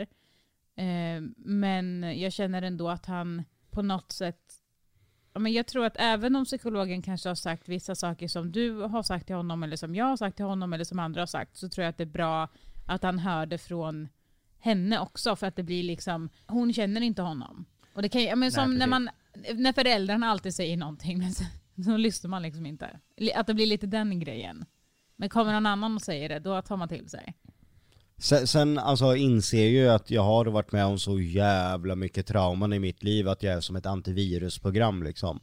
Eh, 0.76 1.22
men 1.36 2.18
jag 2.20 2.32
känner 2.32 2.62
ändå 2.62 2.88
att 2.88 3.06
han 3.06 3.44
på 3.70 3.82
något 3.82 4.12
sätt, 4.12 4.54
ja, 5.32 5.40
men 5.40 5.52
jag 5.52 5.66
tror 5.66 5.84
att 5.84 5.96
även 5.98 6.36
om 6.36 6.44
psykologen 6.44 7.02
kanske 7.02 7.28
har 7.28 7.34
sagt 7.34 7.68
vissa 7.68 7.94
saker 7.94 8.28
som 8.28 8.52
du 8.52 8.80
har 8.80 9.02
sagt 9.02 9.26
till 9.26 9.36
honom, 9.36 9.62
eller 9.62 9.76
som 9.76 9.94
jag 9.94 10.04
har 10.04 10.16
sagt 10.16 10.36
till 10.36 10.46
honom, 10.46 10.72
eller 10.72 10.84
som 10.84 10.98
andra 10.98 11.20
har 11.20 11.26
sagt, 11.26 11.56
så 11.56 11.68
tror 11.68 11.82
jag 11.82 11.90
att 11.90 11.98
det 11.98 12.04
är 12.04 12.06
bra 12.06 12.48
att 12.86 13.02
han 13.02 13.18
hör 13.18 13.46
det 13.46 13.58
från 13.58 14.08
henne 14.66 14.98
också 14.98 15.36
för 15.36 15.46
att 15.46 15.56
det 15.56 15.62
blir 15.62 15.82
liksom, 15.82 16.28
hon 16.46 16.72
känner 16.72 17.00
inte 17.00 17.22
honom. 17.22 17.64
Och 17.94 18.02
det 18.02 18.08
kan 18.08 18.22
ju- 18.22 18.36
men 18.36 18.52
som 18.52 18.70
Nej, 18.70 18.78
när 18.78 18.86
man, 18.86 19.08
när 19.54 19.72
föräldrarna 19.72 20.26
alltid 20.30 20.54
säger 20.54 20.76
någonting 20.76 21.18
men 21.22 21.32
sen, 21.32 21.46
så 21.84 21.96
lyssnar 21.96 22.30
man 22.30 22.42
liksom 22.42 22.66
inte. 22.66 23.00
Att 23.34 23.46
det 23.46 23.54
blir 23.54 23.66
lite 23.66 23.86
den 23.86 24.20
grejen. 24.20 24.64
Men 25.16 25.28
kommer 25.28 25.52
någon 25.52 25.66
annan 25.66 25.94
och 25.94 26.02
säger 26.02 26.28
det, 26.28 26.38
då 26.38 26.62
tar 26.62 26.76
man 26.76 26.88
till 26.88 27.08
sig. 27.08 27.34
Sen, 28.18 28.46
sen 28.46 28.78
alltså 28.78 29.16
inser 29.16 29.62
jag 29.62 29.70
ju 29.70 29.88
att 29.88 30.10
jag 30.10 30.22
har 30.22 30.44
varit 30.46 30.72
med 30.72 30.84
om 30.86 30.98
så 30.98 31.20
jävla 31.20 31.94
mycket 31.94 32.26
trauman 32.26 32.72
i 32.72 32.78
mitt 32.78 33.02
liv 33.02 33.28
att 33.28 33.42
jag 33.42 33.54
är 33.54 33.60
som 33.60 33.76
ett 33.76 33.86
antivirusprogram 33.86 35.02
liksom. 35.02 35.40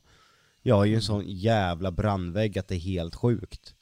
Jag 0.62 0.75
har 0.75 0.86
ju 0.86 0.95
en 0.95 1.01
sån 1.01 1.23
jävla 1.27 1.91
brandvägg 1.91 2.57
att 2.59 2.67
det 2.67 2.75
är 2.75 2.79
helt 2.79 3.15
sjukt. 3.15 3.75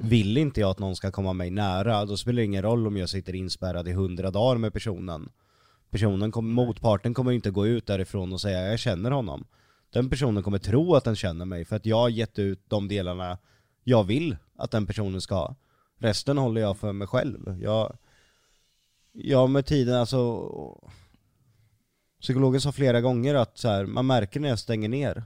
Vill 0.00 0.36
inte 0.36 0.60
jag 0.60 0.70
att 0.70 0.78
någon 0.78 0.96
ska 0.96 1.10
komma 1.10 1.32
mig 1.32 1.50
nära, 1.50 2.04
då 2.04 2.16
spelar 2.16 2.36
det 2.36 2.44
ingen 2.44 2.62
roll 2.62 2.86
om 2.86 2.96
jag 2.96 3.08
sitter 3.08 3.34
inspärrad 3.34 3.88
i 3.88 3.92
hundra 3.92 4.30
dagar 4.30 4.58
med 4.58 4.72
personen. 4.72 5.28
Personen 5.90 6.32
kom, 6.32 6.50
motparten 6.52 7.14
kommer 7.14 7.32
inte 7.32 7.50
gå 7.50 7.66
ut 7.66 7.86
därifrån 7.86 8.32
och 8.32 8.40
säga 8.40 8.70
jag 8.70 8.78
känner 8.78 9.10
honom. 9.10 9.46
Den 9.90 10.10
personen 10.10 10.42
kommer 10.42 10.58
tro 10.58 10.94
att 10.94 11.04
den 11.04 11.16
känner 11.16 11.44
mig 11.44 11.64
för 11.64 11.76
att 11.76 11.86
jag 11.86 11.96
har 11.96 12.08
gett 12.08 12.38
ut 12.38 12.62
de 12.68 12.88
delarna 12.88 13.38
jag 13.84 14.04
vill 14.04 14.36
att 14.56 14.70
den 14.70 14.86
personen 14.86 15.20
ska 15.20 15.34
ha. 15.34 15.56
Resten 15.98 16.38
håller 16.38 16.60
jag 16.60 16.76
för 16.76 16.92
mig 16.92 17.08
själv. 17.08 17.58
Jag, 17.62 17.96
Ja 19.12 19.46
med 19.46 19.66
tiden 19.66 19.94
alltså 19.94 20.48
Psykologen 22.20 22.60
sa 22.60 22.72
flera 22.72 23.00
gånger 23.00 23.34
att 23.34 23.58
så 23.58 23.68
här, 23.68 23.86
man 23.86 24.06
märker 24.06 24.40
när 24.40 24.48
jag 24.48 24.58
stänger 24.58 24.88
ner 24.88 25.24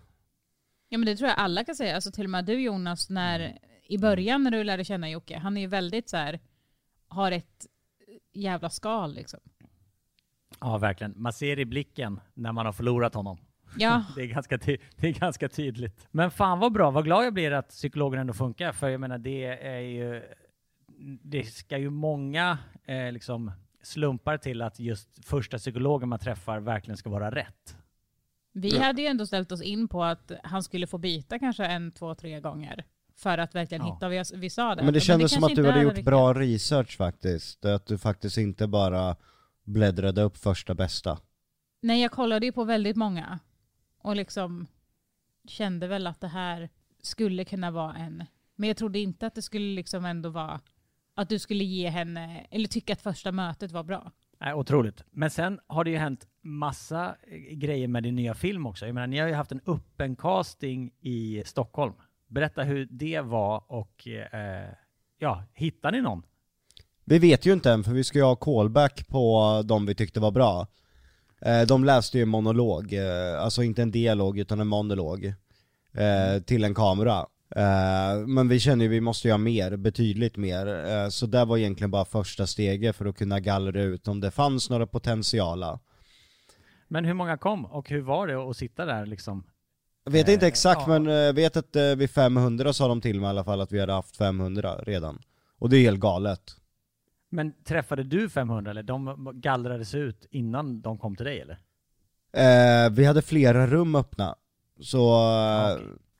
Ja 0.88 0.98
men 0.98 1.06
det 1.06 1.16
tror 1.16 1.28
jag 1.28 1.38
alla 1.38 1.64
kan 1.64 1.74
säga. 1.74 1.94
Alltså 1.94 2.12
till 2.12 2.24
och 2.24 2.30
med 2.30 2.44
du 2.44 2.62
Jonas, 2.62 3.10
när, 3.10 3.58
i 3.92 3.98
början 3.98 4.42
när 4.42 4.50
du 4.50 4.64
lärde 4.64 4.84
känna 4.84 5.10
Jocke, 5.10 5.38
han 5.38 5.56
är 5.56 5.60
ju 5.60 5.66
väldigt 5.66 6.08
så 6.08 6.16
här, 6.16 6.40
har 7.08 7.32
ett 7.32 7.66
jävla 8.32 8.70
skal 8.70 9.14
liksom. 9.14 9.40
Ja, 10.60 10.78
verkligen. 10.78 11.14
Man 11.16 11.32
ser 11.32 11.58
i 11.58 11.64
blicken 11.64 12.20
när 12.34 12.52
man 12.52 12.66
har 12.66 12.72
förlorat 12.72 13.14
honom. 13.14 13.38
Ja, 13.76 14.04
Det 14.16 14.22
är, 14.22 14.26
ganska 14.26 14.56
det 14.56 15.08
är 15.08 15.20
ganska 15.20 15.48
tydligt. 15.48 16.08
Men 16.10 16.30
fan 16.30 16.58
vad 16.58 16.72
bra, 16.72 16.90
vad 16.90 17.04
glad 17.04 17.24
jag 17.24 17.34
blir 17.34 17.50
att 17.50 17.68
psykologen 17.68 18.20
ändå 18.20 18.32
funkar. 18.32 18.72
För 18.72 18.88
jag 18.88 19.00
menar 19.00 19.18
det 19.18 19.44
är 19.44 19.80
ju, 19.80 20.22
det 21.22 21.44
ska 21.44 21.78
ju 21.78 21.90
många 21.90 22.58
eh, 22.84 23.12
liksom 23.12 23.52
slumpar 23.82 24.38
till 24.38 24.62
att 24.62 24.80
just 24.80 25.24
första 25.24 25.58
psykologen 25.58 26.08
man 26.08 26.18
träffar 26.18 26.60
verkligen 26.60 26.96
ska 26.96 27.10
vara 27.10 27.30
rätt. 27.30 27.76
Vi 28.52 28.78
hade 28.78 29.02
ju 29.02 29.08
ändå 29.08 29.26
ställt 29.26 29.52
oss 29.52 29.62
in 29.62 29.88
på 29.88 30.04
att 30.04 30.32
han 30.44 30.62
skulle 30.62 30.86
få 30.86 30.98
byta 30.98 31.38
kanske 31.38 31.64
en, 31.66 31.92
två, 31.92 32.14
tre 32.14 32.40
gånger. 32.40 32.84
För 33.22 33.38
att 33.38 33.54
verkligen 33.54 33.86
Ja. 33.86 33.94
hitta 33.94 34.08
vad 34.08 34.40
vi 34.40 34.50
sa 34.50 34.74
där. 34.74 34.82
Men 34.82 34.94
det 34.94 35.00
kändes 35.00 35.32
som 35.32 35.44
att 35.44 35.54
du 35.54 35.66
hade 35.66 35.82
gjort 35.82 35.90
riktigt- 35.92 36.04
bra 36.04 36.34
research 36.34 36.96
faktiskt. 36.96 37.64
Att 37.64 37.86
du 37.86 37.98
faktiskt 37.98 38.38
inte 38.38 38.66
bara 38.66 39.16
bläddrade 39.64 40.22
upp 40.22 40.36
första 40.36 40.74
bästa. 40.74 41.18
Nej, 41.80 42.02
jag 42.02 42.10
kollade 42.10 42.46
ju 42.46 42.52
på 42.52 42.64
väldigt 42.64 42.96
många. 42.96 43.38
Och 44.02 44.16
liksom 44.16 44.66
kände 45.48 45.86
väl 45.88 46.06
att 46.06 46.20
det 46.20 46.28
här 46.28 46.68
skulle 47.02 47.44
kunna 47.44 47.70
vara 47.70 47.94
en... 47.94 48.24
Men 48.56 48.68
jag 48.68 48.76
trodde 48.76 48.98
inte 48.98 49.26
att 49.26 49.34
det 49.34 49.42
skulle 49.42 49.74
liksom 49.74 50.04
ändå 50.04 50.28
vara 50.28 50.60
att 51.14 51.28
du 51.28 51.38
skulle 51.38 51.64
ge 51.64 51.88
henne, 51.88 52.46
eller 52.50 52.68
tycka 52.68 52.92
att 52.92 53.00
första 53.02 53.32
mötet 53.32 53.72
var 53.72 53.82
bra. 53.84 54.10
Nej, 54.40 54.54
otroligt. 54.54 55.04
Men 55.10 55.30
sen 55.30 55.60
har 55.66 55.84
det 55.84 55.90
ju 55.90 55.96
hänt 55.96 56.26
massa 56.42 57.16
eh, 57.26 57.56
grejer 57.56 57.88
med 57.88 58.02
din 58.02 58.14
nya 58.16 58.34
film 58.34 58.66
också. 58.66 58.86
Jag 58.86 58.94
menar, 58.94 59.06
ni 59.06 59.18
har 59.18 59.28
ju 59.28 59.34
haft 59.34 59.52
en 59.52 59.60
öppen 59.66 60.16
casting 60.16 60.90
i 61.00 61.42
Stockholm. 61.46 61.92
Berätta 62.32 62.62
hur 62.62 62.88
det 62.90 63.20
var 63.20 63.62
och 63.66 64.08
eh, 64.08 64.68
ja, 65.18 65.44
hittar 65.54 65.92
ni 65.92 66.00
någon? 66.00 66.22
Vi 67.04 67.18
vet 67.18 67.46
ju 67.46 67.52
inte 67.52 67.72
än 67.72 67.84
för 67.84 67.92
vi 67.92 68.04
ska 68.04 68.18
ju 68.18 68.24
ha 68.24 68.36
callback 68.36 69.08
på 69.08 69.62
de 69.64 69.86
vi 69.86 69.94
tyckte 69.94 70.20
var 70.20 70.30
bra. 70.30 70.66
Eh, 71.40 71.62
De 71.62 71.84
läste 71.84 72.18
ju 72.18 72.22
en 72.22 72.28
monolog, 72.28 72.92
eh, 72.92 73.40
alltså 73.42 73.62
inte 73.62 73.82
en 73.82 73.90
dialog 73.90 74.38
utan 74.38 74.60
en 74.60 74.66
monolog. 74.68 75.24
eh, 75.94 76.42
Till 76.42 76.64
en 76.64 76.74
kamera. 76.74 77.26
Men 78.26 78.48
vi 78.48 78.60
känner 78.60 78.84
ju 78.84 78.88
vi 78.88 79.00
måste 79.00 79.28
göra 79.28 79.38
mer, 79.38 79.76
betydligt 79.76 80.36
mer. 80.36 81.10
Så 81.10 81.26
det 81.26 81.44
var 81.44 81.56
egentligen 81.58 81.90
bara 81.90 82.04
första 82.04 82.46
steget 82.46 82.96
för 82.96 83.06
att 83.06 83.16
kunna 83.18 83.40
gallra 83.40 83.82
ut 83.82 84.08
om 84.08 84.20
det 84.20 84.30
fanns 84.30 84.70
några 84.70 84.86
potentiala. 84.86 85.80
Men 86.88 87.04
hur 87.04 87.14
många 87.14 87.36
kom 87.36 87.64
och 87.66 87.88
hur 87.90 88.00
var 88.00 88.26
det 88.26 88.34
att 88.34 88.56
sitta 88.56 88.84
där 88.84 89.06
liksom? 89.06 89.44
Jag 90.04 90.12
vet 90.12 90.28
inte 90.28 90.46
Eh, 90.46 90.48
exakt 90.48 90.82
ja. 90.86 90.98
men 90.98 91.14
jag 91.14 91.32
vet 91.32 91.56
att 91.56 91.76
eh, 91.76 91.94
vid 91.96 92.10
500 92.10 92.72
sa 92.72 92.88
de 92.88 93.00
till 93.00 93.20
mig 93.20 93.26
i 93.26 93.30
alla 93.30 93.44
fall 93.44 93.60
att 93.60 93.72
vi 93.72 93.80
hade 93.80 93.92
haft 93.92 94.16
500 94.16 94.76
redan. 94.76 95.22
Och 95.58 95.70
det 95.70 95.76
är 95.76 95.80
helt 95.80 96.00
galet. 96.00 96.56
Men 97.30 97.52
träffade 97.64 98.02
du 98.02 98.28
500 98.28 98.70
eller 98.70 98.82
de 98.82 99.30
gallrades 99.34 99.94
ut 99.94 100.26
innan 100.30 100.80
de 100.80 100.98
kom 100.98 101.16
till 101.16 101.26
dig 101.26 101.40
eller? 101.40 101.58
Eh, 102.36 102.90
vi 102.90 103.04
hade 103.04 103.22
flera 103.22 103.66
rum 103.66 103.94
öppna. 103.94 104.34
Så 104.80 105.30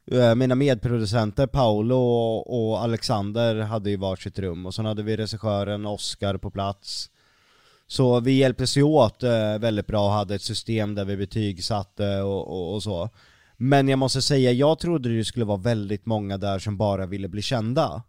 eh, 0.09 0.21
eh, 0.21 0.35
mina 0.35 0.55
medproducenter 0.55 1.47
Paolo 1.47 1.97
och, 1.97 2.71
och 2.71 2.83
Alexander 2.83 3.61
hade 3.61 3.91
ju 3.91 3.97
varsitt 3.97 4.39
rum 4.39 4.67
och 4.67 4.75
sen 4.75 4.85
hade 4.85 5.03
vi 5.03 5.17
regissören 5.17 5.87
Oscar 5.87 6.37
på 6.37 6.51
plats. 6.51 7.11
Så 7.87 8.21
vi 8.21 8.33
hjälptes 8.33 8.77
ju 8.77 8.83
åt 8.83 9.23
eh, 9.23 9.59
väldigt 9.59 9.87
bra 9.87 10.07
och 10.07 10.13
hade 10.13 10.35
ett 10.35 10.43
system 10.43 10.95
där 10.95 11.05
vi 11.05 11.17
betygsatte 11.17 12.23
och, 12.23 12.49
och, 12.49 12.75
och 12.75 12.83
så. 12.83 13.11
Men 13.63 13.89
jag 13.89 13.99
måste 13.99 14.23
säga, 14.23 14.53
jag 14.53 14.79
trodde 14.79 15.17
det 15.17 15.25
skulle 15.25 15.45
vara 15.45 15.59
väldigt 15.59 16.07
många 16.07 16.39
där 16.39 16.59
som 16.59 16.77
bara 16.77 17.07
ville 17.07 17.29
bli 17.29 17.43
kända. 17.43 18.03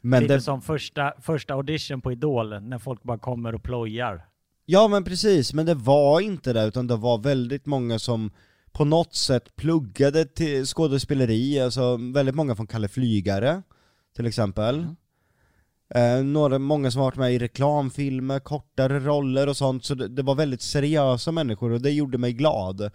Men 0.00 0.22
Lite 0.22 0.34
det, 0.34 0.40
som 0.40 0.62
första, 0.62 1.12
första 1.20 1.54
audition 1.54 2.00
på 2.00 2.12
Idol, 2.12 2.60
när 2.62 2.78
folk 2.78 3.02
bara 3.02 3.18
kommer 3.18 3.54
och 3.54 3.62
plojar. 3.62 4.26
Ja 4.66 4.88
men 4.88 5.04
precis, 5.04 5.54
men 5.54 5.66
det 5.66 5.74
var 5.74 6.20
inte 6.20 6.52
det 6.52 6.64
utan 6.64 6.86
det 6.86 6.96
var 6.96 7.18
väldigt 7.18 7.66
många 7.66 7.98
som 7.98 8.30
på 8.72 8.84
något 8.84 9.14
sätt 9.14 9.56
pluggade 9.56 10.24
till 10.24 10.66
skådespeleri, 10.66 11.60
alltså 11.60 11.96
väldigt 12.14 12.34
många 12.34 12.56
från 12.56 12.66
Kalle 12.66 12.88
Flygare 12.88 13.62
till 14.16 14.26
exempel. 14.26 14.86
Eh, 15.94 16.24
några, 16.24 16.58
många 16.58 16.90
som 16.90 17.00
har 17.00 17.06
varit 17.06 17.18
med 17.18 17.34
i 17.34 17.38
reklamfilmer, 17.38 18.40
kortare 18.40 19.00
roller 19.00 19.48
och 19.48 19.56
sånt, 19.56 19.84
så 19.84 19.94
det, 19.94 20.08
det 20.08 20.22
var 20.22 20.34
väldigt 20.34 20.62
seriösa 20.62 21.32
människor 21.32 21.70
och 21.70 21.80
det 21.80 21.90
gjorde 21.90 22.18
mig 22.18 22.32
glad. 22.32 22.90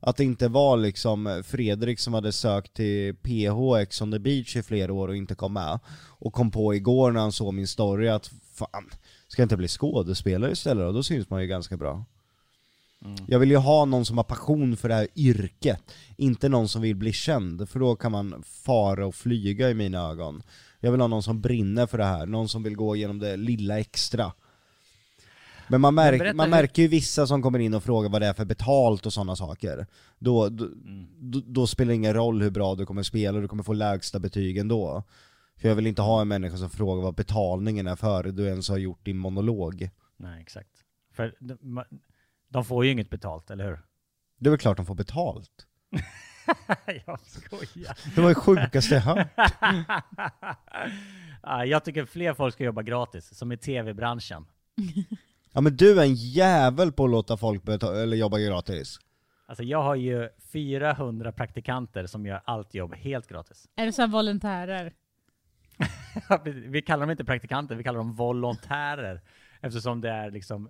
Att 0.00 0.16
det 0.16 0.24
inte 0.24 0.48
var 0.48 0.76
liksom 0.76 1.42
Fredrik 1.46 2.00
som 2.00 2.14
hade 2.14 2.32
sökt 2.32 2.74
till 2.74 3.14
PH 3.14 3.80
Ex 3.80 4.02
on 4.02 4.12
the 4.12 4.18
beach 4.18 4.56
i 4.56 4.62
flera 4.62 4.92
år 4.92 5.08
och 5.08 5.16
inte 5.16 5.34
kom 5.34 5.52
med. 5.52 5.78
Och 6.08 6.32
kom 6.32 6.50
på 6.50 6.74
igår 6.74 7.12
när 7.12 7.20
han 7.20 7.32
såg 7.32 7.54
min 7.54 7.68
story 7.68 8.08
att 8.08 8.30
fan, 8.54 8.90
ska 9.28 9.42
jag 9.42 9.44
inte 9.44 9.56
bli 9.56 9.68
skådespelare 9.68 10.52
istället 10.52 10.86
då? 10.86 10.92
Då 10.92 11.02
syns 11.02 11.30
man 11.30 11.42
ju 11.42 11.46
ganska 11.46 11.76
bra. 11.76 12.04
Jag 13.26 13.38
vill 13.38 13.50
ju 13.50 13.56
ha 13.56 13.84
någon 13.84 14.04
som 14.04 14.16
har 14.16 14.24
passion 14.24 14.76
för 14.76 14.88
det 14.88 14.94
här 14.94 15.08
yrket, 15.16 15.80
inte 16.16 16.48
någon 16.48 16.68
som 16.68 16.82
vill 16.82 16.96
bli 16.96 17.12
känd, 17.12 17.68
för 17.68 17.80
då 17.80 17.96
kan 17.96 18.12
man 18.12 18.42
fara 18.46 19.06
och 19.06 19.14
flyga 19.14 19.70
i 19.70 19.74
mina 19.74 20.10
ögon. 20.10 20.42
Jag 20.80 20.90
vill 20.90 21.00
ha 21.00 21.08
någon 21.08 21.22
som 21.22 21.40
brinner 21.40 21.86
för 21.86 21.98
det 21.98 22.04
här, 22.04 22.26
någon 22.26 22.48
som 22.48 22.62
vill 22.62 22.76
gå 22.76 22.96
igenom 22.96 23.18
det 23.18 23.36
lilla 23.36 23.78
extra. 23.78 24.32
Men 25.68 25.80
man, 25.80 25.94
märk, 25.94 26.18
berätta 26.18 26.36
man 26.36 26.50
märker 26.50 26.82
ju 26.82 26.88
vissa 26.88 27.26
som 27.26 27.42
kommer 27.42 27.58
in 27.58 27.74
och 27.74 27.82
frågar 27.82 28.10
vad 28.10 28.22
det 28.22 28.26
är 28.26 28.32
för 28.32 28.44
betalt 28.44 29.06
och 29.06 29.12
sådana 29.12 29.36
saker. 29.36 29.86
Då, 30.18 30.48
då, 30.48 30.68
då, 31.18 31.42
då 31.46 31.66
spelar 31.66 31.88
det 31.88 31.94
ingen 31.94 32.14
roll 32.14 32.42
hur 32.42 32.50
bra 32.50 32.74
du 32.74 32.86
kommer 32.86 33.02
spela, 33.02 33.40
du 33.40 33.48
kommer 33.48 33.62
få 33.62 33.72
lägsta 33.72 34.18
betyg 34.18 34.58
ändå. 34.58 35.04
För 35.56 35.68
jag 35.68 35.76
vill 35.76 35.86
inte 35.86 36.02
ha 36.02 36.20
en 36.20 36.28
människa 36.28 36.56
som 36.56 36.70
frågar 36.70 37.02
vad 37.02 37.14
betalningen 37.14 37.86
är 37.86 37.96
före 37.96 38.30
du 38.30 38.46
ens 38.46 38.68
har 38.68 38.78
gjort 38.78 39.04
din 39.04 39.18
monolog. 39.18 39.90
Nej, 40.16 40.42
exakt. 40.42 40.70
För 41.12 41.34
de, 41.40 41.84
de 42.48 42.64
får 42.64 42.84
ju 42.84 42.90
inget 42.90 43.10
betalt, 43.10 43.50
eller 43.50 43.64
hur? 43.64 43.80
Det 44.38 44.48
är 44.48 44.50
väl 44.50 44.58
klart 44.58 44.76
de 44.76 44.86
får 44.86 44.94
betalt. 44.94 45.66
jag 47.06 47.20
skojar. 47.20 48.14
Det 48.14 48.20
var 48.20 48.28
det 48.28 48.34
sjukaste 48.34 48.94
jag 48.94 49.02
hört. 49.02 49.28
ja, 51.42 51.64
jag 51.64 51.84
tycker 51.84 52.04
fler 52.04 52.34
folk 52.34 52.54
ska 52.54 52.64
jobba 52.64 52.82
gratis, 52.82 53.38
som 53.38 53.52
i 53.52 53.56
tv-branschen. 53.56 54.46
Ja 55.58 55.62
men 55.62 55.76
du 55.76 56.00
är 56.00 56.04
en 56.04 56.14
jävel 56.14 56.92
på 56.92 57.04
att 57.04 57.10
låta 57.10 57.36
folk 57.36 57.62
beta- 57.62 58.02
eller 58.02 58.16
jobba 58.16 58.38
gratis. 58.38 58.98
Alltså 59.46 59.62
jag 59.62 59.82
har 59.82 59.94
ju 59.94 60.28
400 60.52 61.32
praktikanter 61.32 62.06
som 62.06 62.26
gör 62.26 62.42
allt 62.44 62.74
jobb 62.74 62.94
helt 62.94 63.28
gratis. 63.28 63.68
Är 63.76 63.86
det 63.86 63.92
så 63.92 64.02
här 64.02 64.08
volontärer? 64.08 64.94
vi, 66.44 66.82
kallar 66.82 67.00
dem 67.00 67.10
inte 67.10 67.24
praktikanter, 67.24 67.74
vi 67.74 67.84
kallar 67.84 67.98
dem 67.98 68.14
volontärer. 68.14 69.20
Eftersom 69.60 70.00
det 70.00 70.10
är 70.10 70.30
liksom 70.30 70.68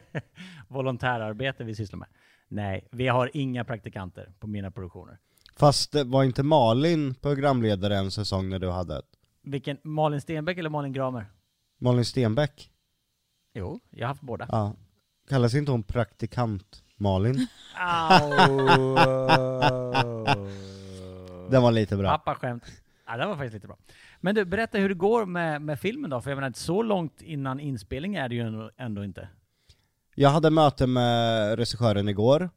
volontärarbete 0.68 1.64
vi 1.64 1.74
sysslar 1.74 1.98
med. 1.98 2.08
Nej, 2.48 2.88
vi 2.90 3.08
har 3.08 3.30
inga 3.34 3.64
praktikanter 3.64 4.32
på 4.38 4.46
mina 4.46 4.70
produktioner. 4.70 5.18
Fast 5.56 5.92
det 5.92 6.04
var 6.04 6.24
inte 6.24 6.42
Malin 6.42 7.14
programledare 7.14 7.96
en 7.96 8.10
säsong 8.10 8.48
när 8.48 8.58
du 8.58 8.70
hade 8.70 8.98
ett? 8.98 9.08
Vilken, 9.42 9.78
Malin 9.82 10.20
Stenbeck 10.20 10.58
eller 10.58 10.70
Malin 10.70 10.92
Gramer? 10.92 11.26
Malin 11.80 12.04
Stenbeck? 12.04 12.70
Jo, 13.58 13.80
jag 13.90 14.06
har 14.06 14.08
haft 14.08 14.20
båda. 14.22 14.46
Ja. 14.50 14.74
Kallas 15.28 15.54
inte 15.54 15.70
hon 15.70 15.82
praktikant 15.82 16.82
Malin? 16.96 17.34
Den 21.50 21.62
var 21.62 21.72
lite 21.72 21.96
bra. 21.96 22.10
Pappa 22.10 22.34
skämt. 22.34 22.64
Ja, 23.06 23.16
det 23.16 23.26
var 23.26 23.36
faktiskt 23.36 23.54
lite 23.54 23.66
bra. 23.66 23.76
Men 24.20 24.34
du, 24.34 24.44
berätta 24.44 24.78
hur 24.78 24.88
det 24.88 24.94
går 24.94 25.26
med, 25.26 25.62
med 25.62 25.80
filmen 25.80 26.10
då, 26.10 26.20
för 26.20 26.30
jag 26.30 26.36
menar 26.36 26.52
så 26.54 26.82
långt 26.82 27.22
innan 27.22 27.60
inspelning 27.60 28.14
är 28.14 28.28
det 28.28 28.34
ju 28.34 28.70
ändå, 28.78 29.04
inte. 29.04 29.28
Jag 30.14 30.30
hade 30.30 30.50
möte 30.50 30.86
med 30.86 31.56
regissören 31.58 32.08
igår. 32.08 32.50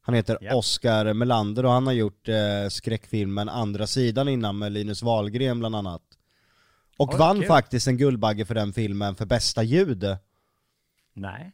Han 0.00 0.14
heter 0.14 0.38
Ja. 0.40 0.54
Oscar 0.56 1.12
Melander 1.12 1.64
och 1.64 1.70
han 1.72 1.86
har 1.86 1.92
gjort 1.94 2.28
eh, 2.28 2.34
skräckfilmen 2.70 3.48
Andra 3.48 3.86
sidan 3.86 4.28
innan 4.28 4.58
med 4.58 4.72
Linus 4.72 5.02
Wahlgren 5.02 5.58
bland 5.58 5.76
annat. 5.76 6.02
Och 6.96 7.12
Oj, 7.12 7.18
vann 7.18 7.38
kul. 7.38 7.46
faktiskt 7.46 7.86
en 7.88 7.96
Guldbagge 7.96 8.44
för 8.44 8.54
den 8.54 8.72
filmen 8.72 9.14
för 9.14 9.26
bästa 9.26 9.62
ljud. 9.62 10.04
Nej. 11.12 11.52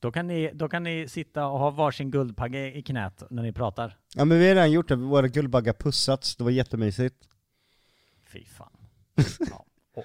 Då 0.00 0.12
kan, 0.12 0.26
ni, 0.26 0.50
då 0.54 0.68
kan 0.68 0.82
ni 0.82 1.08
sitta 1.08 1.46
och 1.46 1.58
ha 1.58 1.70
varsin 1.70 2.10
guldpagge 2.10 2.72
i 2.78 2.82
knät 2.82 3.22
när 3.30 3.42
ni 3.42 3.52
pratar. 3.52 3.96
Ja 4.14 4.24
men 4.24 4.38
vi 4.38 4.48
har 4.48 4.54
redan 4.54 4.70
gjort 4.72 4.88
det, 4.88 4.96
våra 4.96 5.28
Guldbaggar 5.28 5.72
pussats, 5.72 6.36
det 6.36 6.44
var 6.44 6.50
jättemysigt. 6.50 7.28
Fy 8.32 8.44
fan. 8.44 8.70
Ja. 9.50 9.64
o- 9.94 10.04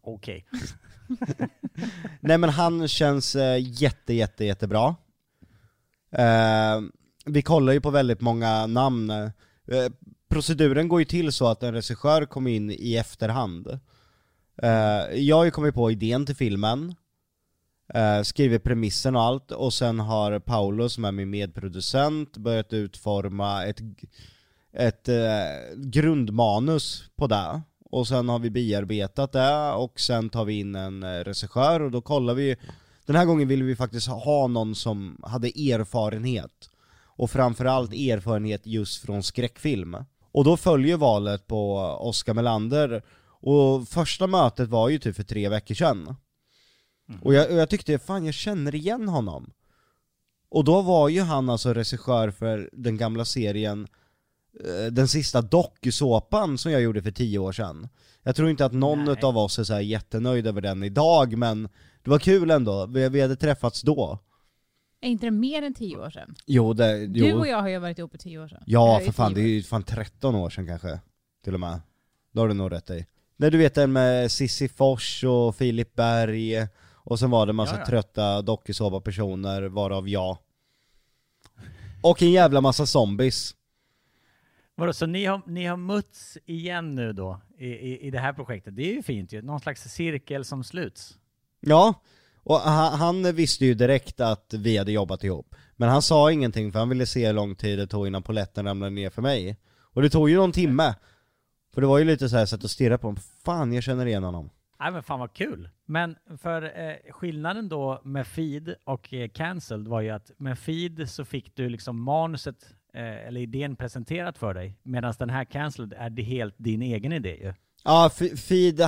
Okej. 0.00 0.46
Nej 2.20 2.38
men 2.38 2.50
han 2.50 2.88
känns 2.88 3.36
eh, 3.36 3.56
jätte, 3.82 4.14
jätte, 4.14 4.44
jättebra. 4.44 4.96
Eh, 6.10 6.80
vi 7.26 7.42
kollar 7.42 7.72
ju 7.72 7.80
på 7.80 7.90
väldigt 7.90 8.20
många 8.20 8.66
namn. 8.66 9.10
Eh, 9.10 9.30
proceduren 10.28 10.88
går 10.88 11.00
ju 11.00 11.04
till 11.04 11.32
så 11.32 11.46
att 11.46 11.62
en 11.62 11.74
regissör 11.74 12.24
kommer 12.24 12.50
in 12.50 12.70
i 12.70 12.96
efterhand. 12.96 13.78
Eh, 14.62 14.70
jag 15.14 15.36
har 15.36 15.44
ju 15.44 15.50
kommit 15.50 15.74
på 15.74 15.90
idén 15.90 16.26
till 16.26 16.36
filmen, 16.36 16.94
eh, 17.94 18.22
skriver 18.22 18.58
premissen 18.58 19.16
och 19.16 19.22
allt, 19.22 19.50
och 19.50 19.74
sen 19.74 20.00
har 20.00 20.38
Paolo 20.38 20.88
som 20.88 21.04
är 21.04 21.12
min 21.12 21.30
medproducent 21.30 22.36
börjat 22.36 22.72
utforma 22.72 23.64
ett, 23.64 23.80
ett 24.76 25.08
eh, 25.08 25.76
grundmanus 25.76 27.04
på 27.16 27.26
det. 27.26 27.62
Och 27.90 28.08
sen 28.08 28.28
har 28.28 28.38
vi 28.38 28.50
bearbetat 28.50 29.32
det, 29.32 29.72
och 29.72 30.00
sen 30.00 30.30
tar 30.30 30.44
vi 30.44 30.58
in 30.58 30.74
en 30.74 31.02
eh, 31.02 31.08
regissör 31.08 31.80
och 31.80 31.90
då 31.90 32.00
kollar 32.00 32.34
vi 32.34 32.56
Den 33.06 33.16
här 33.16 33.24
gången 33.24 33.48
ville 33.48 33.64
vi 33.64 33.76
faktiskt 33.76 34.08
ha 34.08 34.46
någon 34.46 34.74
som 34.74 35.20
hade 35.22 35.48
erfarenhet. 35.48 36.70
Och 37.16 37.30
framförallt 37.30 37.92
erfarenhet 37.92 38.66
just 38.66 39.02
från 39.02 39.22
skräckfilm. 39.22 39.96
Och 40.32 40.44
då 40.44 40.56
följer 40.56 40.96
valet 40.96 41.46
på 41.46 41.76
Oscar 42.00 42.34
Melander 42.34 43.02
Och 43.40 43.88
första 43.88 44.26
mötet 44.26 44.68
var 44.68 44.88
ju 44.88 44.98
typ 44.98 45.16
för 45.16 45.22
tre 45.22 45.48
veckor 45.48 45.74
sedan. 45.74 46.16
Och, 47.22 47.34
jag, 47.34 47.50
och 47.50 47.56
jag 47.56 47.70
tyckte, 47.70 47.98
fan 47.98 48.24
jag 48.24 48.34
känner 48.34 48.74
igen 48.74 49.08
honom. 49.08 49.52
Och 50.48 50.64
då 50.64 50.82
var 50.82 51.08
ju 51.08 51.20
han 51.20 51.50
alltså 51.50 51.74
regissör 51.74 52.30
för 52.30 52.70
den 52.72 52.96
gamla 52.96 53.24
serien 53.24 53.86
eh, 54.64 54.92
den 54.92 55.08
sista 55.08 55.42
dokusåpan 55.42 56.58
som 56.58 56.72
jag 56.72 56.82
gjorde 56.82 57.02
för 57.02 57.10
tio 57.10 57.38
år 57.38 57.52
sedan. 57.52 57.88
Jag 58.22 58.36
tror 58.36 58.50
inte 58.50 58.64
att 58.64 58.72
någon 58.72 59.04
Nej. 59.04 59.22
av 59.22 59.38
oss 59.38 59.58
är 59.58 59.64
så 59.64 59.80
jättenöjd 59.80 60.46
över 60.46 60.60
den 60.60 60.82
idag, 60.82 61.36
men 61.36 61.68
det 62.02 62.10
var 62.10 62.18
kul 62.18 62.50
ändå, 62.50 62.86
vi, 62.86 63.08
vi 63.08 63.20
hade 63.20 63.36
träffats 63.36 63.82
då. 63.82 64.18
Är 65.00 65.08
inte 65.08 65.26
det 65.26 65.30
mer 65.30 65.62
än 65.62 65.74
tio 65.74 65.96
år 65.96 66.10
sedan? 66.10 66.34
Jo, 66.46 66.72
det, 66.72 66.98
jo. 66.98 67.26
Du 67.26 67.32
och 67.32 67.46
jag 67.46 67.60
har 67.60 67.68
ju 67.68 67.78
varit 67.78 67.98
ihop 67.98 68.14
i 68.14 68.18
tio 68.18 68.38
år 68.38 68.48
sedan. 68.48 68.62
Ja 68.66 69.00
för 69.04 69.12
fan, 69.12 69.34
det 69.34 69.40
är 69.40 69.46
ju 69.46 69.62
fan 69.62 69.82
13 69.82 70.34
år 70.34 70.50
sedan 70.50 70.66
kanske, 70.66 71.00
till 71.44 71.54
och 71.54 71.60
med. 71.60 71.80
Då 72.32 72.40
har 72.40 72.48
du 72.48 72.54
nog 72.54 72.72
rätt 72.72 72.90
i. 72.90 73.06
Nej 73.36 73.50
du 73.50 73.58
vet 73.58 73.74
den 73.74 73.92
med 73.92 74.32
Sissi 74.32 74.68
Fors 74.68 75.24
och 75.24 75.56
Filip 75.56 75.94
Berg, 75.94 76.68
och 77.04 77.18
sen 77.18 77.30
var 77.30 77.46
det 77.46 77.52
massa 77.52 77.74
Ja, 77.74 77.80
ja. 77.80 77.86
trötta 77.86 78.42
dokusåpa-personer, 78.42 79.62
varav 79.62 80.08
jag. 80.08 80.38
Och 82.02 82.22
en 82.22 82.30
jävla 82.30 82.60
massa 82.60 82.86
zombies. 82.86 83.54
Vadå, 84.74 84.92
så 84.92 85.06
ni 85.06 85.24
har, 85.24 85.42
ni 85.46 85.66
har 85.66 85.76
mötts 85.76 86.38
igen 86.46 86.94
nu 86.94 87.12
då 87.12 87.40
i, 87.58 87.66
i, 87.66 88.06
i 88.06 88.10
det 88.10 88.18
här 88.18 88.32
projektet? 88.32 88.76
Det 88.76 88.82
är 88.90 88.94
ju 88.94 89.02
fint 89.02 89.32
ju, 89.32 89.42
någon 89.42 89.60
slags 89.60 89.82
cirkel 89.82 90.44
som 90.44 90.64
sluts. 90.64 91.18
Ja, 91.60 91.94
och 92.44 92.56
han, 92.60 92.98
han 92.98 93.34
visste 93.34 93.66
ju 93.66 93.74
direkt 93.74 94.20
att 94.20 94.54
vi 94.54 94.78
hade 94.78 94.92
jobbat 94.92 95.24
ihop. 95.24 95.54
Men 95.76 95.88
han 95.88 96.02
sa 96.02 96.32
ingenting 96.32 96.72
för 96.72 96.78
han 96.78 96.88
ville 96.88 97.06
se 97.06 97.26
hur 97.26 97.32
lång 97.32 97.54
tid 97.54 97.78
det 97.78 97.86
tog 97.86 98.06
innan 98.06 98.22
polletten 98.22 98.66
ramlade 98.66 98.90
ner 98.90 99.10
för 99.10 99.22
mig. 99.22 99.56
Och 99.80 100.02
det 100.02 100.10
tog 100.10 100.30
ju 100.30 100.36
någon 100.36 100.52
timme. 100.52 100.94
För 101.74 101.80
det 101.80 101.86
var 101.86 101.98
ju 101.98 102.04
lite 102.04 102.28
så 102.28 102.36
här 102.36 102.46
sätt 102.46 102.64
att 102.64 102.70
stirra 102.70 102.98
på 102.98 103.06
honom, 103.06 103.22
fan 103.44 103.72
jag 103.72 103.82
känner 103.82 104.06
igen 104.06 104.24
honom. 104.24 104.50
Nej 104.82 104.92
men 104.92 105.02
fan 105.02 105.20
vad 105.20 105.32
kul! 105.32 105.68
Men 105.86 106.16
för 106.38 106.62
eh, 106.62 107.12
skillnaden 107.12 107.68
då 107.68 108.00
med 108.04 108.26
feed 108.26 108.74
och 108.84 109.14
eh, 109.14 109.28
cancelled 109.28 109.88
var 109.88 110.00
ju 110.00 110.10
att 110.10 110.30
med 110.36 110.58
feed 110.58 111.10
så 111.10 111.24
fick 111.24 111.56
du 111.56 111.68
liksom 111.68 112.02
manuset 112.02 112.56
eh, 112.94 113.26
eller 113.26 113.40
idén 113.40 113.76
presenterat 113.76 114.38
för 114.38 114.54
dig 114.54 114.78
medan 114.82 115.14
den 115.18 115.30
här 115.30 115.44
cancelled 115.44 115.92
är 115.92 116.10
det 116.10 116.22
helt 116.22 116.54
din 116.58 116.82
egen 116.82 117.12
idé 117.12 117.36
ju. 117.36 117.52
Ja, 117.84 118.10
Feed, 118.36 118.80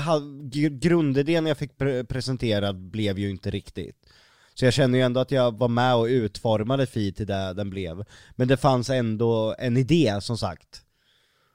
grundidén 0.80 1.46
jag 1.46 1.58
fick 1.58 1.76
pre- 1.76 2.04
presenterad 2.04 2.76
blev 2.76 3.18
ju 3.18 3.30
inte 3.30 3.50
riktigt. 3.50 3.96
Så 4.54 4.64
jag 4.64 4.74
känner 4.74 4.98
ju 4.98 5.04
ändå 5.04 5.20
att 5.20 5.30
jag 5.30 5.58
var 5.58 5.68
med 5.68 5.94
och 5.94 6.04
utformade 6.04 6.86
Feed 6.86 7.16
till 7.16 7.26
det 7.26 7.52
den 7.52 7.70
blev. 7.70 8.04
Men 8.30 8.48
det 8.48 8.56
fanns 8.56 8.90
ändå 8.90 9.54
en 9.58 9.76
idé, 9.76 10.18
som 10.20 10.38
sagt. 10.38 10.82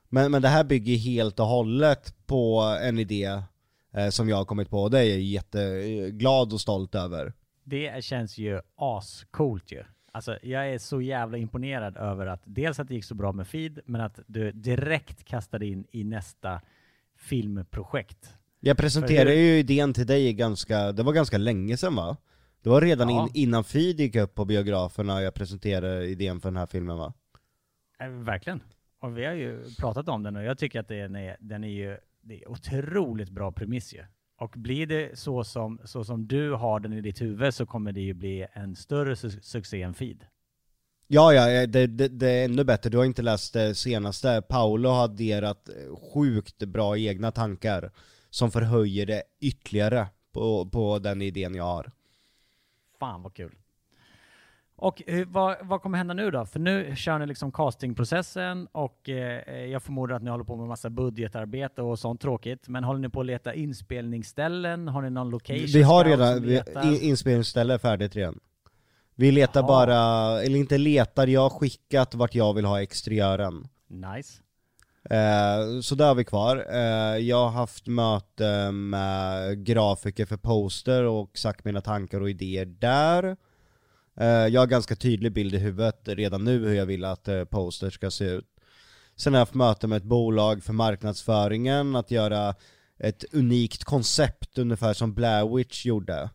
Men, 0.10 0.32
men 0.32 0.42
det 0.42 0.48
här 0.48 0.64
bygger 0.64 0.98
helt 0.98 1.40
och 1.40 1.46
hållet 1.46 2.28
på 2.28 2.78
en 2.82 3.00
idé 3.00 3.42
som 4.12 4.30
jag 4.30 4.36
har 4.38 4.46
kommit 4.46 4.70
på, 4.70 4.90
det 4.90 5.00
är 5.00 5.04
jag 5.04 5.20
jätteglad 5.20 6.54
och 6.54 6.62
stolt 6.62 6.96
över. 6.96 7.34
Det 7.64 8.04
känns 8.04 8.38
ju 8.38 8.62
ascoolt 8.76 9.72
ju. 9.72 9.84
Alltså 10.12 10.38
jag 10.44 10.70
är 10.74 10.78
så 10.78 11.02
jävla 11.02 11.38
imponerad 11.38 11.98
över 11.98 12.26
att 12.28 12.42
dels 12.46 12.80
att 12.80 12.88
det 12.88 12.94
gick 12.96 13.06
så 13.06 13.16
bra 13.16 13.32
med 13.32 13.48
feed 13.48 13.80
men 13.86 14.02
att 14.02 14.20
du 14.28 14.52
direkt 14.52 15.24
kastade 15.24 15.66
in 15.66 15.86
i 15.92 16.04
nästa 16.04 16.62
filmprojekt. 17.18 18.34
Jag 18.60 18.78
presenterade 18.78 19.32
hur- 19.32 19.38
ju 19.38 19.58
idén 19.60 19.94
till 19.94 20.08
dig 20.08 20.34
ganska, 20.34 20.92
det 20.92 21.04
var 21.04 21.14
ganska 21.14 21.38
länge 21.38 21.78
sedan 21.78 21.96
va? 21.96 22.18
Det 22.64 22.70
var 22.70 22.82
redan 22.82 23.10
Ja. 23.10 23.24
in, 23.24 23.30
innan 23.34 23.64
Feed 23.64 24.00
gick 24.00 24.16
upp 24.16 24.36
på 24.36 24.46
biograferna 24.46 25.22
jag 25.22 25.34
presenterade 25.34 26.06
idén 26.08 26.40
för 26.42 26.50
den 26.50 26.58
här 26.58 26.66
filmen 26.66 26.98
va? 26.98 27.14
Eh, 28.00 28.08
verkligen. 28.10 28.62
Och 29.02 29.18
vi 29.18 29.26
har 29.26 29.34
ju 29.34 29.64
pratat 29.80 30.10
om 30.10 30.24
den 30.24 30.36
och 30.36 30.44
jag 30.44 30.58
tycker 30.58 30.80
att 30.80 30.88
den 30.88 31.16
är, 31.16 31.38
den 31.40 31.64
är 31.64 31.68
ju 31.68 31.98
det 32.30 32.44
är 32.44 32.50
otroligt 32.50 33.30
bra 33.30 33.52
premiss 33.52 33.94
ju. 33.94 34.04
Och 34.38 34.54
blir 34.58 34.88
det 34.88 35.20
så 35.20 35.44
som, 35.44 35.80
så 35.86 36.04
som 36.04 36.28
du 36.28 36.52
har 36.52 36.80
den 36.80 36.94
i 36.94 37.02
ditt 37.02 37.22
huvud 37.22 37.54
så 37.54 37.66
kommer 37.66 37.92
det 37.92 38.02
ju 38.02 38.14
bli 38.14 38.48
en 38.54 38.76
större 38.76 39.14
su- 39.14 39.42
succé 39.42 39.82
än 39.82 39.94
feed. 39.94 40.26
Ja, 41.08 41.34
ja, 41.34 41.68
det, 41.68 41.88
det, 41.88 42.08
det 42.08 42.30
är 42.30 42.46
ännu 42.46 42.64
bättre. 42.64 42.90
Du 42.90 42.98
har 42.98 43.06
inte 43.06 43.22
läst 43.22 43.54
det 43.54 43.76
senaste. 43.76 44.42
Paolo 44.50 44.90
har 44.90 45.04
adderat 45.04 45.70
sjukt 46.14 46.64
bra 46.64 46.98
egna 46.98 47.32
tankar 47.32 47.92
som 48.30 48.52
förhöjer 48.52 49.06
det 49.06 49.24
ytterligare 49.40 50.08
på, 50.32 50.70
på 50.70 51.00
den 51.00 51.22
idén 51.22 51.56
jag 51.56 51.64
har. 51.64 51.92
Fan 53.00 53.24
vad 53.24 53.34
kul. 53.34 53.56
Och 54.82 55.10
eh, 55.10 55.28
vad, 55.28 55.56
vad 55.62 55.82
kommer 55.82 55.98
hända 55.98 56.14
nu 56.14 56.32
då? 56.32 56.46
För 56.46 56.60
nu 56.60 56.96
kör 56.96 57.20
ni 57.20 57.26
liksom 57.26 57.52
castingprocessen 57.52 58.68
och 58.72 59.10
eh, 59.10 59.66
jag 59.66 59.84
förmodar 59.84 60.16
att 60.16 60.24
ni 60.24 60.30
håller 60.30 60.44
på 60.44 60.56
med 60.56 60.68
massa 60.68 60.90
budgetarbete 60.90 61.82
och 61.82 62.00
sånt 62.00 62.22
tråkigt. 62.22 62.68
Men 62.68 62.84
håller 62.84 63.00
ni 63.00 63.10
på 63.10 63.20
att 63.20 63.26
leta 63.26 63.54
inspelningsställen? 63.54 64.88
Har 64.88 65.02
ni 65.02 65.10
någon 65.10 65.30
location 65.30 65.66
Vi 65.74 65.82
har 65.82 66.06
redan 66.06 66.42
vi, 66.42 67.00
inspelningsställe 67.02 67.80
färdigt 67.80 68.16
redan. 68.16 68.40
Vi 69.16 69.32
letar 69.32 69.60
Jaha. 69.60 69.68
bara, 69.68 70.42
eller 70.42 70.60
inte 70.60 70.78
letar, 70.78 71.28
jag 71.28 71.42
har 71.42 71.50
skickat 71.50 72.16
vart 72.16 72.36
jag 72.36 72.54
vill 72.54 72.66
ha 72.66 72.82
exteriören. 72.82 73.68
Nice. 73.88 74.42
Eh, 75.10 75.82
så 75.82 75.96
där 75.96 76.08
har 76.08 76.16
vi 76.16 76.24
kvar. 76.24 76.66
Eh, 76.70 77.18
jag 77.18 77.44
har 77.44 77.50
haft 77.50 77.88
möte 77.88 78.72
med 78.72 79.66
grafiker 79.66 80.26
för 80.26 80.38
poster 80.38 81.04
och 81.04 81.38
sagt 81.38 81.66
mina 81.66 81.82
tankar 81.82 82.22
och 82.22 82.30
idéer 82.30 82.66
där. 82.66 83.38
Eh, 84.20 84.28
jag 84.28 84.62
har 84.62 84.68
ganska 84.68 84.96
tydlig 84.96 85.34
bild 85.34 85.56
i 85.56 85.58
huvudet 85.58 86.00
redan 86.06 86.44
nu 86.44 86.68
hur 86.68 86.76
jag 86.76 86.86
vill 86.86 87.06
att 87.06 87.24
posters 87.24 87.50
poster 87.50 87.90
ska 87.90 88.12
se 88.12 88.26
ut. 88.26 88.46
Sen 89.16 89.34
har 89.34 89.40
jag 89.40 89.46
haft 89.46 89.54
möte 89.54 89.88
med 89.88 89.98
ett 89.98 90.04
bolag 90.04 90.64
för 90.64 90.74
marknadsföringen, 90.74 91.96
att 91.96 92.12
göra 92.12 92.56
ett 93.00 93.24
unikt 93.32 93.84
koncept 93.84 94.58
ungefär 94.58 94.94
som 94.94 95.14
Blair 95.14 95.56
Witch 95.56 95.86
gjorde. 95.86 96.30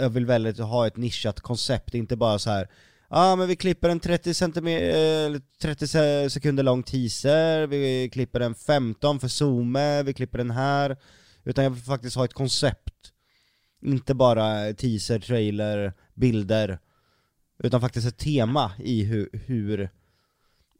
Jag 0.00 0.10
vill 0.10 0.26
väldigt 0.26 0.58
ha 0.58 0.86
ett 0.86 0.96
nischat 0.96 1.40
koncept, 1.40 1.94
inte 1.94 2.16
bara 2.16 2.38
så 2.38 2.50
här. 2.50 2.68
Ja 3.10 3.32
ah, 3.32 3.36
men 3.36 3.48
vi 3.48 3.56
klipper 3.56 3.88
en 3.88 4.00
30, 4.00 4.34
centimeter, 4.34 5.34
eh, 5.34 5.40
30 5.62 6.30
sekunder 6.30 6.62
lång 6.62 6.82
teaser, 6.82 7.66
vi 7.66 8.10
klipper 8.12 8.40
en 8.40 8.54
15 8.54 9.20
för 9.20 9.28
zoome, 9.28 10.02
vi 10.02 10.12
klipper 10.12 10.38
den 10.38 10.50
här. 10.50 10.96
Utan 11.44 11.64
jag 11.64 11.70
vill 11.70 11.82
faktiskt 11.82 12.16
ha 12.16 12.24
ett 12.24 12.34
koncept. 12.34 13.12
Inte 13.82 14.14
bara 14.14 14.72
teaser, 14.72 15.18
trailer, 15.18 15.92
bilder. 16.14 16.78
Utan 17.58 17.80
faktiskt 17.80 18.06
ett 18.06 18.18
tema 18.18 18.72
i 18.78 19.04
hur, 19.04 19.30
hur 19.32 19.90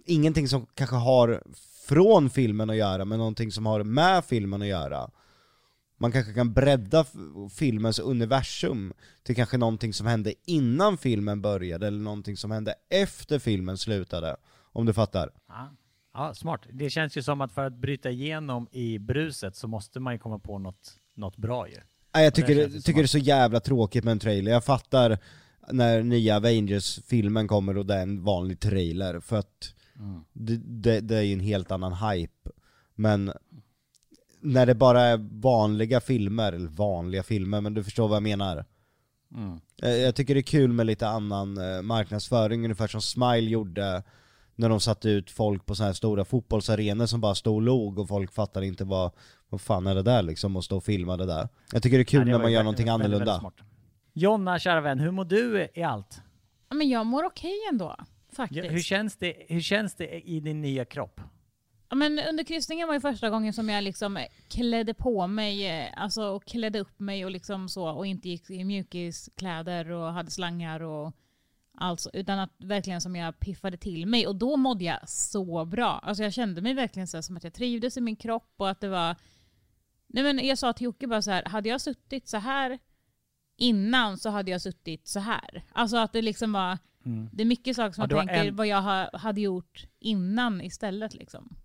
ingenting 0.07 0.49
som 0.49 0.67
kanske 0.75 0.97
har 0.97 1.43
från 1.89 2.31
filmen 2.31 2.71
att 2.71 2.77
göra, 2.77 3.05
men 3.05 3.19
någonting 3.19 3.53
som 3.53 3.67
har 3.67 3.85
med 3.85 4.25
filmen 4.25 4.63
att 4.63 4.69
göra. 4.69 5.11
Man 6.01 6.13
kanske 6.13 6.33
kan 6.33 6.53
bredda 6.53 7.05
filmens 7.55 7.99
universum 7.99 8.93
till 9.23 9.37
kanske 9.37 9.59
någonting 9.59 9.93
som 9.93 10.07
hände 10.07 10.35
innan 10.47 10.99
filmen 10.99 11.43
började, 11.43 11.87
eller 11.87 11.99
någonting 11.99 12.37
som 12.37 12.51
hände 12.51 12.75
efter 12.89 13.39
filmen 13.39 13.79
slutade. 13.79 14.37
Om 14.73 14.87
du 14.87 14.93
fattar? 14.93 15.31
Ja. 15.49 15.71
ja, 16.15 16.35
smart. 16.35 16.61
Det 16.73 16.91
känns 16.91 17.17
ju 17.17 17.23
som 17.23 17.41
att 17.41 17.53
för 17.53 17.65
att 17.65 17.75
bryta 17.75 18.11
igenom 18.11 18.69
i 18.73 18.99
bruset 18.99 19.57
så 19.57 19.69
måste 19.69 20.01
man 20.01 20.13
ju 20.13 20.19
komma 20.19 20.39
på 20.39 20.59
något, 20.59 20.93
något 21.15 21.37
bra 21.37 21.69
ju. 21.69 21.77
Nej, 22.15 22.25
jag 22.25 22.35
tycker, 22.35 22.55
det, 22.55 22.81
tycker 22.81 23.01
det 23.01 23.05
är 23.05 23.07
så 23.07 23.19
jävla 23.19 23.61
tråkigt 23.61 24.05
med 24.05 24.13
en 24.13 24.19
trailer. 24.19 24.53
Jag 24.53 24.65
fattar 24.65 25.19
när 25.71 26.03
nya 26.03 26.37
Avengers-filmen 26.37 27.49
kommer 27.49 27.79
och 27.79 27.87
det 27.87 27.95
är 27.95 28.03
en 28.03 28.25
vanlig 28.25 28.61
trailer, 28.61 29.21
för 29.21 29.37
att 29.37 29.75
det, 30.33 30.57
det, 30.57 31.01
det 31.01 31.17
är 31.17 31.23
ju 31.23 31.33
en 31.33 31.41
helt 31.41 31.71
annan 31.71 31.93
hype. 31.93 32.51
Men 32.95 33.33
när 34.41 34.67
det 34.67 34.75
bara 34.75 35.01
är 35.03 35.29
vanliga 35.41 36.01
filmer, 36.01 36.53
eller 36.53 36.69
vanliga 36.69 37.23
filmer, 37.23 37.61
men 37.61 37.75
du 37.75 37.85
förstår 37.85 38.09
vad 38.09 38.17
jag 38.17 38.23
menar. 38.23 38.65
Eh, 39.83 39.91
Jag 39.91 40.15
tycker 40.15 40.35
det 40.35 40.41
är 40.41 40.43
kul 40.43 40.73
med 40.73 40.87
lite 40.87 41.09
annan 41.09 41.59
eh, 41.59 41.83
marknadsföring, 41.83 42.65
ungefär 42.65 42.87
som 42.87 43.01
Smile 43.03 43.51
gjorde 43.51 44.03
när 44.57 44.69
de 44.69 44.81
satte 44.81 45.09
ut 45.11 45.31
folk 45.31 45.67
på 45.67 45.75
så 45.75 45.85
här 45.85 45.93
stora 45.93 46.25
fotbollsarenor 46.25 47.07
som 47.07 47.21
bara 47.21 47.35
stod 47.35 47.55
och 47.55 47.63
log 47.63 47.99
och 47.99 48.09
folk 48.09 48.33
fattade 48.33 48.67
inte 48.67 48.85
vad, 48.85 49.11
vad 49.49 49.61
fan 49.61 49.87
är 49.87 49.95
det 49.95 50.03
där 50.03 50.23
liksom, 50.23 50.57
och 50.57 50.65
stå 50.65 50.77
och 50.77 50.85
filma 50.85 51.17
det 51.17 51.27
där. 51.27 51.49
Jag 51.73 51.83
tycker 51.83 51.97
det 51.99 52.03
är 52.03 52.05
kul 52.05 52.21
Nej, 52.21 52.27
det 52.27 52.33
när 52.33 52.39
man 52.39 52.53
gör 52.53 52.59
väldigt- 52.59 52.65
någonting 52.65 52.87
väldigt, 52.87 53.05
annorlunda. 53.21 53.33
väldigt 53.33 53.41
smart. 53.41 53.69
Jonna, 54.19 54.59
kära 54.59 54.81
vän, 54.81 54.99
hur 54.99 55.11
mår 55.11 55.25
du 55.25 55.69
i 55.75 55.83
allt? 55.83 56.21
Ja, 56.69 56.77
men 56.77 56.89
jag 56.89 57.07
mår 57.07 57.25
okej 57.25 57.55
ändå, 57.73 57.95
Ja, 57.99 58.05
faktiskt. 58.33 58.71
hur, 58.73 58.81
känns 58.81 59.17
det, 59.17 59.47
hur 59.49 59.61
känns 59.61 59.95
det 59.95 60.29
i 60.29 60.41
din 60.41 60.61
nya 60.61 60.85
kropp? 60.85 61.21
Ja, 61.89 61.97
men 61.97 62.19
under 62.29 62.45
kryssningen 62.45 62.87
var 62.89 62.95
ju 62.95 63.01
första 63.01 63.31
gången 63.31 63.53
som 63.53 63.69
jag 63.69 63.85
liksom 63.85 64.27
klädde 64.49 64.95
på 64.95 65.27
mig, 65.27 65.67
eh, 65.67 65.87
alltså 65.97 66.23
och 66.23 66.45
klädde 66.45 66.81
upp 66.81 66.99
mig 66.99 67.25
och 67.25 67.31
liksom 67.31 67.69
så 67.69 67.89
och 67.89 68.07
inte 68.07 68.29
gick 68.29 68.51
i 68.51 68.65
mjukiskläder 68.65 69.91
och 69.91 70.13
hade 70.13 70.31
slangar 70.31 70.81
och 70.83 71.13
allt 71.75 72.01
så, 72.01 72.11
utan 72.13 72.39
att 72.39 72.53
verkligen 72.59 73.01
som 73.01 73.17
jag 73.17 73.41
piffade 73.41 73.77
till 73.77 74.07
mig 74.07 74.27
och 74.27 74.37
då 74.37 74.57
mådde 74.57 74.85
jag 74.85 75.09
så 75.09 75.65
bra. 75.65 76.01
Alltså 76.03 76.23
jag 76.23 76.33
kände 76.33 76.63
mig 76.63 76.75
verkligen 76.75 77.07
så 77.07 77.23
som 77.23 77.37
att 77.37 77.45
jag 77.45 77.55
trivdes 77.55 77.97
i 77.97 78.01
min 78.01 78.17
kropp 78.17 78.55
och 78.57 78.71
att 78.71 78.81
det 78.81 78.89
var 78.89 79.17
Nej 80.07 80.23
men 80.23 80.47
jag 80.47 80.59
sa 80.59 80.73
till 80.73 80.85
Jocke 80.85 81.07
bara 81.07 81.23
så 81.23 81.31
här, 81.31 81.45
hade 81.45 81.69
jag 81.69 81.81
suttit 81.81 82.29
så 82.29 82.37
här 82.37 82.79
innan 83.59 84.19
så 84.19 84.31
hade 84.31 84.51
jag 84.51 84.61
suttit 84.61 85.07
så 85.07 85.21
här. 85.21 85.63
Alltså 85.73 85.97
att 85.97 86.13
det 86.13 86.23
liksom 86.23 86.53
var, 86.53 86.79
det 87.33 87.43
är 87.43 87.47
mycket 87.47 87.77
saker 87.77 87.93
som 87.93 88.07
Ja, 88.11 88.17
jag 88.17 88.27
tänker 88.27 88.49
en- 88.49 88.57
vad 88.57 88.67
jag 88.67 88.83
ha, 88.83 89.11
hade 89.19 89.41
gjort 89.41 89.87
innan 89.99 90.61
istället 90.61 91.15
liksom. 91.15 91.57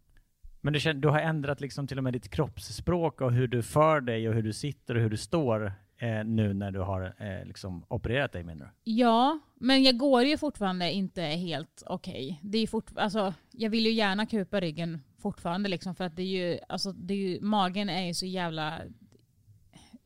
Men 0.61 0.73
du, 0.73 0.79
känner, 0.79 1.01
du 1.01 1.07
har 1.07 1.19
ändrat 1.19 1.61
liksom 1.61 1.87
till 1.87 1.97
och 1.97 2.03
med 2.03 2.13
ditt 2.13 2.29
kroppsspråk 2.29 3.21
och 3.21 3.31
hur 3.33 3.47
du 3.47 3.63
för 3.63 4.01
dig 4.01 4.29
och 4.29 4.35
hur 4.35 4.43
du 4.43 4.53
sitter 4.53 4.95
och 4.95 5.01
hur 5.01 5.09
du 5.09 5.17
står 5.17 5.65
eh, 5.97 6.23
nu 6.25 6.53
när 6.53 6.71
du 6.71 6.79
har 6.79 7.15
eh, 7.19 7.45
liksom 7.45 7.85
opererat 7.87 8.31
dig 8.31 8.43
menar 8.43 8.65
du? 8.65 8.91
Ja, 8.91 9.39
men 9.55 9.83
jag 9.83 9.97
går 9.97 10.23
ju 10.23 10.37
fortfarande 10.37 10.91
inte 10.91 11.21
helt 11.21 11.83
okej. 11.85 12.39
Det 12.43 12.57
är 12.57 12.61
ju 12.61 12.67
fort, 12.67 12.91
alltså, 12.95 13.33
jag 13.51 13.69
vill 13.69 13.85
ju 13.85 13.91
gärna 13.91 14.25
kupa 14.25 14.59
ryggen 14.61 15.01
fortfarande 15.21 15.69
liksom 15.69 15.95
för 15.95 16.03
att 16.03 16.15
det 16.15 16.21
är 16.23 16.27
ju, 16.51 16.59
alltså, 16.69 16.91
det 16.91 17.13
är 17.13 17.17
ju, 17.17 17.41
magen 17.41 17.89
är 17.89 18.05
ju 18.07 18.13
så 18.13 18.25
jävla 18.25 18.79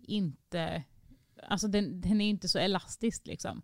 inte, 0.08 0.84
alltså 1.44 1.68
den, 1.68 2.02
den 2.02 2.22
är 2.22 2.30
inte 2.30 2.48
så 2.48 2.60
elastisk 2.60 3.28
liksom. 3.28 3.62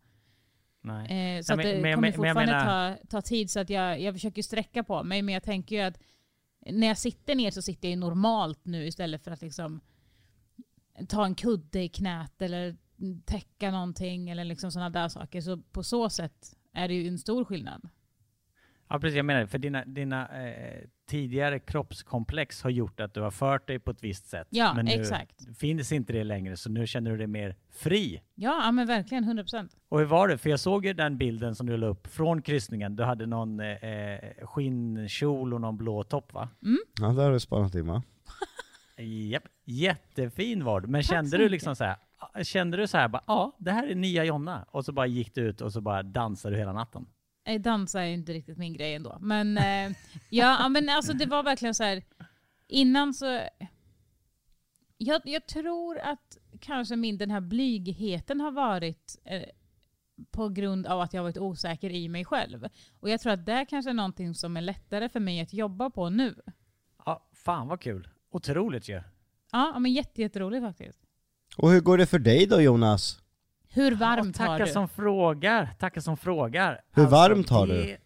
Nej. 0.82 1.38
Eh, 1.38 1.42
så 1.42 1.56
Nej, 1.56 1.66
men- 1.66 1.76
det 1.84 1.94
kommer 1.94 1.98
men- 2.08 2.14
fortfarande 2.14 2.46
menar- 2.54 2.96
ta, 2.96 3.08
ta 3.08 3.22
tid 3.22 3.50
så 3.52 3.60
att 3.60 3.70
jag, 3.70 4.02
jag 4.02 4.14
försöker 4.16 4.42
sträcka 4.42 4.84
på 4.84 5.04
mig 5.04 5.22
men 5.22 5.34
jag 5.34 5.44
tänker 5.44 5.76
ju 5.76 5.82
att 5.82 6.00
när 6.66 6.88
jag 6.88 6.98
sitter 6.98 7.36
ner 7.36 7.52
så 7.52 7.62
sitter 7.62 7.88
jag 7.88 7.94
ju 7.96 8.00
normalt 8.00 8.66
nu 8.66 8.88
istället 8.88 9.24
för 9.24 9.32
att 9.32 9.42
liksom 9.42 9.82
ta 11.08 11.26
en 11.26 11.36
kudde 11.36 11.84
i 11.84 11.90
knät 11.90 12.42
eller 12.42 12.78
täcka 13.26 13.72
någonting 13.72 14.30
eller 14.30 14.44
liksom 14.44 14.72
sådana 14.72 14.90
där 14.90 15.08
saker. 15.10 15.42
Så 15.42 15.58
på 15.58 15.84
så 15.84 16.10
sätt 16.10 16.56
är 16.74 16.88
det 16.88 16.94
ju 16.94 17.08
en 17.08 17.18
stor 17.18 17.46
skillnad. 17.46 17.90
Ja 18.94 19.00
precis, 19.00 19.18
jag 19.18 19.26
menar 19.26 19.46
för 19.46 19.58
dina, 19.58 19.86
dina 19.86 20.46
eh, 20.46 20.82
tidigare 21.10 21.60
kroppskomplex 21.60 22.64
har 22.64 22.70
gjort 22.70 23.00
att 23.00 23.14
du 23.14 23.22
har 23.22 23.32
fört 23.32 23.68
dig 23.68 23.80
på 23.80 23.92
ett 23.92 24.04
visst 24.04 24.30
sätt. 24.30 24.48
Ja, 24.50 24.74
men 24.74 24.86
nu 24.86 24.92
exakt. 24.92 25.58
finns 25.58 25.92
inte 25.92 26.14
det 26.14 26.24
längre 26.24 26.58
så 26.58 26.70
nu 26.70 26.88
känner 26.88 27.12
du 27.12 27.18
dig 27.18 27.28
mer 27.28 27.56
fri. 27.72 28.22
Ja, 28.36 28.62
ja 28.66 28.72
men 28.72 28.88
verkligen 28.88 29.24
100%. 29.24 29.70
Och 29.90 30.00
hur 30.00 30.06
var 30.06 30.28
det? 30.28 30.38
För 30.38 30.50
jag 30.50 30.60
såg 30.60 30.86
ju 30.86 30.94
den 30.94 31.18
bilden 31.18 31.56
som 31.56 31.68
du 31.68 31.78
la 31.78 31.88
upp 31.88 32.08
från 32.08 32.42
kryssningen. 32.42 32.96
Du 32.96 33.04
hade 33.04 33.26
någon 33.26 33.60
eh, 33.60 33.78
skinnkjol 34.42 35.54
och 35.54 35.62
någon 35.62 35.78
blå 35.78 36.04
topp 36.04 36.34
va? 36.34 36.50
Ja, 37.02 37.08
det 37.08 37.22
har 37.22 37.32
du 37.32 37.40
spanat 37.40 37.76
in 37.76 37.88
va? 37.88 38.04
Japp. 38.98 39.44
Jättefin 39.66 40.64
var 40.64 40.82
du. 40.82 40.88
Men 40.88 41.02
Tack 41.02 41.10
kände 41.10 41.30
så 41.30 41.38
du 41.38 41.50
liksom 41.50 41.76
så 41.76 41.84
här, 41.84 41.98
kände 42.44 42.78
du 42.78 42.88
så 42.88 42.98
här 42.98 43.08
bara, 43.08 43.24
ja 43.28 43.56
det 43.58 43.72
här 43.72 43.88
är 43.88 43.96
nya 43.96 44.24
Jonna? 44.24 44.66
Och 44.72 44.86
så 44.86 44.92
bara 44.92 45.08
gick 45.08 45.36
du 45.36 45.42
ut 45.42 45.62
och 45.62 45.74
så 45.74 45.82
bara 45.82 46.04
dansade 46.04 46.56
du 46.56 46.60
hela 46.60 46.74
natten? 46.74 47.06
Nej, 47.46 47.60
Dansa 47.60 48.02
är 48.02 48.06
ju 48.06 48.14
inte 48.14 48.34
riktigt 48.34 48.58
min 48.58 48.74
grej 48.74 48.94
ändå. 48.94 49.18
Men, 49.22 49.58
eh, 49.58 49.96
ja, 50.30 50.70
men 50.70 50.90
alltså 50.90 51.14
det 51.14 51.26
var 51.26 51.44
verkligen 51.44 51.76
så 51.76 51.84
här. 51.84 52.04
Innan 52.68 53.14
så... 53.14 53.42
Jag, 54.98 55.22
jag 55.26 55.48
tror 55.48 56.00
att 56.00 56.38
kanske 56.60 56.96
min 56.96 57.18
den 57.18 57.32
här 57.32 57.42
blygheten 57.42 58.42
har 58.42 58.52
varit 58.52 59.22
eh, 59.24 59.44
på 60.32 60.50
grund 60.50 60.88
av 60.88 61.02
att 61.02 61.14
jag 61.14 61.22
har 61.22 61.24
varit 61.24 61.38
osäker 61.38 61.90
i 61.90 62.10
mig 62.10 62.26
själv. 62.26 62.68
Och 63.00 63.10
jag 63.10 63.22
tror 63.22 63.34
att 63.34 63.46
det 63.46 63.54
är 63.54 63.66
kanske 63.66 63.92
är 63.92 63.94
någonting 63.94 64.36
som 64.36 64.58
är 64.58 64.62
lättare 64.62 65.10
för 65.10 65.20
mig 65.20 65.42
att 65.42 65.54
jobba 65.54 65.90
på 65.90 66.10
nu. 66.10 66.36
Ja, 67.06 67.28
fan 67.34 67.68
vad 67.68 67.82
kul. 67.82 68.08
Otroligt 68.32 68.90
ju. 68.90 68.96
Ja, 69.52 69.72
ja, 69.74 69.80
men 69.80 69.94
jätte, 69.94 70.22
jätteroligt 70.22 70.64
faktiskt. 70.64 71.00
Och 71.58 71.72
hur 71.72 71.82
går 71.82 71.98
det 71.98 72.06
för 72.06 72.20
dig 72.20 72.46
då 72.46 72.62
Jonas? 72.62 73.23
Hur 73.74 73.96
varmt 73.96 74.40
ja, 74.40 74.46
har 74.46 74.52
tacka 74.58 74.66
du? 74.66 74.72
som 74.72 74.90
frågar, 74.90 75.70
tacka 75.80 76.02
som 76.02 76.18
frågar. 76.18 76.82
Hur 76.92 77.06
varmt 77.06 77.50
har 77.50 77.68
det- 77.68 77.84
du? 77.84 77.98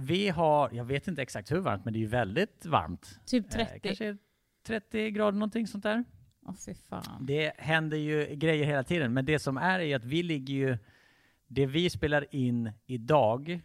Vi 0.00 0.28
har, 0.28 0.70
jag 0.72 0.84
vet 0.84 1.08
inte 1.08 1.22
exakt 1.22 1.52
hur 1.52 1.60
varmt, 1.60 1.84
men 1.84 1.92
det 1.92 1.98
är 1.98 2.00
ju 2.00 2.06
väldigt 2.06 2.66
varmt. 2.66 3.20
Typ 3.26 3.50
30? 3.50 3.72
Eh, 3.74 3.80
kanske 3.82 4.16
30 4.66 5.10
grader 5.10 5.38
någonting 5.38 5.66
sånt 5.66 5.84
där. 5.84 6.04
Åh 6.46 6.54
fy 6.66 6.74
fan. 6.74 7.26
Det 7.26 7.52
händer 7.58 7.96
ju 7.96 8.26
grejer 8.34 8.64
hela 8.64 8.82
tiden, 8.84 9.12
men 9.14 9.24
det 9.24 9.38
som 9.38 9.56
är 9.56 9.80
är 9.80 9.84
ju 9.84 9.94
att 9.94 10.04
vi 10.04 10.22
ligger 10.22 10.54
ju, 10.54 10.78
det 11.46 11.66
vi 11.66 11.90
spelar 11.90 12.26
in 12.34 12.72
idag 12.86 13.60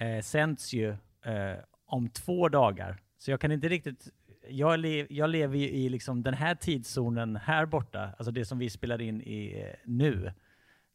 eh, 0.00 0.20
sänds 0.22 0.72
ju 0.72 0.88
eh, 1.24 1.58
om 1.86 2.08
två 2.08 2.48
dagar. 2.48 2.96
Så 3.18 3.30
jag 3.30 3.40
kan 3.40 3.52
inte 3.52 3.68
riktigt, 3.68 4.08
jag, 4.48 4.78
le, 4.80 5.06
jag 5.10 5.30
lever 5.30 5.58
ju 5.58 5.68
i 5.68 5.88
liksom 5.88 6.22
den 6.22 6.34
här 6.34 6.54
tidszonen 6.54 7.36
här 7.36 7.66
borta, 7.66 8.10
alltså 8.18 8.30
det 8.30 8.44
som 8.44 8.58
vi 8.58 8.70
spelar 8.70 9.00
in 9.00 9.22
i 9.22 9.62
eh, 9.66 9.74
nu. 9.84 10.32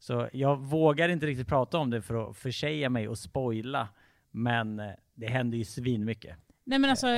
Så 0.06 0.28
jag 0.32 0.56
vågar 0.56 1.08
inte 1.08 1.26
riktigt 1.26 1.48
prata 1.48 1.78
om 1.78 1.90
det 1.90 2.02
för 2.02 2.30
att 2.30 2.36
försäga 2.36 2.90
mig 2.90 3.08
och 3.08 3.18
spoila, 3.18 3.88
men 4.30 4.80
eh, 4.80 4.86
det 5.14 5.26
händer 5.26 5.58
ju 5.58 5.64
svinmycket. 5.64 6.36
Nej 6.64 6.78
men 6.78 6.90
alltså, 6.90 7.06
Och 7.06 7.12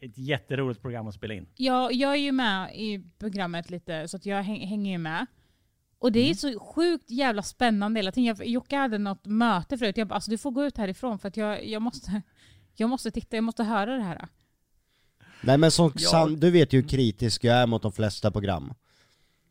ett 0.00 0.18
jätteroligt 0.18 0.82
program 0.82 1.06
att 1.06 1.14
spela 1.14 1.34
in. 1.34 1.46
jag, 1.56 1.92
jag 1.92 2.12
är 2.12 2.16
ju 2.18 2.32
med 2.32 2.74
i 2.76 3.04
programmet 3.18 3.70
lite 3.70 4.08
så 4.08 4.16
att 4.16 4.26
jag 4.26 4.42
häng, 4.42 4.66
hänger 4.66 4.92
ju 4.92 4.98
med. 4.98 5.26
Och 5.98 6.12
det 6.12 6.18
är 6.20 6.24
Mm. 6.24 6.34
så 6.34 6.60
sjukt 6.60 7.10
jävla 7.10 7.42
spännande 7.42 7.98
hela 7.98 8.12
tiden. 8.12 8.24
Jag, 8.38 8.46
Jocke 8.46 8.76
hade 8.76 8.98
något 8.98 9.26
möte 9.26 9.78
förut. 9.78 9.96
Jag 9.96 10.08
bara, 10.08 10.14
alltså 10.14 10.30
du 10.30 10.38
får 10.38 10.50
gå 10.50 10.64
ut 10.64 10.76
härifrån 10.78 11.18
för 11.18 11.28
att 11.28 11.36
jag, 11.36 11.66
jag, 11.66 11.82
måste, 11.82 12.22
jag 12.76 12.90
måste 12.90 13.10
titta, 13.10 13.36
jag 13.36 13.44
måste 13.44 13.64
höra 13.64 13.96
det 13.96 14.02
här. 14.02 14.28
Nej 15.42 15.58
men 15.58 15.70
som 15.70 15.92
Ja. 15.94 16.08
san, 16.10 16.34
du 16.36 16.50
vet 16.50 16.72
ju 16.72 16.80
hur 16.80 16.88
kritisk 16.88 17.44
jag 17.44 17.56
är 17.56 17.66
mot 17.66 17.82
de 17.82 17.92
flesta 17.92 18.30
program. 18.30 18.74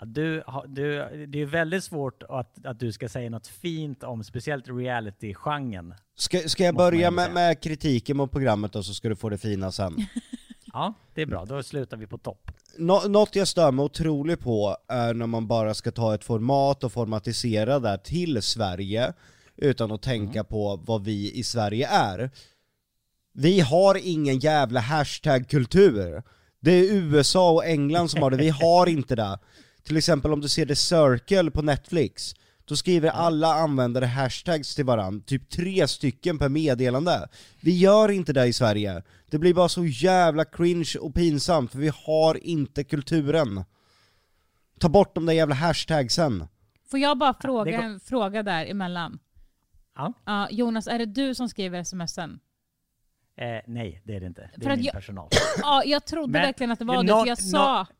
Du, 0.06 0.44
du, 0.68 1.10
det 1.28 1.42
är 1.42 1.46
väldigt 1.46 1.84
svårt 1.84 2.24
att, 2.30 2.66
att 2.66 2.80
du 2.80 2.92
ska 2.92 3.10
säga 3.10 3.30
något 3.30 3.48
fint 3.48 4.04
om 4.04 4.24
speciellt 4.24 4.66
reality-genren. 4.68 5.94
Ska, 6.16 6.40
ska 6.40 6.64
jag 6.64 6.76
börja 6.76 7.12
med, 7.12 7.34
med 7.34 7.62
kritiken 7.62 8.18
mot 8.18 8.32
programmet 8.32 8.76
och 8.76 8.86
så 8.86 8.94
ska 8.94 9.10
du 9.10 9.16
få 9.16 9.30
det 9.30 9.38
fina 9.38 9.72
sen? 9.72 9.96
Ja, 10.74 10.94
det 11.14 11.22
är 11.22 11.26
bra. 11.26 11.46
Då 11.46 11.64
slutar 11.64 11.98
vi 11.98 12.08
på 12.08 12.18
topp. 12.18 12.52
Nå, 12.78 13.02
något 13.08 13.36
jag 13.36 13.48
stör 13.48 13.72
mig 13.72 13.84
otroligt 13.86 14.40
på 14.40 14.78
är 14.88 15.14
när 15.14 15.28
man 15.28 15.48
bara 15.48 15.74
ska 15.74 15.92
ta 15.92 16.16
ett 16.16 16.24
format 16.24 16.84
och 16.84 16.92
formatisera 16.92 17.80
det 17.80 17.98
till 17.98 18.42
Sverige 18.42 19.14
utan 19.56 19.92
att 19.92 20.02
tänka 20.02 20.44
på 20.44 20.80
vad 20.86 21.04
vi 21.04 21.34
i 21.34 21.44
Sverige 21.44 21.88
är. 21.88 22.32
Vi 23.34 23.60
har 23.60 24.00
ingen 24.04 24.40
jävla 24.40 24.80
hashtag-kultur. 24.80 26.24
Det 26.60 26.72
är 26.72 26.94
USA 26.94 27.52
och 27.52 27.66
England 27.66 28.10
som 28.10 28.22
har 28.22 28.32
det, 28.32 28.38
vi 28.38 28.50
har 28.50 28.90
inte 28.90 29.16
det. 29.16 29.40
Till 29.84 29.98
exempel 29.98 30.34
om 30.34 30.42
du 30.42 30.50
ser 30.50 30.66
The 30.66 30.76
Circle 30.76 31.52
på 31.52 31.62
Netflix, 31.62 32.36
då 32.66 32.76
skriver 32.76 33.10
alla 33.10 33.54
användare 33.54 34.06
hashtags 34.06 34.76
till 34.76 34.86
varandra, 34.86 35.24
typ 35.26 35.50
tre 35.50 35.88
stycken 35.88 36.38
per 36.40 36.50
meddelande. 36.50 37.28
Vi 37.62 37.78
gör 37.78 38.12
inte 38.12 38.34
det 38.34 38.46
i 38.46 38.54
Sverige. 38.54 39.04
Det 39.30 39.38
blir 39.40 39.54
bara 39.54 39.70
så 39.70 39.86
jävla 39.86 40.46
cringe 40.46 40.94
och 41.02 41.14
pinsamt, 41.16 41.72
för 41.72 41.80
vi 41.80 41.92
har 42.06 42.44
inte 42.48 42.84
kulturen. 42.84 43.64
Ta 44.80 44.90
bort 44.90 45.16
de 45.16 45.26
där 45.26 45.34
jävla 45.34 45.56
hashtagsen. 45.56 46.48
Får 46.92 47.00
jag 47.00 47.18
bara 47.18 47.34
fråga 47.34 47.72
det 47.72 47.78
går- 47.78 47.84
en 47.84 48.00
fråga 48.00 48.44
där 48.44 48.66
emellan? 48.66 49.20
Ja. 49.96 50.14
Ja, 50.26 50.48
Jonas, 50.52 50.88
är 50.88 51.00
det 51.00 51.06
du 51.06 51.36
som 51.36 51.50
skriver 51.50 51.84
smsen? 51.84 52.40
Eh, 53.38 53.46
nej, 53.68 54.02
det 54.06 54.16
är 54.16 54.20
det 54.20 54.26
inte. 54.26 54.50
Det 54.56 54.62
För 54.64 54.70
är 54.70 54.74
att 54.74 54.78
min 54.80 54.86
jag- 54.86 54.94
personal. 54.94 55.30
Ja, 55.62 55.84
jag 55.86 56.06
trodde 56.06 56.32
Men- 56.32 56.42
verkligen 56.42 56.72
att 56.72 56.80
det 56.80 56.86
var 56.86 57.04
det, 57.04 57.10
för 57.10 57.28
jag 57.28 57.38
sa 57.38 57.86
till 57.86 57.96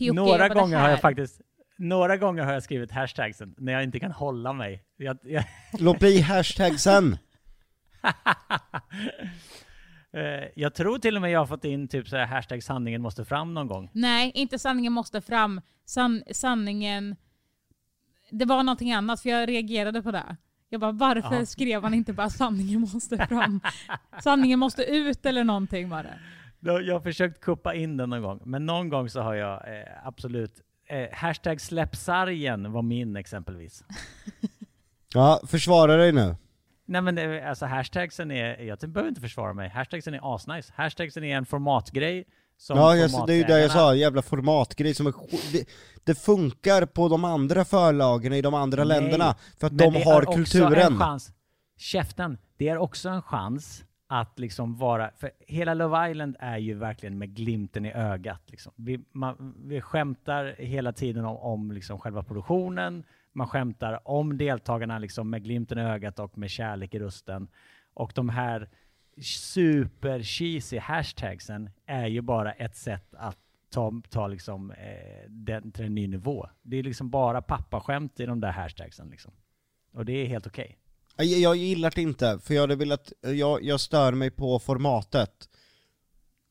Jocke, 0.00 0.16
Några 0.20 0.48
gånger 0.48 0.76
det 0.76 0.82
har 0.82 0.88
jag 0.88 0.96
här- 0.96 1.02
faktiskt 1.02 1.40
några 1.78 2.16
gånger 2.16 2.42
har 2.42 2.52
jag 2.52 2.62
skrivit 2.62 2.90
hashtagsen 2.92 3.54
när 3.58 3.72
jag 3.72 3.82
inte 3.82 4.00
kan 4.00 4.12
hålla 4.12 4.52
mig. 4.52 4.84
Jag, 4.96 5.18
jag, 5.22 5.44
Låt 5.78 5.98
bli 5.98 6.20
hashtagsen. 6.20 7.18
eh, 10.12 10.48
jag 10.56 10.74
tror 10.74 10.98
till 10.98 11.16
och 11.16 11.22
med 11.22 11.30
jag 11.30 11.38
har 11.38 11.46
fått 11.46 11.64
in 11.64 11.88
typ 11.88 12.08
så 12.08 12.16
här 12.16 12.26
hashtag 12.26 12.62
sanningen 12.62 13.02
måste 13.02 13.24
fram 13.24 13.54
någon 13.54 13.66
gång. 13.66 13.90
Nej, 13.92 14.32
inte 14.34 14.58
sanningen 14.58 14.92
måste 14.92 15.20
fram. 15.20 15.60
San, 15.84 16.22
sanningen... 16.32 17.16
Det 18.30 18.44
var 18.44 18.62
någonting 18.62 18.92
annat, 18.92 19.20
för 19.22 19.30
jag 19.30 19.48
reagerade 19.48 20.02
på 20.02 20.10
det. 20.10 20.36
Jag 20.68 20.80
bara, 20.80 20.92
varför 20.92 21.34
Ja. 21.38 21.46
skrev 21.46 21.82
han 21.82 21.94
inte 21.94 22.12
bara 22.12 22.30
sanningen 22.30 22.80
måste 22.80 23.26
fram? 23.26 23.60
sanningen 24.22 24.58
måste 24.58 24.82
ut 24.84 25.26
eller 25.26 25.44
någonting 25.44 25.88
var 25.88 26.02
det. 26.02 26.18
Jag 26.60 26.92
har 26.92 27.00
försökt 27.00 27.40
kuppa 27.40 27.74
in 27.74 27.96
den 27.96 28.10
någon 28.10 28.22
gång, 28.22 28.40
men 28.44 28.66
någon 28.66 28.88
gång 28.88 29.08
så 29.08 29.20
har 29.20 29.34
jag 29.34 29.52
eh, 29.52 29.84
absolut 30.04 30.60
eh, 30.86 31.08
hashtag 31.12 31.60
släppsargen 31.60 32.72
var 32.72 32.82
min 32.82 33.16
exempelvis. 33.16 33.84
Ja, 35.14 35.40
försvara 35.46 35.96
dig 35.96 36.12
nu. 36.12 36.36
Nej 36.84 37.02
men 37.02 37.44
alltså 37.48 37.66
hashtagsen 37.66 38.30
är, 38.30 38.62
jag 38.62 38.78
behöver 38.78 39.08
inte 39.08 39.20
försvara 39.20 39.52
mig, 39.52 39.68
hashtagsen 39.68 40.14
är 40.14 40.34
asnice. 40.34 40.72
Hashtagsen 40.76 41.24
är 41.24 41.36
en 41.36 41.46
formatgrej 41.46 42.24
som 42.58 42.78
Ja, 42.78 42.96
jag, 42.96 43.26
det 43.26 43.32
är 43.32 43.36
ju 43.36 43.44
det 43.44 43.60
jag 43.60 43.70
sa, 43.70 43.94
jävla 43.94 44.22
formatgrej 44.22 44.94
som 44.94 45.06
är 45.06 45.14
det, 45.52 45.68
det 46.04 46.14
funkar 46.14 46.86
på 46.86 47.08
de 47.08 47.24
andra 47.24 47.64
förlagen 47.64 48.32
i 48.32 48.42
de 48.42 48.54
andra 48.54 48.84
Nej, 48.84 49.00
länderna, 49.00 49.34
för 49.58 49.66
att 49.66 49.78
de 49.78 50.02
har 50.02 50.34
kulturen. 50.34 51.00
Käften, 51.78 52.38
det 52.56 52.68
är 52.68 52.78
också 52.78 53.08
en 53.08 53.22
chans 53.22 53.84
att 54.12 54.38
liksom 54.38 54.76
vara, 54.76 55.10
för 55.16 55.30
hela 55.38 55.74
Love 55.74 56.10
Island 56.10 56.36
är 56.38 56.58
ju 56.58 56.74
verkligen 56.74 57.18
med 57.18 57.34
glimten 57.34 57.86
i 57.86 57.92
ögat. 57.92 58.42
Liksom. 58.46 58.72
Vi, 58.76 59.04
man, 59.12 59.54
vi 59.58 59.80
skämtar 59.80 60.54
hela 60.58 60.92
tiden 60.92 61.24
om, 61.24 61.36
om 61.36 61.72
liksom 61.72 61.98
själva 61.98 62.22
produktionen, 62.22 63.04
man 63.32 63.46
skämtar 63.46 64.08
om 64.08 64.38
deltagarna 64.38 64.98
liksom 64.98 65.30
med 65.30 65.44
glimten 65.44 65.78
i 65.78 65.80
ögat 65.80 66.18
och 66.18 66.38
med 66.38 66.50
kärlek 66.50 66.94
i 66.94 66.98
rösten. 66.98 67.48
Och 67.94 68.12
de 68.14 68.28
här 68.28 68.68
super 69.22 70.22
cheesy 70.22 70.78
hashtagsen 70.78 71.70
är 71.86 72.06
ju 72.06 72.20
bara 72.20 72.52
ett 72.52 72.76
sätt 72.76 73.14
att 73.14 73.38
ta, 73.68 74.02
ta 74.08 74.26
liksom, 74.26 74.70
eh, 74.70 75.28
den 75.28 75.72
till 75.72 75.84
en 75.84 75.94
ny 75.94 76.08
nivå. 76.08 76.48
Det 76.62 76.76
är 76.76 76.82
liksom 76.82 77.10
bara 77.10 77.42
pappaskämt 77.42 78.20
i 78.20 78.26
de 78.26 78.40
där 78.40 78.52
hashtagsen. 78.52 79.10
Liksom. 79.10 79.32
Och 79.92 80.04
det 80.04 80.12
är 80.12 80.26
helt 80.26 80.46
okej. 80.46 80.64
Okay 80.64 80.76
jag 81.24 81.56
gillar 81.56 81.92
det 81.94 82.02
inte, 82.02 82.38
för 82.44 82.54
jag 82.54 82.60
hade 82.60 82.76
velat, 82.76 83.12
jag, 83.22 83.64
jag 83.64 83.80
stör 83.80 84.12
mig 84.12 84.30
på 84.30 84.58
formatet. 84.58 85.48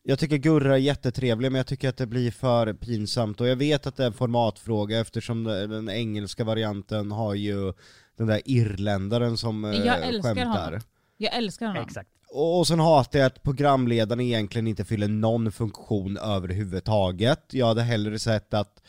Jag 0.03 0.20
tycker 0.20 0.38
Gurra 0.38 0.74
är 0.74 0.78
jättetrevlig, 0.80 1.51
men 1.51 1.59
jag 1.59 1.67
tycker 1.67 1.89
att 1.89 1.97
det 1.97 2.07
blir 2.07 2.32
för 2.32 2.74
pinsamt, 2.74 3.41
och 3.41 3.47
jag 3.47 3.55
vet 3.55 3.88
att 3.88 3.95
det 3.95 4.03
är 4.03 4.07
en 4.07 4.13
formatfråga 4.13 4.99
eftersom 4.99 5.43
den 5.43 5.89
engelska 5.89 6.43
varianten 6.43 7.11
har 7.11 7.34
ju 7.34 7.74
den 8.17 8.28
där 8.28 8.41
irländaren 8.45 9.38
som 9.38 9.65
eh, 9.65 9.72
Jag 9.86 10.07
älskar 10.07 10.36
skämtar. 10.36 10.65
honom. 10.65 10.82
Jag 11.17 11.34
älskar 11.36 11.67
honom. 11.67 11.84
Exakt. 11.84 12.09
Och, 12.30 12.59
och 12.59 12.67
sen 12.67 12.80
hatar 12.80 13.20
jag 13.20 13.26
att 13.26 13.43
programledaren 13.43 14.20
egentligen 14.20 14.67
inte 14.67 14.86
fyller 14.86 15.07
någon 15.07 15.51
funktion 15.51 16.17
överhuvudtaget. 16.17 17.43
Jag 17.51 17.67
hade 17.67 17.82
hellre 17.82 18.20
sett 18.20 18.53
att 18.53 18.84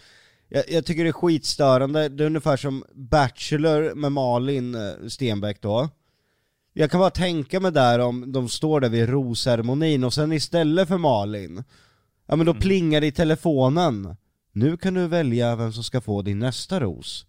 jag, 0.51 0.65
jag 0.71 0.87
tycker 0.87 1.03
det 1.05 1.11
är 1.11 1.13
skitstörande, 1.13 2.09
det 2.09 2.25
är 2.25 2.27
ungefär 2.27 2.57
som 2.57 2.85
Bachelor 2.95 3.95
med 3.95 4.13
Malin 4.13 4.75
eh, 4.75 5.09
Stenbeck 5.09 5.61
då. 5.61 5.89
Jag 6.73 6.91
kan 6.91 7.01
bara 7.01 7.11
tänka 7.11 7.61
mig 7.61 7.73
där 7.73 7.99
om 7.99 8.33
de 8.33 8.49
står 8.49 8.81
där 8.81 8.89
vid 8.89 9.09
rosceremonin 9.09 10.05
och 10.05 10.15
sen 10.15 10.33
istället 10.33 10.89
för 10.89 10.99
Malin, 10.99 11.65
ja 12.27 12.37
men 12.37 12.47
då 12.47 12.55
plingar 12.55 13.01
det 13.01 13.07
i 13.07 13.13
telefonen. 13.13 14.17
Nu 14.53 14.77
kan 14.77 14.95
du 14.95 15.07
välja 15.07 15.57
vem 15.57 15.73
som 15.73 15.85
ska 15.85 16.01
få 16.01 16.23
din 16.23 16.39
nästa 16.39 16.81
ros. 16.81 17.27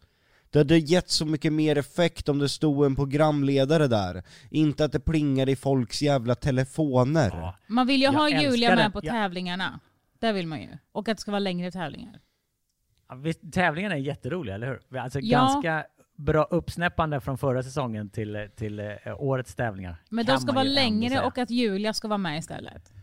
Det 0.49 0.59
hade 0.59 0.77
gett 0.77 1.09
så 1.09 1.25
mycket 1.25 1.53
mer 1.53 1.77
effekt 1.77 2.29
om 2.29 2.39
det 2.39 2.49
stod 2.49 2.85
en 2.85 2.95
programledare 2.95 3.87
där, 3.87 4.23
inte 4.49 4.85
att 4.85 4.91
det 4.91 4.99
plingar 4.99 5.49
i 5.49 5.55
folks 5.55 6.01
jävla 6.01 6.35
telefoner. 6.35 7.29
Ja. 7.33 7.55
Man 7.67 7.87
vill 7.87 7.99
ju 7.99 8.05
Jag 8.05 8.11
ha 8.13 8.29
Julia 8.29 8.75
med 8.75 8.93
på 8.93 8.99
Jag- 9.03 9.13
tävlingarna. 9.13 9.79
Det 10.19 10.31
vill 10.31 10.47
man 10.47 10.61
ju. 10.61 10.67
Och 10.91 11.09
att 11.09 11.17
det 11.17 11.21
ska 11.21 11.31
vara 11.31 11.39
längre 11.39 11.71
tävlingar. 11.71 12.19
Tävlingarna 13.51 13.95
är 13.95 13.99
jätteroliga, 13.99 14.55
eller 14.55 14.67
hur? 14.89 14.99
Alltså 14.99 15.19
Ja. 15.19 15.39
ganska 15.39 15.85
bra 16.15 16.43
uppsnäppande 16.43 17.21
från 17.21 17.37
förra 17.37 17.63
säsongen 17.63 18.09
till, 18.09 18.47
till 18.55 18.79
eh, 18.79 18.87
årets 19.17 19.55
tävlingar. 19.55 19.95
Men 20.09 20.25
de 20.25 20.37
ska 20.37 20.51
vara 20.51 20.63
längre 20.63 21.21
och 21.21 21.37
att 21.37 21.49
Julia 21.49 21.93
ska 21.93 22.07
vara 22.07 22.17
med 22.17 22.37
istället. 22.39 22.93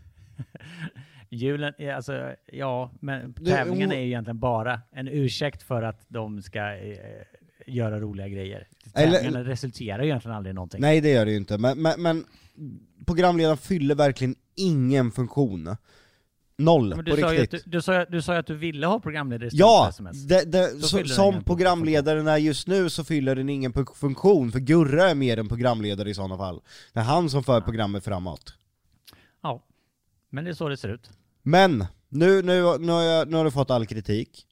Julen, 1.29 1.73
alltså, 1.95 2.33
ja, 2.45 2.91
men 2.99 3.33
tävlingen 3.33 3.91
är 3.91 3.99
ju 3.99 4.05
egentligen 4.07 4.39
bara 4.39 4.81
en 4.91 5.07
ursäkt 5.07 5.63
för 5.63 5.81
att 5.83 6.05
de 6.07 6.41
ska 6.41 6.59
eh, 6.75 6.97
göra 7.67 7.99
roliga 7.99 8.27
grejer. 8.27 8.67
Eller- 8.95 9.11
Tävlingarna 9.11 9.43
resulterar 9.49 9.99
ju 10.03 10.09
egentligen 10.09 10.37
aldrig 10.37 10.51
i 10.51 10.55
någonting. 10.55 10.81
Nej 10.81 11.01
det 11.01 11.09
gör 11.11 11.25
det 11.25 11.31
ju 11.31 11.37
inte, 11.37 11.57
men, 11.57 11.81
men, 11.81 12.01
men 12.01 12.25
programledaren 13.05 13.57
fyller 13.57 13.95
verkligen 13.95 14.35
ingen 14.55 15.11
funktion. 15.11 15.75
Noll, 16.59 16.89
Men 16.89 16.97
på 16.97 17.01
du, 17.01 17.11
sa 17.11 17.17
ju 17.17 17.25
att 17.25 17.41
riktigt. 17.41 17.63
du, 17.65 17.71
du, 17.71 17.81
sa, 17.81 18.05
du 18.05 18.21
sa 18.21 18.33
ju 18.33 18.39
att 18.39 18.47
du 18.47 18.55
ville 18.55 18.87
ha 18.87 18.99
programledare 18.99 19.47
istället 19.47 19.61
för 19.61 19.67
Ja! 19.67 19.89
SMS. 19.89 20.23
Det, 20.23 20.51
det, 20.51 20.81
Så 20.81 21.05
som 21.05 21.43
programledaren 21.43 22.27
är 22.27 22.37
just 22.37 22.67
nu 22.67 22.89
så 22.89 23.03
fyller 23.03 23.35
den 23.35 23.49
ingen 23.49 23.73
funktion, 23.95 24.51
för 24.51 24.59
Gurra 24.59 25.09
är 25.09 25.15
mer 25.15 25.37
en 25.39 25.47
programledare 25.47 26.09
i 26.09 26.13
sådana 26.13 26.37
fall. 26.37 26.61
Det 26.93 26.99
är 26.99 27.03
han 27.03 27.29
som 27.29 27.43
för 27.43 27.61
programmet 27.61 28.03
framåt. 28.03 28.53
Ja, 29.43 29.63
men 30.29 30.43
det 30.43 30.49
är 30.49 30.53
så 30.53 30.69
det 30.69 30.77
ser 30.77 30.89
ut. 30.89 31.09
Men, 31.43 31.85
nu, 32.09 32.41
nu, 32.41 32.77
nu, 32.79 32.91
har, 32.91 33.01
jag, 33.01 33.27
nu 33.27 33.37
har 33.37 33.45
du 33.45 33.51
fått 33.51 33.71
all 33.71 33.85
kritik. 33.85 34.45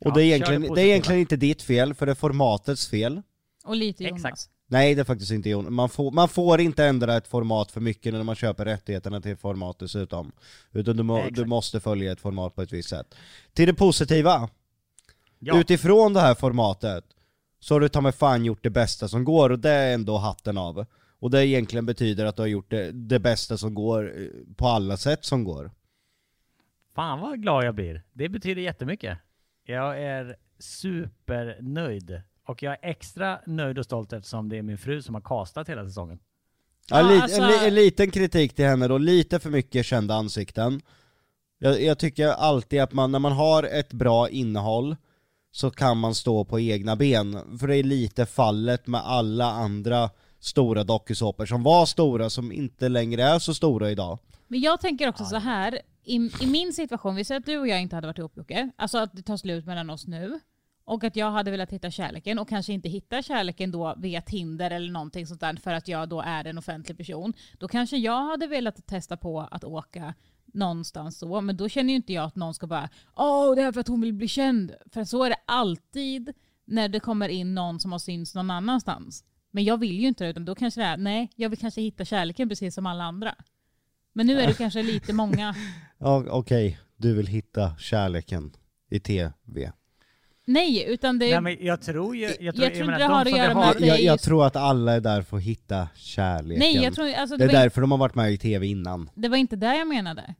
Och 0.00 0.06
Ja, 0.10 0.14
det, 0.14 0.22
är 0.22 0.24
egentligen, 0.24 0.62
det 0.62 0.74
det 0.74 0.80
är 0.80 0.86
egentligen 0.86 1.20
inte 1.20 1.36
ditt 1.36 1.62
fel, 1.62 1.94
för 1.94 2.06
det 2.06 2.12
är 2.12 2.16
formatets 2.16 2.88
fel. 2.88 3.22
Och 3.64 3.76
lite 3.76 4.04
Exakt. 4.04 4.48
Nej 4.66 4.94
det 4.94 5.00
är 5.02 5.04
faktiskt 5.04 5.30
inte 5.32 5.50
Jon. 5.50 5.74
Man 5.74 5.88
får, 5.88 6.10
man 6.10 6.28
får 6.28 6.60
inte 6.60 6.84
ändra 6.84 7.16
ett 7.16 7.28
format 7.28 7.70
för 7.70 7.80
mycket 7.80 8.12
när 8.12 8.22
man 8.22 8.34
köper 8.34 8.64
rättigheterna 8.64 9.20
till 9.20 9.32
ett 9.32 9.40
format 9.40 9.78
dessutom. 9.78 10.32
Utan 10.72 10.96
du, 10.96 11.02
må, 11.02 11.18
Exakt. 11.18 11.36
du 11.36 11.44
måste 11.44 11.80
följa 11.80 12.12
ett 12.12 12.20
format 12.20 12.54
på 12.54 12.62
ett 12.62 12.72
visst 12.72 12.88
sätt. 12.88 13.14
Till 13.52 13.66
det 13.66 13.74
positiva, 13.74 14.48
Ja, 15.38 15.60
utifrån 15.60 16.12
det 16.12 16.20
här 16.20 16.34
formatet, 16.34 17.04
så 17.60 17.74
har 17.74 17.80
du 17.80 17.88
ta 17.88 18.00
mig 18.00 18.12
fan 18.12 18.44
gjort 18.44 18.62
det 18.62 18.70
bästa 18.70 19.08
som 19.08 19.24
går, 19.24 19.50
och 19.50 19.58
det 19.58 19.70
är 19.70 19.94
ändå 19.94 20.16
hatten 20.16 20.58
av. 20.58 20.86
Och 21.18 21.30
det 21.30 21.46
egentligen 21.46 21.86
betyder 21.86 22.24
att 22.26 22.36
du 22.36 22.42
har 22.42 22.46
gjort 22.46 22.70
det, 22.70 22.92
det 22.92 23.18
bästa 23.18 23.56
som 23.58 23.74
går, 23.74 24.20
eh, 24.22 24.28
på 24.56 24.66
alla 24.66 24.96
sätt 24.96 25.24
som 25.24 25.44
går. 25.44 25.70
fan 26.94 27.20
vad 27.20 27.42
glad 27.42 27.64
jag 27.64 27.74
blir. 27.74 28.02
Det 28.12 28.28
betyder 28.28 28.62
jättemycket. 28.62 29.18
Jag 29.64 30.02
är 30.02 30.36
supernöjd. 30.58 32.22
Och 32.46 32.62
jag 32.62 32.72
är 32.72 32.90
extra 32.90 33.40
nöjd 33.46 33.78
och 33.78 33.84
stolt 33.84 34.12
eftersom 34.12 34.48
det 34.48 34.58
är 34.58 34.62
min 34.62 34.78
fru 34.78 35.02
som 35.02 35.14
har 35.14 35.22
castat 35.22 35.68
hela 35.68 35.84
säsongen. 35.84 36.18
Ja, 36.90 37.00
Ja, 37.00 37.08
li, 37.10 37.18
alltså- 37.20 37.40
en, 37.42 37.48
li, 37.48 37.66
en 37.66 37.74
liten 37.74 38.10
kritik 38.10 38.54
till 38.54 38.64
henne 38.64 38.88
då, 38.88 38.98
lite 38.98 39.38
för 39.40 39.50
mycket 39.50 39.86
kända 39.86 40.14
ansikten. 40.14 40.80
Jag, 41.58 41.82
jag 41.82 41.98
tycker 41.98 42.28
alltid 42.28 42.80
att 42.80 42.92
man, 42.92 43.12
när 43.12 43.18
man 43.18 43.32
har 43.32 43.62
ett 43.62 43.92
bra 43.92 44.28
innehåll, 44.28 44.96
så 45.52 45.70
kan 45.70 45.98
man 45.98 46.14
stå 46.14 46.44
på 46.44 46.60
egna 46.60 46.96
ben. 46.96 47.58
För 47.58 47.66
det 47.66 47.76
är 47.76 47.82
lite 47.82 48.26
fallet 48.26 48.86
med 48.86 49.00
alla 49.06 49.44
andra 49.44 50.10
stora 50.40 50.84
dokusåpor 50.84 51.46
som 51.46 51.62
var 51.62 51.86
stora, 51.86 52.30
som 52.30 52.52
inte 52.52 52.88
längre 52.88 53.22
är 53.22 53.38
så 53.38 53.54
stora 53.54 53.90
idag. 53.90 54.18
Men 54.48 54.60
jag 54.60 54.80
tänker 54.80 55.08
också 55.08 55.24
så 55.24 55.36
här. 55.36 55.80
I, 56.06 56.14
I 56.40 56.46
min 56.46 56.72
situation, 56.72 57.14
vi 57.14 57.24
säger 57.24 57.38
att 57.40 57.46
du 57.46 57.58
och 57.58 57.68
jag 57.68 57.80
inte 57.82 57.96
hade 57.96 58.06
varit 58.06 58.18
ihop 58.18 58.36
Jocke, 58.36 58.70
alltså 58.76 58.98
att 58.98 59.12
det 59.12 59.22
tar 59.22 59.36
slut 59.36 59.66
mellan 59.66 59.90
oss 59.90 60.06
nu. 60.06 60.40
Och 60.84 61.04
att 61.04 61.16
jag 61.16 61.30
hade 61.30 61.50
velat 61.50 61.72
hitta 61.72 61.90
kärleken 61.90 62.38
och 62.38 62.48
kanske 62.48 62.72
inte 62.72 62.88
hitta 62.88 63.22
kärleken 63.22 63.70
då 63.70 63.94
via 63.98 64.20
Tinder 64.20 64.70
eller 64.70 64.92
någonting 64.92 65.26
sånt 65.26 65.40
där 65.40 65.56
för 65.56 65.72
att 65.72 65.88
jag 65.88 66.08
då 66.08 66.20
är 66.20 66.44
en 66.44 66.58
offentlig 66.58 66.98
person. 66.98 67.32
Då 67.58 67.68
kanske 67.68 67.96
jag 67.96 68.24
hade 68.24 68.46
velat 68.46 68.86
testa 68.86 69.16
på 69.16 69.40
att 69.40 69.64
åka 69.64 70.14
någonstans 70.46 71.18
så, 71.18 71.40
men 71.40 71.56
då 71.56 71.68
känner 71.68 71.90
ju 71.90 71.96
inte 71.96 72.12
jag 72.12 72.24
att 72.24 72.36
någon 72.36 72.54
ska 72.54 72.66
bara 72.66 72.88
Åh, 73.16 73.54
det 73.54 73.62
är 73.62 73.72
för 73.72 73.80
att 73.80 73.88
hon 73.88 74.00
vill 74.00 74.12
bli 74.12 74.28
känd. 74.28 74.72
För 74.92 75.04
så 75.04 75.24
är 75.24 75.30
det 75.30 75.36
alltid 75.46 76.32
när 76.64 76.88
det 76.88 77.00
kommer 77.00 77.28
in 77.28 77.54
någon 77.54 77.80
som 77.80 77.92
har 77.92 77.98
synts 77.98 78.34
någon 78.34 78.50
annanstans. 78.50 79.24
Men 79.50 79.64
jag 79.64 79.76
vill 79.76 80.00
ju 80.00 80.08
inte 80.08 80.24
det, 80.24 80.30
utan 80.30 80.44
då 80.44 80.54
kanske 80.54 80.80
det 80.80 80.86
är, 80.86 80.96
nej, 80.96 81.30
jag 81.36 81.48
vill 81.48 81.58
kanske 81.58 81.80
hitta 81.80 82.04
kärleken 82.04 82.48
precis 82.48 82.74
som 82.74 82.86
alla 82.86 83.04
andra. 83.04 83.34
Men 84.12 84.26
nu 84.26 84.40
är 84.40 84.46
det 84.46 84.54
kanske 84.54 84.82
lite 84.82 85.12
många. 85.12 85.54
Ja, 85.98 86.24
okej, 86.30 86.78
du 86.96 87.14
vill 87.14 87.26
hitta 87.26 87.76
kärleken 87.76 88.52
i 88.90 89.00
TV. 89.00 89.72
Nej, 90.46 90.84
utan 90.88 91.18
det 91.18 91.24
Nej, 91.24 91.34
är... 91.34 91.40
men 91.40 91.56
jag 91.60 91.82
tror 91.82 92.16
ju... 92.16 92.22
Jag 92.22 92.36
Jag 92.40 92.54
tror, 92.56 92.68
tror 92.68 92.84
menar, 92.86 92.98
det 92.98 93.04
de 93.04 93.12
har 93.12 93.20
att 93.20 93.30
göra 93.36 93.54
med 93.54 93.70
att 93.70 93.78
det 93.78 93.86
Jag, 93.86 93.98
är 94.00 94.04
jag 94.04 94.20
tror 94.20 94.46
att 94.46 94.56
alla 94.56 94.92
är 94.92 95.00
där 95.00 95.22
för 95.22 95.36
att 95.36 95.42
hitta 95.42 95.88
kärleken. 95.94 96.58
Nej, 96.58 96.76
jag 96.84 96.94
tror 96.94 97.12
alltså, 97.14 97.36
det 97.36 97.46
det, 97.46 97.52
är 97.52 97.62
därför 97.62 97.80
de 97.80 97.90
har 97.90 97.98
varit 97.98 98.14
med 98.14 98.32
i 98.32 98.38
TV 98.38 98.66
innan. 98.66 99.10
det 99.14 99.28
var 99.28 99.36
inte 99.36 99.56
det 99.56 99.76
jag 99.76 99.88
menade. 99.88 100.34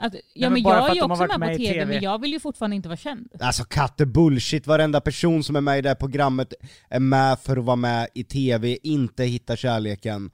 Att, 0.00 0.14
ja, 0.14 0.20
men 0.50 0.52
men 0.52 0.62
bara 0.62 0.74
jag 0.76 0.84
för 0.86 0.90
är 0.90 0.94
ju 0.94 1.00
att 1.00 1.04
de 1.04 1.10
har 1.10 1.16
också 1.16 1.26
varit 1.28 1.40
med 1.40 1.48
på 1.48 1.52
med 1.52 1.60
i 1.60 1.66
TV, 1.66 1.72
TV. 1.80 1.94
men 1.94 2.02
jag 2.02 2.20
vill 2.20 2.32
ju 2.32 2.40
fortfarande 2.40 2.76
inte 2.76 2.88
vara 2.88 2.96
känd. 2.96 3.28
Alltså 3.40 3.64
katte 3.64 4.06
bullshit, 4.06 4.66
varenda 4.66 5.00
person 5.00 5.44
som 5.44 5.56
är 5.56 5.60
med 5.60 5.78
i 5.78 5.82
det 5.82 5.88
här 5.88 5.96
programmet 5.96 6.54
är 6.90 7.00
med 7.00 7.38
för 7.38 7.56
att 7.56 7.64
vara 7.64 7.76
med 7.76 8.08
i 8.14 8.24
TV, 8.24 8.78
inte 8.82 9.24
hitta 9.24 9.56
kärleken. 9.56 10.30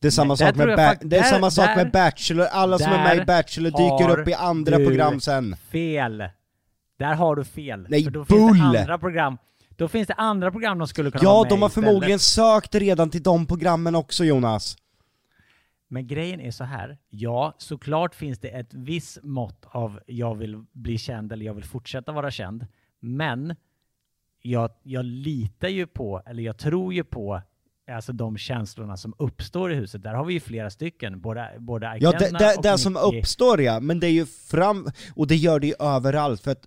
Det 0.00 0.06
är 0.06 0.10
samma, 0.10 0.34
där 0.34 0.46
sak 0.46 0.54
tror 0.54 0.66
med, 0.66 0.72
jag 0.72 0.98
ba- 0.98 1.04
det 1.08 1.16
är 1.16 1.20
där- 1.22 1.28
samma 1.30 1.50
sak 1.50 1.66
där- 1.66 1.76
med 1.76 1.90
Bachelor, 1.92 2.44
alla 2.52 2.78
som 2.78 2.92
är 2.92 3.04
med 3.04 3.22
i 3.22 3.24
Bachelor 3.24 3.70
dyker 3.70 4.20
upp 4.20 4.28
i 4.28 4.34
andra 4.34 4.76
program 4.76 5.20
sen. 5.20 5.56
Fel. 5.72 6.24
Där 7.02 7.14
har 7.14 7.36
du 7.36 7.44
fel. 7.44 7.86
Nej, 7.88 8.04
För 8.04 8.10
då 8.10 8.24
finns 8.24 8.40
det 8.52 8.58
bull! 8.58 8.60
andra 8.78 8.98
program. 8.98 9.38
Då 9.76 9.88
finns 9.88 10.06
det 10.08 10.14
andra 10.14 10.50
program 10.50 10.78
de 10.78 10.88
skulle 10.88 11.10
kunna 11.10 11.24
Ja, 11.24 11.42
med 11.42 11.50
de 11.50 11.62
har 11.62 11.68
istället. 11.68 11.86
förmodligen 11.88 12.18
sökt 12.18 12.74
redan 12.74 13.10
till 13.10 13.22
de 13.22 13.46
programmen 13.46 13.94
också 13.94 14.24
Jonas. 14.24 14.76
Men 15.88 16.06
grejen 16.06 16.40
är 16.40 16.50
så 16.50 16.64
här. 16.64 16.98
Ja, 17.10 17.54
såklart 17.58 18.14
finns 18.14 18.38
det 18.38 18.48
ett 18.48 18.74
viss 18.74 19.18
mått 19.22 19.64
av 19.70 20.00
jag 20.06 20.34
vill 20.34 20.64
bli 20.72 20.98
känd 20.98 21.32
eller 21.32 21.46
jag 21.46 21.54
vill 21.54 21.64
fortsätta 21.64 22.12
vara 22.12 22.30
känd. 22.30 22.66
Men 23.00 23.54
jag, 24.42 24.70
jag 24.82 25.04
litar 25.04 25.68
ju 25.68 25.86
på, 25.86 26.22
eller 26.26 26.42
jag 26.42 26.58
tror 26.58 26.94
ju 26.94 27.04
på 27.04 27.42
alltså 27.92 28.12
de 28.12 28.36
känslorna 28.36 28.96
som 28.96 29.14
uppstår 29.18 29.72
i 29.72 29.74
huset. 29.74 30.02
Där 30.02 30.14
har 30.14 30.24
vi 30.24 30.34
ju 30.34 30.40
flera 30.40 30.70
stycken. 30.70 31.20
Både, 31.20 31.50
både 31.58 31.86
Ja, 31.86 31.96
Ikenna 31.96 32.38
det, 32.38 32.44
det, 32.44 32.56
och 32.56 32.62
det 32.62 32.78
som 32.78 32.96
uppstår 32.96 33.60
ja, 33.62 33.80
men 33.80 34.00
det 34.00 34.06
är 34.06 34.10
ju 34.12 34.26
fram, 34.26 34.88
och 35.16 35.26
det 35.26 35.36
gör 35.36 35.60
det 35.60 35.66
ju 35.66 35.74
överallt, 35.80 36.40
för 36.42 36.50
att 36.50 36.64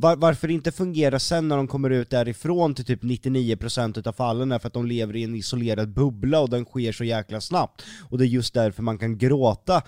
var, 0.00 0.16
varför 0.16 0.48
det 0.48 0.54
inte 0.54 0.72
fungerar 0.72 1.18
sen 1.18 1.48
när 1.48 1.56
de 1.56 1.68
kommer 1.68 1.90
ut 1.90 2.10
därifrån 2.10 2.74
till 2.74 2.84
typ 2.84 3.02
99% 3.02 3.98
utav 3.98 4.12
fallen 4.12 4.52
är 4.52 4.58
för 4.58 4.66
att 4.66 4.72
de 4.74 4.86
lever 4.86 5.16
i 5.16 5.24
en 5.24 5.34
isolerad 5.34 5.88
bubbla 5.92 6.40
och 6.40 6.50
den 6.50 6.64
sker 6.64 6.92
så 6.92 7.04
jäkla 7.04 7.40
snabbt. 7.40 7.84
Och 8.10 8.18
det 8.18 8.24
är 8.24 8.28
just 8.28 8.54
därför 8.54 8.82
man 8.82 8.98
kan 8.98 9.18
gråta 9.18 9.82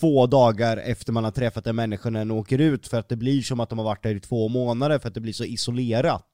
två 0.00 0.26
dagar 0.26 0.76
efter 0.76 1.12
man 1.12 1.24
har 1.24 1.30
träffat 1.30 1.66
en 1.66 1.76
människa 1.76 2.10
när 2.10 2.18
den 2.18 2.30
åker 2.30 2.58
ut, 2.58 2.88
för 2.88 2.98
att 2.98 3.08
det 3.08 3.16
blir 3.16 3.42
som 3.42 3.60
att 3.60 3.68
de 3.68 3.78
har 3.78 3.84
varit 3.84 4.02
där 4.02 4.14
i 4.14 4.20
två 4.20 4.48
månader, 4.48 4.98
för 4.98 5.08
att 5.08 5.14
det 5.14 5.20
blir 5.20 5.32
så 5.32 5.44
isolerat. 5.44 6.26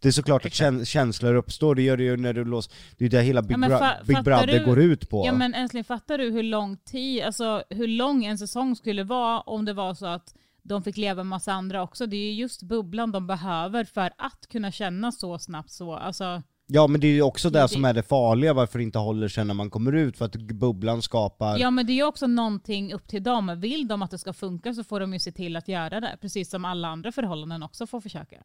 Det 0.00 0.08
är 0.08 0.12
såklart 0.12 0.46
att 0.46 0.52
kän- 0.52 0.84
känslor 0.84 1.34
uppstår, 1.34 1.74
det 1.74 1.82
gör 1.82 1.96
det 1.96 2.02
ju 2.02 2.16
när 2.16 2.32
du 2.32 2.44
låser, 2.44 2.72
det 2.98 3.04
är 3.04 3.08
det 3.08 3.22
hela 3.22 3.42
Big, 3.42 3.56
Ja, 3.58 3.68
fa- 3.68 4.06
Big 4.06 4.22
Brother 4.24 4.58
du- 4.58 4.64
går 4.64 4.78
ut 4.78 5.08
på. 5.08 5.26
Ja 5.26 5.32
men 5.32 5.54
älskling, 5.54 5.84
fattar 5.84 6.18
du 6.18 6.30
hur 6.30 6.42
lång 6.42 6.76
tid, 6.76 7.22
alltså 7.22 7.62
hur 7.70 7.86
lång 7.88 8.24
en 8.24 8.38
säsong 8.38 8.76
skulle 8.76 9.04
vara 9.04 9.40
om 9.40 9.64
det 9.64 9.72
var 9.72 9.94
så 9.94 10.06
att 10.06 10.34
de 10.68 10.82
fick 10.82 10.96
leva 10.96 11.16
med 11.16 11.26
massa 11.26 11.52
andra 11.52 11.82
också. 11.82 12.06
Det 12.06 12.16
är 12.16 12.30
ju 12.30 12.32
just 12.32 12.62
bubblan 12.62 13.12
de 13.12 13.26
behöver 13.26 13.84
för 13.84 14.10
att 14.18 14.46
kunna 14.50 14.72
känna 14.72 15.12
så 15.12 15.38
snabbt 15.38 15.70
så. 15.70 15.94
Alltså, 15.94 16.42
Ja 16.70 16.86
men 16.86 17.00
det 17.00 17.06
är 17.06 17.12
ju 17.12 17.22
också 17.22 17.50
det 17.50 17.60
Det- 17.62 17.68
som 17.68 17.84
är 17.84 17.94
det 17.94 18.02
farliga, 18.02 18.52
varför 18.54 18.78
det 18.78 18.82
inte 18.82 18.98
håller 18.98 19.28
sig 19.28 19.44
när 19.44 19.54
man 19.54 19.70
kommer 19.70 19.92
ut, 19.92 20.18
för 20.18 20.24
att 20.24 20.36
bubblan 20.36 21.02
skapar... 21.02 21.58
ja 21.58 21.70
men 21.70 21.86
det 21.86 21.92
är 21.92 21.94
ju 21.94 22.04
också 22.04 22.26
någonting 22.26 22.92
upp 22.92 23.08
till 23.08 23.22
dem. 23.22 23.60
Vill 23.60 23.88
de 23.88 24.02
att 24.02 24.10
det 24.10 24.18
ska 24.18 24.32
funka 24.32 24.74
så 24.74 24.84
får 24.84 25.00
de 25.00 25.12
ju 25.12 25.18
se 25.18 25.32
till 25.32 25.56
att 25.56 25.68
göra 25.68 26.00
det. 26.00 26.16
Precis 26.20 26.50
som 26.50 26.64
alla 26.64 26.88
andra 26.88 27.12
förhållanden 27.12 27.62
också 27.62 27.86
får 27.86 28.00
försöka. 28.00 28.36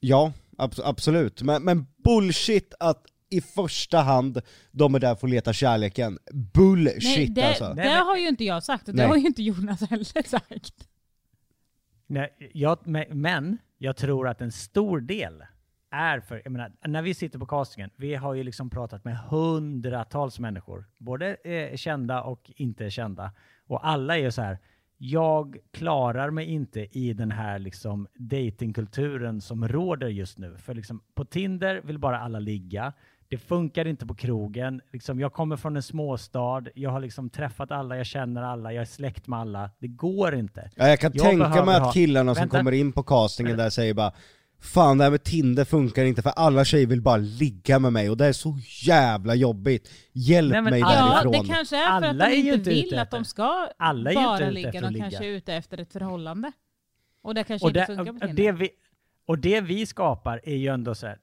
Ja, 0.00 0.32
abs- 0.58 0.80
absolut. 0.84 1.42
Men, 1.42 1.64
men 1.64 1.86
bullshit 2.04 2.74
att 2.80 3.04
i 3.30 3.40
första 3.40 3.98
hand, 4.00 4.40
de 4.70 4.94
är 4.94 4.98
där 4.98 5.14
för 5.14 5.26
att 5.26 5.30
leta 5.30 5.52
kärleken. 5.52 6.18
Bullshit 6.54 7.02
Nej, 7.16 7.26
det, 7.28 7.48
alltså. 7.48 7.74
det 7.74 7.88
har 7.88 8.16
ju 8.16 8.28
inte 8.28 8.44
jag 8.44 8.62
sagt 8.64 8.88
och 8.88 8.94
det 8.94 9.02
Nej. 9.02 9.08
har 9.08 9.16
ju 9.16 9.26
inte 9.26 9.42
Jonas 9.42 9.80
heller 9.90 10.04
sagt. 10.28 10.88
Nej, 12.10 12.50
jag, 12.52 12.78
men- 12.86 13.58
jag 13.78 13.96
tror 13.96 14.28
att 14.28 14.40
en 14.40 14.52
stor 14.52 15.00
del 15.00 15.44
är 15.90 16.20
för, 16.20 16.40
jag 16.44 16.52
menar, 16.52 16.72
när 16.86 17.02
vi 17.02 17.14
sitter 17.14 17.38
på 17.38 17.46
castingen, 17.46 17.90
vi 17.96 18.14
har 18.14 18.34
ju 18.34 18.42
liksom 18.42 18.70
pratat 18.70 19.04
med 19.04 19.18
hundratals 19.18 20.38
människor, 20.38 20.84
både 20.98 21.34
eh, 21.34 21.76
kända 21.76 22.22
och 22.22 22.50
inte 22.56 22.90
kända. 22.90 23.32
Och 23.66 23.86
alla 23.88 24.16
är 24.18 24.22
ju 24.22 24.30
så 24.30 24.42
här, 24.42 24.58
jag 24.96 25.56
klarar 25.70 26.30
mig 26.30 26.46
inte 26.46 26.98
i 26.98 27.12
den 27.12 27.30
här 27.30 27.58
liksom 27.58 28.08
datingkulturen 28.14 29.40
som 29.40 29.68
råder 29.68 30.08
just 30.08 30.38
nu. 30.38 30.56
För 30.56 30.74
liksom, 30.74 31.00
på 31.14 31.24
Tinder 31.24 31.80
vill 31.84 31.98
bara 31.98 32.18
alla 32.20 32.38
ligga. 32.38 32.92
Det 33.30 33.38
funkar 33.38 33.84
inte 33.84 34.06
på 34.06 34.14
krogen. 34.14 34.80
Liksom, 34.92 35.20
jag 35.20 35.32
kommer 35.32 35.56
från 35.56 35.76
en 35.76 35.82
småstad. 35.82 36.62
Jag 36.74 36.90
har 36.90 37.00
liksom 37.00 37.30
träffat 37.30 37.70
alla, 37.70 37.96
jag 37.96 38.06
känner 38.06 38.42
alla, 38.42 38.72
jag 38.72 38.82
är 38.82 38.86
släkt 38.86 39.26
med 39.26 39.38
alla. 39.38 39.70
Det 39.78 39.88
går 39.88 40.34
inte. 40.34 40.70
Ja, 40.76 40.88
jag 40.88 41.00
kan 41.00 41.12
Jag 41.14 41.24
tänka 41.24 41.64
mig 41.64 41.76
att 41.76 41.82
ha- 41.82 41.92
killarna 41.92 42.34
som 42.34 42.40
Vänta. 42.42 42.56
kommer 42.58 42.72
in 42.72 42.92
på 42.92 43.02
castingen 43.02 43.56
där 43.56 43.70
säger 43.70 43.94
bara 43.94 44.12
Fan 44.60 44.98
det 44.98 45.04
här 45.04 45.10
med 45.10 45.22
Tinder 45.24 45.64
funkar 45.64 46.04
inte 46.04 46.22
för 46.22 46.30
alla 46.30 46.64
tjejer 46.64 46.86
vill 46.86 47.02
bara 47.02 47.16
ligga 47.16 47.78
med 47.78 47.92
mig 47.92 48.10
och 48.10 48.16
det 48.16 48.26
är 48.26 48.32
så 48.32 48.58
jävla 48.86 49.34
jobbigt. 49.34 49.90
Hjälp 50.12 50.52
Nej, 50.52 50.62
men 50.62 50.70
mig 50.70 50.82
alla- 50.82 50.94
Ja, 50.96 51.12
därifrån. 51.12 51.32
det 51.32 51.52
kanske 51.54 51.76
är 51.76 51.86
för 51.86 51.92
Alla 52.06 52.24
att 52.24 52.30
de 52.30 52.36
inte 52.36 52.54
inte 52.54 52.70
vill 52.70 52.98
att 52.98 53.10
de 53.10 53.24
ska 53.24 53.68
Alla 53.78 54.12
bara 54.14 54.50
ligga, 54.50 54.80
de 54.80 54.94
kanske 55.00 55.24
är 55.26 55.30
ute 55.30 55.54
efter 55.54 55.80
ett 55.80 55.92
förhållande. 55.92 56.52
Och 57.22 57.34
det 57.34 57.44
kanske 57.44 57.64
Och 57.66 57.70
inte 57.70 57.80
det, 57.80 57.86
funkar 57.86 58.04
på 58.04 58.16
och, 58.16 58.20
Tinder. 58.20 58.42
det 58.42 58.52
vi, 58.52 58.70
och 59.26 59.38
det 59.38 59.60
vi 59.60 59.86
skapar 59.86 60.40
är 60.44 60.56
ju 60.56 60.68
ändå 60.68 60.94
så 60.94 61.06
här, 61.06 61.18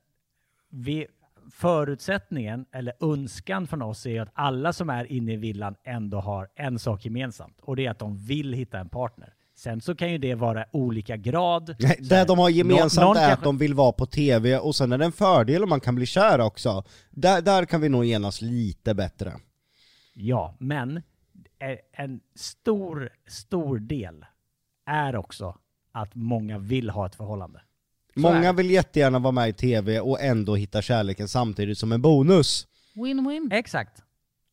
vi, 0.69 1.07
förutsättningen, 1.51 2.65
eller 2.71 2.93
önskan 3.13 3.67
från 3.67 3.81
oss 3.81 4.05
är 4.05 4.21
att 4.21 4.29
alla 4.33 4.73
som 4.73 4.89
är 4.89 5.11
inne 5.11 5.33
i 5.33 5.35
villan 5.35 5.75
ändå 5.83 6.19
har 6.19 6.49
en 6.55 6.79
sak 6.79 7.05
gemensamt. 7.05 7.57
Och 7.61 7.75
det 7.75 7.85
är 7.85 7.91
att 7.91 7.99
de 7.99 8.17
vill 8.17 8.53
hitta 8.53 8.79
en 8.79 8.89
partner. 8.89 9.33
Sen 9.57 9.81
så 9.81 9.95
kan 9.95 10.11
ju 10.11 10.17
det 10.17 10.35
vara 10.35 10.65
olika 10.71 11.17
grad. 11.17 11.75
Nej, 11.79 11.97
Det 12.01 12.25
de 12.25 12.39
har 12.39 12.49
gemensamt 12.49 13.05
någon 13.05 13.17
är 13.17 13.21
att 13.23 13.27
kanske- 13.29 13.45
de 13.45 13.57
vill 13.57 13.73
vara 13.73 13.91
på 13.91 14.05
TV 14.05 14.57
och 14.57 14.75
sen 14.75 14.91
är 14.91 14.97
det 14.97 15.05
en 15.05 15.11
fördel 15.11 15.63
om 15.63 15.69
man 15.69 15.79
kan 15.79 15.95
bli 15.95 16.05
kär 16.05 16.39
också. 16.41 16.83
Där, 17.11 17.41
där 17.41 17.65
kan 17.65 17.81
vi 17.81 17.89
nog 17.89 18.05
enas 18.05 18.41
lite 18.41 18.93
bättre. 18.93 19.33
Ja, 20.13 20.55
men 20.59 20.97
eh, 21.59 21.77
en 22.05 22.19
stor, 22.35 23.09
stor 23.27 23.79
del 23.79 24.25
är 24.85 25.15
också 25.15 25.57
att 25.91 26.15
många 26.15 26.57
vill 26.57 26.89
ha 26.89 27.05
ett 27.05 27.15
förhållande. 27.15 27.61
Många 28.15 28.53
vill 28.53 28.69
jättegärna 28.71 29.19
vara 29.19 29.31
med 29.31 29.49
i 29.49 29.53
TV 29.53 29.99
och 29.99 30.21
ändå 30.21 30.55
hitta 30.55 30.81
kärleken 30.81 31.27
samtidigt 31.27 31.77
som 31.77 31.91
en 31.91 32.01
bonus. 32.01 32.67
Win-win. 32.95 33.53
Exakt. 33.53 34.01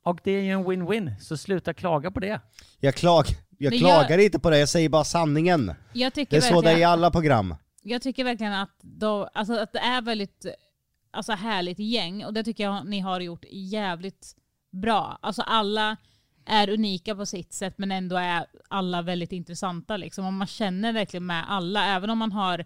Och 0.05 0.21
det 0.25 0.31
är 0.31 0.41
ju 0.43 0.51
en 0.51 0.65
win-win, 0.65 1.19
så 1.21 1.37
sluta 1.37 1.75
klaga 1.75 2.11
på 2.11 2.21
det. 2.21 2.41
Jag, 2.81 2.95
klag, 2.95 3.25
jag 3.59 3.71
Men 3.71 3.79
klagar 3.79 4.11
jag- 4.11 4.25
inte 4.25 4.39
på 4.39 4.51
det, 4.51 4.59
jag 4.59 4.69
säger 4.69 4.89
bara 4.89 5.05
sanningen. 5.05 5.75
Jag 5.93 6.15
tycker, 6.15 6.31
Det 6.31 6.37
är 6.37 6.41
så 6.41 6.47
det 6.49 6.59
är 6.59 6.63
verkligen, 6.63 6.81
i 6.81 6.85
alla 6.85 7.11
program. 7.11 7.55
jag 7.83 8.03
tycker 8.03 8.25
verkligen 8.25 8.53
att, 8.53 8.79
då, 8.81 9.31
alltså 9.35 9.59
att 9.59 9.73
det 9.73 9.79
är 9.79 10.03
väldigt 10.03 10.47
alltså 11.11 11.33
härligt 11.33 11.79
gäng 11.79 12.25
och 12.25 12.35
det 12.35 12.45
tycker 12.45 12.65
jag 12.65 12.87
ni 12.87 13.01
har 13.01 13.21
gjort 13.21 13.45
jävligt 13.51 14.37
bra. 14.73 15.19
Alltså 15.23 15.43
alla 15.43 15.97
är 16.47 16.69
unika 16.71 17.15
på 17.15 17.27
sitt 17.27 17.53
sätt 17.53 17.75
men 17.79 17.93
ändå 17.93 18.17
är 18.17 18.47
alla 18.71 19.03
väldigt 19.03 19.33
intressanta 19.33 19.97
liksom. 19.97 20.27
Och 20.27 20.33
man 20.33 20.47
känner 20.47 20.93
verkligen 20.93 21.27
med 21.27 21.45
alla. 21.51 21.85
Även 21.87 22.11
om 22.11 22.19
man 22.19 22.33
har 22.33 22.65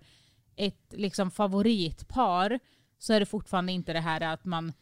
ett 0.57 0.93
liksom 0.93 1.31
favoritpar 1.31 2.59
så 2.99 3.13
är 3.13 3.21
det 3.21 3.27
fortfarande 3.27 3.73
inte 3.73 3.93
det 3.93 4.01
här 4.01 4.21
att 4.21 4.45
man 4.45 4.73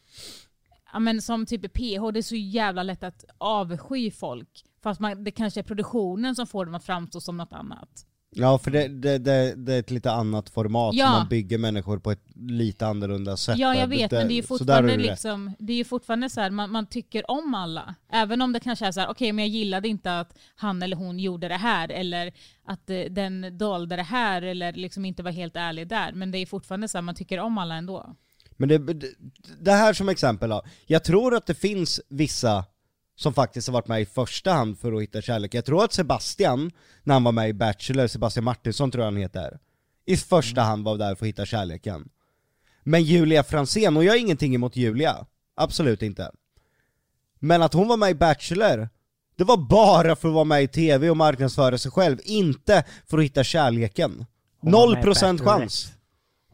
Ja 0.93 1.01
men 1.01 1.23
som 1.23 1.47
typ 1.47 1.73
PH, 1.73 2.11
det 2.13 2.21
är 2.21 2.23
så 2.23 2.37
jävla 2.37 2.83
lätt 2.83 3.05
att 3.05 3.25
avsky 3.39 4.11
folk. 4.11 4.65
Fast 4.83 5.01
man, 5.01 5.25
det 5.25 5.31
kanske 5.31 5.61
är 5.61 5.65
produktionen 5.65 6.35
som 6.35 6.47
får 6.47 6.65
dem 6.65 6.75
att 6.75 6.85
framstå 6.85 7.21
som 7.21 7.37
något 7.37 7.53
annat. 7.53 8.07
Ja 8.37 8.59
för 8.59 8.71
det, 8.71 8.89
det, 8.89 9.19
det, 9.19 9.55
det 9.57 9.75
är 9.75 9.79
ett 9.81 9.91
lite 9.91 10.13
annat 10.13 10.51
format, 10.51 10.95
Ja. 10.95 11.11
man 11.11 11.29
bygger 11.29 11.59
människor 11.59 11.99
på 11.99 12.11
ett 12.11 12.23
lite 12.37 12.87
annorlunda 12.87 13.37
sätt. 13.37 13.59
Ja 13.59 13.75
jag 13.75 13.87
vet 13.87 14.11
men 14.11 14.29
det 14.29 14.35
är 14.35 14.37
ju 14.37 14.43
så 14.43 14.65
där 14.65 14.75
har 14.75 14.83
fortfarande 14.83 14.93
du 14.97 14.99
rätt. 15.03 15.11
liksom, 15.11 15.53
det 15.59 15.73
är 15.73 15.77
ju 15.77 15.85
fortfarande 15.85 16.31
så 16.31 16.41
här, 16.41 16.51
man, 16.51 16.71
man 16.71 16.87
tycker 16.87 17.31
om 17.31 17.55
alla. 17.55 17.95
Även 18.13 18.43
om 18.43 18.53
det 18.53 18.61
kanske 18.61 18.87
är 18.87 18.93
så 18.93 19.01
här, 19.01 19.09
okej 19.09 19.33
men 19.33 19.45
jag 19.45 19.51
gillade 19.55 19.89
inte 19.89 20.19
att 20.19 20.39
han 20.57 20.83
eller 20.83 20.97
hon 20.97 21.19
gjorde 21.19 21.49
det 21.49 21.55
här 21.57 21.89
eller 21.89 22.33
att 22.67 22.91
eh, 22.91 23.01
den 23.11 23.59
dolde 23.59 23.97
det 23.97 24.03
här 24.03 24.43
eller 24.43 24.73
liksom 24.73 25.05
inte 25.05 25.23
var 25.23 25.31
helt 25.31 25.57
ärlig 25.57 25.89
där. 25.89 26.13
Men 26.13 26.31
det 26.31 26.39
är 26.39 26.47
fortfarande 26.47 26.89
så 26.89 26.99
här, 26.99 27.03
man 27.03 27.15
tycker 27.15 27.41
om 27.41 27.59
alla 27.59 27.75
ändå. 27.75 28.17
Men 28.57 28.69
det, 28.69 28.79
det, 28.79 29.09
det 29.61 29.73
här 29.73 29.93
som 29.93 30.09
exempel 30.09 30.51
då, 30.51 30.63
jag 30.87 31.05
tror 31.05 31.35
att 31.35 31.47
det 31.47 31.55
finns 31.55 32.01
vissa 32.09 32.65
som 33.17 33.35
faktiskt 33.35 33.69
har 33.69 33.73
varit 33.73 33.89
med 33.89 34.01
i 34.01 34.07
första 34.07 34.53
hand 34.53 34.79
för 34.79 34.93
att 34.93 35.03
hitta 35.03 35.23
kärlek. 35.23 35.55
Jag 35.55 35.65
tror 35.65 35.85
att 35.85 35.93
Sebastian, 35.93 36.71
när 37.03 37.15
han 37.15 37.25
var 37.25 37.33
med 37.33 37.49
i 37.49 37.53
Bachelor, 37.53 38.07
Sebastian 38.07 38.45
Martinsson 38.45 38.91
tror 38.91 39.05
jag 39.05 39.13
han 39.13 39.21
heter, 39.21 39.59
i 40.07 40.17
första 40.17 40.61
hand 40.61 40.85
var 40.85 40.99
där 40.99 41.15
för 41.15 41.25
att 41.25 41.29
hitta 41.29 41.47
kärleken. 41.47 42.09
Men 42.83 43.03
Julia 43.03 43.43
Fransén, 43.43 43.97
och 43.97 44.05
jag 44.05 44.13
har 44.13 44.19
ingenting 44.19 44.55
emot 44.55 44.77
Julia, 44.77 45.27
absolut 45.55 46.03
inte. 46.03 46.31
Men 47.39 47.63
att 47.63 47.73
hon 47.73 47.89
var 47.89 47.97
med 47.97 48.11
i 48.11 48.15
Bachelor, 48.15 48.89
det 49.37 49.45
var 49.45 49.57
bara 49.57 50.17
för 50.17 50.29
att 50.29 50.35
vara 50.35 50.45
med 50.45 50.63
i 50.63 50.69
TV 50.69 51.11
och 51.11 51.17
marknadsföra 51.17 51.79
sig 51.79 51.91
själv, 51.91 52.19
inte 52.25 52.85
för 53.07 53.19
att 53.19 53.25
hitta 53.25 53.45
kärleken. 53.45 54.27
Noll 54.63 54.97
procent 54.97 55.41
chans. 55.41 55.93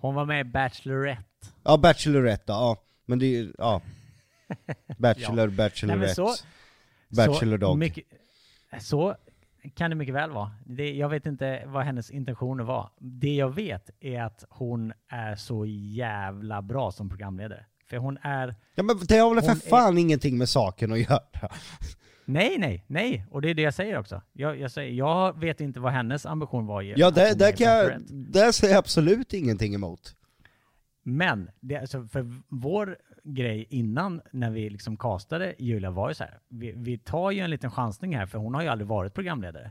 Hon 0.01 0.15
var 0.15 0.27
med 0.27 0.41
i 0.41 0.45
Bachelorette. 0.45 1.25
Ja, 1.65 1.77
Bachelorette 1.77 2.53
ja. 2.53 2.77
Men 3.07 3.19
det 3.19 3.27
är 3.27 3.29
ju, 3.29 3.53
ja. 3.59 3.83
Bachelor, 4.99 5.47
Nej, 5.47 5.57
Bachelorette. 5.57 6.15
så- 6.15 6.35
Bachelor 7.09 7.59
så. 7.59 7.75
Mycket, 7.75 8.05
så 8.81 9.17
kan 9.75 9.91
det 9.91 9.97
mycket 9.97 10.15
väl 10.15 10.31
vara. 10.31 10.51
Det, 10.67 10.93
jag 10.93 11.09
vet 11.09 11.27
inte 11.27 11.63
vad 11.67 11.85
hennes 11.85 12.11
intentioner 12.11 12.65
var. 12.65 12.91
Det 12.99 13.35
jag 13.35 13.55
vet 13.55 13.91
är 14.01 14.23
att 14.23 14.45
hon 14.49 14.93
är 15.09 15.37
så 15.37 15.67
jävla 15.67 16.63
bra 16.63 16.93
som 16.93 17.09
programledare. 17.09 17.67
För 17.89 17.97
hon 17.97 18.19
är... 18.23 18.55
Ja 18.75 18.83
men 18.83 18.99
det 19.09 19.19
har 19.19 19.35
väl 19.35 19.43
för 19.43 19.49
Hon 19.49 19.57
är- 19.57 19.69
fan 19.69 19.99
ingenting 19.99 20.39
med 20.39 20.49
saken 20.49 20.93
att 20.93 20.99
göra. 20.99 21.21
Nej, 22.25 22.57
nej, 22.59 22.85
nej. 22.87 23.27
Och 23.31 23.43
det 23.43 23.51
är 23.51 23.55
det 23.55 23.63
jag 23.63 23.75
säger 23.75 23.99
också. 23.99 24.23
Jag, 24.33 24.61
jag, 24.61 24.71
säger, 24.71 24.93
jag 24.93 25.41
vet 25.41 25.61
inte 25.61 25.81
vad 25.81 25.93
hennes 25.93 26.27
ambition 26.27 26.67
var. 26.67 26.83
Ja, 26.83 27.11
det, 27.11 27.29
hon 27.29 27.39
det 27.39 27.49
är 27.49 27.53
kan 27.53 27.67
jag, 27.67 27.93
det 28.11 28.53
säger 28.53 28.75
jag 28.75 28.79
absolut 28.79 29.33
ingenting 29.33 29.75
emot. 29.75 30.17
Men, 31.03 31.51
det, 31.61 31.77
alltså, 31.77 32.07
för 32.07 32.41
vår 32.49 32.97
grej 33.25 33.67
innan 33.71 34.21
när 34.33 34.51
vi 34.51 34.71
liksom 34.71 34.97
castade 34.97 35.55
Julia 35.59 35.91
var 35.91 36.09
ju 36.09 36.15
så 36.15 36.25
här. 36.25 36.39
Vi, 36.49 36.73
vi 36.77 36.99
tar 36.99 37.31
ju 37.31 37.41
en 37.41 37.51
liten 37.51 37.71
chansning 37.71 38.17
här 38.17 38.27
för 38.27 38.39
hon 38.39 38.55
har 38.55 38.63
ju 38.63 38.69
aldrig 38.69 38.89
varit 38.89 39.15
programledare. 39.15 39.71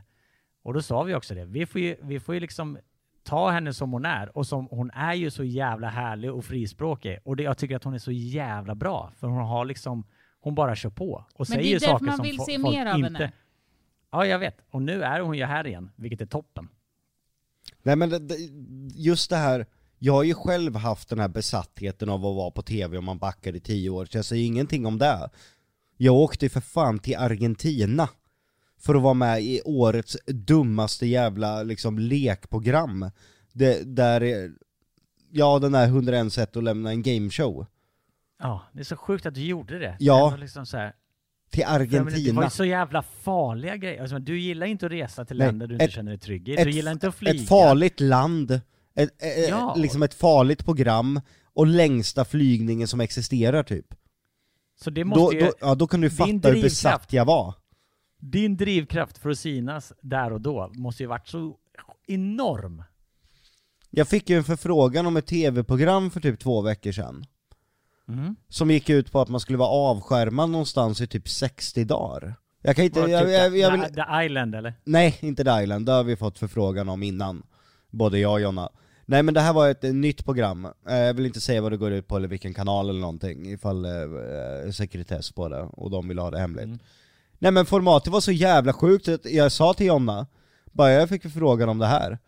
Och 0.62 0.74
då 0.74 0.82
sa 0.82 1.02
vi 1.02 1.14
också 1.14 1.34
det. 1.34 1.44
Vi 1.44 1.66
får 1.66 1.80
ju, 1.80 1.96
vi 2.02 2.20
får 2.20 2.34
ju 2.34 2.40
liksom 2.40 2.78
ta 3.22 3.50
henne 3.50 3.74
som 3.74 3.92
hon 3.92 4.04
är. 4.04 4.36
Och 4.36 4.46
som, 4.46 4.68
hon 4.70 4.90
är 4.90 5.14
ju 5.14 5.30
så 5.30 5.44
jävla 5.44 5.88
härlig 5.88 6.32
och 6.32 6.44
frispråkig. 6.44 7.18
Och 7.24 7.36
det, 7.36 7.42
jag 7.42 7.58
tycker 7.58 7.76
att 7.76 7.84
hon 7.84 7.94
är 7.94 7.98
så 7.98 8.12
jävla 8.12 8.74
bra. 8.74 9.12
För 9.16 9.26
hon 9.26 9.42
har 9.42 9.64
liksom, 9.64 10.04
hon 10.40 10.54
bara 10.54 10.76
kör 10.76 10.90
på. 10.90 11.12
Och 11.12 11.24
Men 11.38 11.46
säger 11.46 11.62
det 11.62 11.68
är 11.68 11.80
därför 11.80 11.86
saker 11.86 12.04
man 12.04 12.16
som 12.16 12.26
vill 12.26 12.38
se 12.38 12.58
folk 12.58 12.74
mer 12.74 12.86
av 12.86 12.98
inte... 12.98 13.12
henne. 13.12 13.32
Ja, 14.10 14.26
jag 14.26 14.38
vet. 14.38 14.56
Och 14.70 14.82
nu 14.82 15.02
är 15.02 15.20
hon 15.20 15.38
ju 15.38 15.44
här 15.44 15.66
igen, 15.66 15.90
vilket 15.96 16.20
är 16.20 16.26
toppen. 16.26 16.68
Nej 17.82 17.96
men 17.96 18.28
just 18.94 19.30
det 19.30 19.36
här, 19.36 19.66
jag 20.02 20.12
har 20.12 20.22
ju 20.22 20.34
själv 20.34 20.76
haft 20.76 21.08
den 21.08 21.18
här 21.18 21.28
besattheten 21.28 22.08
av 22.08 22.26
att 22.26 22.36
vara 22.36 22.50
på 22.50 22.62
TV 22.62 22.98
om 22.98 23.04
man 23.04 23.18
backar 23.18 23.56
i 23.56 23.60
tio 23.60 23.90
år, 23.90 24.04
så 24.04 24.18
jag 24.18 24.24
säger 24.24 24.46
ingenting 24.46 24.86
om 24.86 24.98
det. 24.98 25.30
Jag 25.96 26.14
åkte 26.14 26.44
ju 26.44 26.50
för 26.50 26.60
fan 26.60 26.98
till 26.98 27.16
Argentina 27.16 28.08
för 28.78 28.94
att 28.94 29.02
vara 29.02 29.14
med 29.14 29.42
i 29.42 29.60
årets 29.64 30.16
dummaste 30.26 31.06
jävla 31.06 31.62
liksom 31.62 31.98
lekprogram. 31.98 33.10
Det, 33.52 33.96
där, 33.96 34.22
är- 34.22 34.50
ja 35.30 35.58
den 35.58 35.72
där 35.72 35.86
101 35.86 36.32
sätt 36.32 36.56
att 36.56 36.64
lämna 36.64 36.90
en 36.90 37.02
gameshow. 37.02 37.66
Ja, 38.42 38.62
det 38.72 38.80
är 38.80 38.84
så 38.84 38.96
sjukt 38.96 39.26
att 39.26 39.34
du 39.34 39.40
gjorde 39.44 39.78
det. 39.78 39.96
Ja. 39.98 40.30
Det 40.30 40.40
liksom 40.40 40.66
så 40.66 40.76
här, 40.76 40.92
Till 41.50 41.60
Ja, 41.60 41.78
men 41.78 41.88
Det 41.88 41.98
var 41.98 42.06
Argentina. 42.06 42.44
ju 42.44 42.50
så 42.50 42.64
jävla 42.64 43.02
farliga 43.02 43.76
grejer. 43.76 44.00
Alltså, 44.00 44.18
du 44.18 44.40
gillar 44.40 44.66
inte 44.66 44.86
att 44.86 44.92
resa 44.92 45.24
till 45.24 45.36
länder 45.36 45.66
du 45.66 45.74
inte 45.74 45.84
ett- 45.84 45.92
känner 45.92 46.10
dig 46.10 46.18
trygg 46.20 46.48
i. 46.48 46.54
ett- 46.54 46.64
Du 46.64 46.70
gillar 46.70 46.92
inte 46.92 47.08
att 47.08 47.14
flyga. 47.14 47.34
Ett 47.42 47.48
farligt 47.48 48.00
land, 48.00 48.60
ett, 48.94 49.22
ett, 49.22 49.48
Ja. 49.48 49.74
liksom 49.76 50.02
ett 50.02 50.14
farligt 50.14 50.64
program, 50.64 51.20
och 51.52 51.66
längsta 51.66 52.24
flygningen 52.24 52.88
som 52.88 53.00
existerar 53.00 53.62
typ. 53.62 53.94
Så 54.80 54.90
det 54.90 55.02
Då, 55.02 55.08
måste 55.08 55.36
ju, 55.36 55.42
då, 55.42 55.52
ja, 55.60 55.74
då 55.74 55.86
kan 55.86 56.00
du 56.00 56.10
fatta 56.10 56.48
hur 56.50 56.62
besatt 56.62 57.12
jag 57.12 57.24
var. 57.24 57.54
Din 58.18 58.56
drivkraft 58.56 59.18
för 59.18 59.30
att 59.30 59.38
synas 59.38 59.92
där 60.02 60.32
och 60.32 60.40
då 60.40 60.70
måste 60.74 61.02
ju 61.02 61.06
varit 61.06 61.28
så 61.28 61.56
enorm. 62.06 62.82
Jag 63.90 64.08
fick 64.08 64.30
ju 64.30 64.36
en 64.36 64.44
förfrågan 64.44 65.06
om 65.06 65.16
ett 65.16 65.26
tv-program 65.26 66.10
för 66.10 66.20
typ 66.20 66.40
två 66.40 66.60
veckor 66.60 66.92
sedan. 66.92 67.24
Mm. 68.08 68.36
Som 68.48 68.70
gick 68.70 68.90
ut 68.90 69.12
på 69.12 69.20
att 69.20 69.28
man 69.28 69.40
skulle 69.40 69.58
vara 69.58 69.68
avskärmad 69.68 70.50
någonstans 70.50 71.00
i 71.00 71.06
typ 71.06 71.28
60 71.28 71.84
dagar. 71.84 72.34
Jag 72.62 72.76
kan 72.76 72.84
inte, 72.84 73.00
jag, 73.00 73.22
typ 73.22 73.30
jag, 73.30 73.56
jag 73.58 73.72
the, 73.72 73.86
vill, 73.86 73.94
the 73.94 74.24
Island 74.24 74.54
eller? 74.54 74.74
nej 74.84 75.18
inte 75.20 75.44
The 75.44 75.62
Island, 75.62 75.86
det 75.86 75.92
har 75.92 76.04
vi 76.04 76.16
fått 76.16 76.38
förfrågan 76.38 76.88
om 76.88 77.02
innan. 77.02 77.42
Både 77.90 78.18
jag 78.18 78.32
och 78.32 78.40
Jonna. 78.40 78.70
Nej 79.06 79.22
men 79.22 79.34
det 79.34 79.40
här 79.40 79.52
var 79.52 79.68
ett 79.70 79.84
eh, 79.84 79.92
nytt 79.92 80.24
program, 80.24 80.64
eh, 80.88 80.96
jag 80.96 81.14
vill 81.14 81.26
inte 81.26 81.40
säga 81.40 81.60
vad 81.62 81.72
det 81.72 81.76
går 81.76 81.92
ut 81.92 82.06
på 82.08 82.16
eller 82.16 82.28
vilken 82.28 82.54
kanal 82.54 82.88
eller 82.88 83.00
någonting 83.00 83.52
ifall 83.52 83.84
eh, 83.84 83.92
eh, 83.92 84.70
sekretess 84.72 85.32
på 85.32 85.48
det 85.48 85.60
och 85.62 85.90
de 85.90 86.08
vill 86.08 86.18
ha 86.18 86.30
det 86.30 86.38
hemligt. 86.38 86.64
Mm. 86.64 86.78
Nej 87.38 87.50
men 87.52 87.66
formatet 87.66 88.12
var 88.12 88.20
så 88.20 88.32
jävla 88.32 88.72
sjukt 88.72 89.08
att 89.08 89.24
jag 89.32 89.52
sa 89.52 89.74
till 89.74 89.86
Jonna, 89.86 90.26
bara 90.72 90.90
jag 90.90 91.08
fick 91.08 91.32
frågan 91.32 91.68
om 91.68 91.78
det 91.78 91.86
här. 91.86 92.18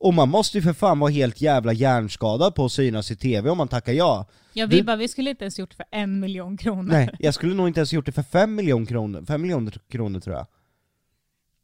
Och 0.00 0.14
man 0.14 0.28
måste 0.28 0.58
ju 0.58 0.62
för 0.62 0.72
fan 0.72 0.98
vara 0.98 1.10
helt 1.10 1.40
jävla 1.40 1.72
hjärnskadad 1.72 2.54
på 2.54 2.64
att 2.64 2.72
synas 2.72 3.10
i 3.10 3.16
TV 3.16 3.50
om 3.50 3.58
man 3.58 3.68
tackar 3.68 3.92
ja. 3.92 4.26
Ja, 4.52 4.66
vi 4.66 4.76
Du- 4.78 4.84
bara, 4.84 4.96
vi 4.96 5.08
skulle 5.08 5.30
inte 5.30 5.44
ens 5.44 5.58
gjort 5.58 5.70
det 5.70 5.76
för 5.76 5.84
en 5.90 6.20
miljon 6.20 6.56
kronor. 6.56 6.92
Nej, 6.92 7.10
jag 7.18 7.34
skulle 7.34 7.54
nog 7.54 7.68
inte 7.68 7.80
ens 7.80 7.92
gjort 7.92 8.06
det 8.06 8.12
för 8.12 8.22
fem 8.22 8.54
miljoner 8.54 8.86
kronor, 8.86 9.24
fem 9.26 9.42
miljoner 9.42 9.74
kronor 9.88 10.20
tror 10.20 10.36
jag. 10.36 10.46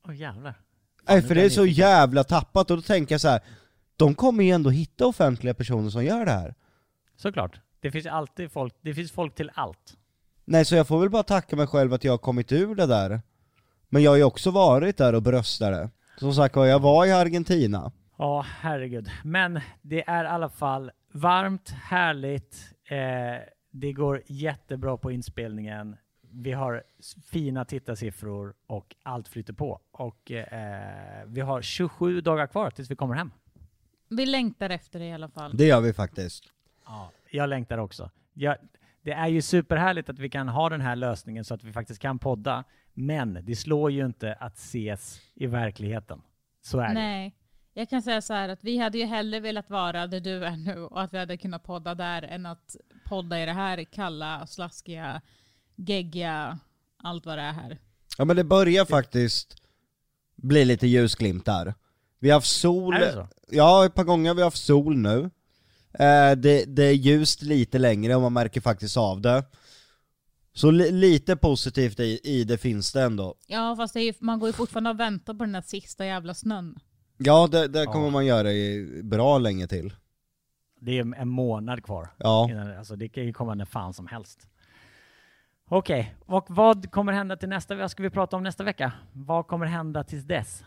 Åh 0.08 0.16
jävlar. 0.16 0.54
Nej 1.06 1.22
för 1.22 1.34
det 1.34 1.42
är 1.42 1.50
så 1.50 1.66
jävla 1.66 2.24
tappat, 2.24 2.70
och 2.70 2.76
då 2.76 2.82
tänker 2.82 3.14
jag 3.14 3.20
så 3.20 3.28
här. 3.28 3.40
de 3.96 4.14
kommer 4.14 4.44
ju 4.44 4.50
ändå 4.50 4.70
hitta 4.70 5.06
offentliga 5.06 5.54
personer 5.54 5.90
som 5.90 6.04
gör 6.04 6.24
det 6.24 6.30
här. 6.32 6.54
Såklart. 7.16 7.60
Det 7.80 7.90
finns 7.90 8.06
alltid 8.06 8.52
folk, 8.52 8.74
det 8.80 8.94
finns 8.94 9.12
folk 9.12 9.34
till 9.34 9.50
allt. 9.54 9.96
Nej 10.44 10.64
så 10.64 10.74
jag 10.74 10.88
får 10.88 11.00
väl 11.00 11.10
bara 11.10 11.22
tacka 11.22 11.56
mig 11.56 11.66
själv 11.66 11.92
att 11.92 12.04
jag 12.04 12.12
har 12.12 12.18
kommit 12.18 12.52
ur 12.52 12.74
det 12.74 12.86
där. 12.86 13.20
Men 13.88 14.02
jag 14.02 14.10
har 14.10 14.16
ju 14.16 14.24
också 14.24 14.50
varit 14.50 14.96
där 14.96 15.14
och 15.14 15.22
bröstade. 15.22 15.90
Som 16.18 16.34
sagt 16.34 16.56
var, 16.56 16.66
jag 16.66 16.80
var 16.80 17.06
i 17.06 17.12
Argentina. 17.12 17.92
Ja, 18.18 18.46
herregud. 18.60 19.10
Men 19.24 19.60
det 19.82 20.08
är 20.08 20.24
i 20.24 20.26
alla 20.26 20.48
fall 20.48 20.90
varmt, 21.12 21.70
härligt. 21.70 22.56
Eh, 22.88 23.42
det 23.70 23.92
går 23.92 24.22
jättebra 24.26 24.96
på 24.96 25.10
inspelningen. 25.12 25.96
Vi 26.36 26.52
har 26.52 26.82
fina 27.24 27.64
tittarsiffror 27.64 28.54
och 28.66 28.96
allt 29.02 29.28
flyter 29.28 29.52
på. 29.52 29.80
Och 29.92 30.30
eh, 30.30 31.24
vi 31.26 31.40
har 31.40 31.62
27 31.62 32.20
dagar 32.20 32.46
kvar 32.46 32.70
tills 32.70 32.90
vi 32.90 32.96
kommer 32.96 33.14
hem. 33.14 33.30
Vi 34.08 34.26
längtar 34.26 34.70
efter 34.70 34.98
det 34.98 35.06
i 35.06 35.12
alla 35.12 35.28
fall. 35.28 35.56
Det 35.56 35.66
gör 35.66 35.80
vi 35.80 35.92
faktiskt. 35.92 36.44
Ja, 36.86 37.10
jag 37.30 37.48
längtar 37.48 37.78
också. 37.78 38.10
Jag, 38.32 38.56
det 39.02 39.12
är 39.12 39.28
ju 39.28 39.42
superhärligt 39.42 40.08
att 40.08 40.18
vi 40.18 40.30
kan 40.30 40.48
ha 40.48 40.68
den 40.68 40.80
här 40.80 40.96
lösningen 40.96 41.44
så 41.44 41.54
att 41.54 41.64
vi 41.64 41.72
faktiskt 41.72 42.00
kan 42.00 42.18
podda. 42.18 42.64
Men 42.92 43.38
det 43.42 43.56
slår 43.56 43.90
ju 43.90 44.06
inte 44.06 44.34
att 44.34 44.56
ses 44.56 45.20
i 45.34 45.46
verkligheten. 45.46 46.22
Så 46.62 46.78
är 46.78 46.88
det. 46.88 46.94
Nej. 46.94 47.34
Jag 47.76 47.88
kan 47.90 48.02
säga 48.02 48.22
så 48.22 48.34
här 48.34 48.48
att 48.48 48.64
vi 48.64 48.78
hade 48.78 48.98
ju 48.98 49.04
hellre 49.04 49.40
velat 49.40 49.70
vara 49.70 50.06
där 50.06 50.20
du 50.20 50.44
är 50.44 50.56
nu 50.56 50.84
och 50.84 51.02
att 51.02 51.12
vi 51.12 51.18
hade 51.18 51.36
kunnat 51.36 51.62
podda 51.62 51.94
där 51.94 52.22
än 52.22 52.46
att 52.46 52.76
podda 53.04 53.42
i 53.42 53.46
det 53.46 53.52
här 53.52 53.84
kalla, 53.84 54.46
slaskiga, 54.46 55.20
geggiga, 55.76 56.58
allt 57.02 57.26
vad 57.26 57.38
det 57.38 57.42
är 57.42 57.52
här. 57.52 57.78
Ja 58.18 58.24
men 58.24 58.36
det 58.36 58.44
börjar 58.44 58.84
faktiskt 58.84 59.56
bli 60.36 60.64
lite 60.64 60.86
ljusglimtar. 60.86 61.74
Vi 62.18 62.30
har 62.30 62.36
haft 62.36 62.50
sol, 62.60 62.94
Är 62.94 63.00
det 63.00 63.12
så? 63.12 63.28
ja 63.50 63.84
ett 63.86 63.94
par 63.94 64.04
gånger 64.04 64.30
har 64.30 64.34
vi 64.34 64.42
haft 64.42 64.64
sol 64.64 64.96
nu. 64.96 65.30
Eh, 65.98 66.32
det, 66.36 66.64
det 66.76 66.84
är 66.84 66.92
ljust 66.92 67.42
lite 67.42 67.78
längre 67.78 68.14
och 68.14 68.22
man 68.22 68.32
märker 68.32 68.60
faktiskt 68.60 68.96
av 68.96 69.20
det. 69.20 69.44
Så 70.52 70.70
li, 70.70 70.90
lite 70.90 71.36
positivt 71.36 72.00
i, 72.00 72.20
i 72.24 72.44
det 72.44 72.58
finns 72.58 72.92
det 72.92 73.02
ändå. 73.02 73.34
Ja 73.46 73.76
fast 73.76 73.94
det 73.94 74.00
är 74.00 74.04
ju, 74.04 74.12
man 74.20 74.38
går 74.38 74.48
ju 74.48 74.52
fortfarande 74.52 74.90
och 74.90 75.00
väntar 75.00 75.34
på 75.34 75.44
den 75.44 75.52
där 75.52 75.62
sista 75.62 76.06
jävla 76.06 76.34
snön. 76.34 76.78
Ja 77.18 77.48
det, 77.52 77.68
det 77.68 77.84
kommer 77.86 78.06
Ja. 78.06 78.10
man 78.10 78.26
göra 78.26 78.52
i 78.52 79.00
bra 79.02 79.38
länge 79.38 79.66
till. 79.68 79.94
Det 80.80 80.98
är 80.98 81.14
en 81.14 81.28
månad 81.28 81.84
kvar. 81.84 82.08
Ja. 82.18 82.48
Innan, 82.50 82.78
alltså 82.78 82.96
det 82.96 83.08
kan 83.08 83.24
ju 83.26 83.32
komma 83.32 83.54
när 83.54 83.64
fan 83.64 83.94
som 83.94 84.06
helst. 84.06 84.46
Okej, 85.68 86.14
och 86.26 86.46
vad 86.48 86.90
kommer 86.90 87.12
hända 87.12 87.36
till 87.36 87.48
nästa 87.48 87.74
Vad 87.74 87.90
ska 87.90 88.02
vi 88.02 88.10
prata 88.10 88.36
om 88.36 88.42
nästa 88.42 88.64
vecka? 88.64 88.92
Vad 89.12 89.46
kommer 89.46 89.66
hända 89.66 90.04
tills 90.04 90.24
dess? 90.24 90.64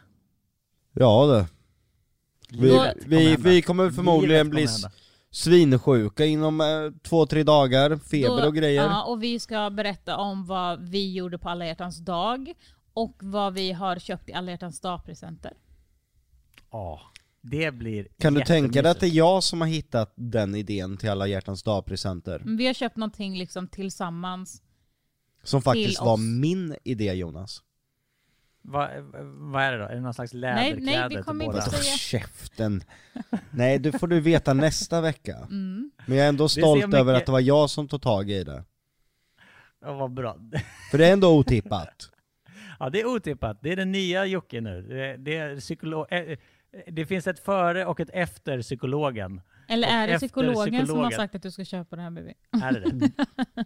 Ja 0.93 1.26
det. 1.26 1.48
Vi, 2.50 2.62
Livet 2.62 2.93
kommer 3.04 3.18
vi, 3.18 3.30
hända. 3.30 3.50
vi 3.50 3.62
kommer 3.62 3.91
förmodligen 3.91 4.45
Livet 4.45 4.52
bli 4.52 4.66
kommer 4.66 4.91
svinsjuka 5.32 6.26
inom 6.26 6.62
eh, 6.62 6.68
två, 7.04 7.26
tre 7.26 7.43
dagar, 7.43 7.98
feber 7.98 8.41
Då- 8.41 8.48
och 8.48 8.56
grejer. 8.56 8.84
Ja, 8.84 9.04
och 9.04 9.24
vi 9.24 9.39
ska 9.39 9.70
berätta 9.70 10.18
om 10.18 10.45
vad 10.45 10.89
vi 10.89 11.14
gjorde 11.14 11.38
på 11.38 11.50
alla 11.50 11.66
hjärtans 11.66 11.98
dag 11.98 12.54
och 12.93 13.16
vad 13.20 13.54
vi 13.54 13.72
har 13.72 14.00
köpt 14.00 14.30
i 14.30 14.34
alla 14.34 14.52
hjärtans 14.52 14.82
dag-presenter. 14.82 15.54
Ja, 16.72 17.02
det 17.41 17.72
blir 17.72 18.08
Kan 18.20 18.34
du 18.34 18.41
tänka 18.41 18.82
dig 18.82 18.91
att 18.91 19.00
det 19.00 19.08
är 19.08 19.16
jag 19.16 19.43
som 19.43 19.62
har 19.62 19.68
hittat 19.68 20.14
den 20.16 20.56
idén 20.56 20.98
till 20.98 21.10
alla 21.10 21.28
hjärtans 21.28 21.64
dag-presenter? 21.64 22.41
Men 22.45 22.58
vi 22.58 22.68
har 22.68 22.74
köpt 22.74 22.98
någonting 22.98 23.38
liksom 23.38 23.68
tillsammans. 23.68 24.62
Som 25.44 25.62
faktiskt 25.62 25.98
Till 25.98 26.06
var 26.06 26.14
oss. 26.14 26.20
min 26.20 26.76
idé 26.84 27.14
Jonas. 27.14 27.64
Vad, 28.62 28.90
vad 29.24 29.64
är 29.64 29.72
det 29.72 29.78
då? 29.78 29.84
Är 29.86 29.96
det 29.96 30.02
någon 30.02 30.14
slags 30.14 30.34
nej, 30.34 30.42
läderkläder 30.42 31.10
vi 31.10 31.16
till 31.16 31.24
kommer 31.24 31.46
inte 31.46 31.62
säga- 31.62 31.82
käften! 31.98 32.84
Nej, 33.52 33.80
det 33.80 34.00
får 34.00 34.08
du 34.08 34.20
veta 34.20 34.54
nästa 34.54 35.02
vecka. 35.02 35.38
Mm. 35.50 35.92
Men 36.06 36.18
jag 36.18 36.26
är 36.26 36.30
ändå 36.30 36.50
stolt 36.50 36.86
mycket- 36.86 37.00
över 37.00 37.14
att 37.14 37.26
det 37.26 37.32
var 37.32 37.40
jag 37.40 37.70
som 37.70 37.88
tog 37.88 38.02
tag 38.02 38.30
i 38.30 38.44
det. 38.44 38.64
Ja, 39.82 39.94
vad 39.94 40.12
bra. 40.14 40.38
För 40.92 40.98
det 40.98 41.08
är 41.08 41.14
ändå 41.14 41.38
otippat. 41.38 42.10
Ja, 42.80 42.90
det 42.90 43.02
är 43.02 43.06
otippat. 43.06 43.58
Det 43.62 43.72
är 43.72 43.76
den 43.76 43.92
nya 43.92 44.26
Jocke 44.26 44.62
nu. 44.62 44.82
Det, 44.82 45.18
det, 45.18 45.38
är 45.38 45.56
psykolo- 45.56 46.06
eh, 46.14 46.38
det 46.88 47.06
finns 47.06 47.28
ett 47.28 47.40
före 47.40 47.86
och 47.86 48.00
ett 48.00 48.10
efter 48.14 48.62
psykologen. 48.62 49.42
Eller 49.68 49.88
är 49.88 50.08
det 50.08 50.14
efter 50.14 50.28
psykologen, 50.28 50.56
som 50.56 50.74
har 50.76 50.84
psykologen. 50.84 51.12
sagt 51.12 51.36
att 51.36 51.42
du 51.42 51.52
ska 51.52 51.66
köpa 51.66 51.96
det 51.96 52.02
här 52.02 52.12
baby? 52.12 52.34
Är 52.64 52.72
det 52.72 52.80
det? 52.80 53.12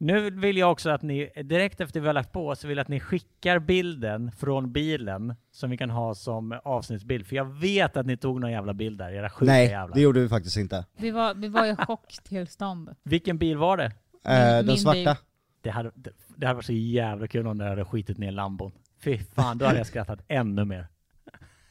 nu 0.00 0.30
vill 0.30 0.56
jag 0.56 0.72
också 0.72 0.90
att 0.90 1.02
ni, 1.02 1.30
direkt 1.44 1.80
efter 1.80 2.00
vi 2.00 2.06
har 2.06 2.14
lagt 2.14 2.32
på, 2.32 2.56
så 2.56 2.68
vill 2.68 2.76
jag 2.76 2.82
att 2.82 2.88
ni 2.88 3.00
skickar 3.00 3.58
bilden 3.58 4.32
från 4.32 4.72
bilen 4.72 5.34
som 5.52 5.70
vi 5.70 5.76
kan 5.76 5.90
ha 5.90 6.14
som 6.14 6.60
avsnittsbild. 6.64 7.26
För 7.26 7.36
jag 7.36 7.44
vet 7.44 7.96
att 7.96 8.06
ni 8.06 8.16
tog 8.16 8.40
någon 8.40 8.52
jävla 8.52 8.74
bild 8.74 8.98
där, 8.98 9.12
era 9.12 9.30
sjuka 9.30 9.52
Nej, 9.52 9.68
jävlar. 9.68 9.94
det 9.94 10.00
gjorde 10.00 10.20
vi 10.20 10.28
faktiskt 10.28 10.56
inte. 10.56 10.84
Vi 10.96 11.10
var, 11.10 11.34
vi 11.34 11.48
var 11.48 11.66
i 11.66 11.76
chocktillstånd. 11.76 12.90
Vilken 13.02 13.38
bil 13.38 13.56
var 13.56 13.76
det? 13.76 13.84
Eh, 13.84 13.92
den 14.22 14.66
min 14.66 14.78
svarta. 14.78 14.98
bil. 14.98 15.14
Det 15.60 15.70
hade, 15.70 15.90
det, 15.94 16.10
det 16.36 16.46
hade 16.46 16.56
varit 16.56 16.66
så 16.66 16.72
jävla 16.72 17.26
kul 17.26 17.46
om 17.46 17.58
det 17.58 17.64
hade 17.64 17.84
skitit 17.84 18.18
ner 18.18 18.32
lambon. 18.32 18.72
Fy 19.00 19.18
fan, 19.18 19.58
då 19.58 19.66
hade 19.66 19.78
jag 19.78 19.86
skrattat 19.86 20.20
ännu 20.28 20.64
mer. 20.64 20.88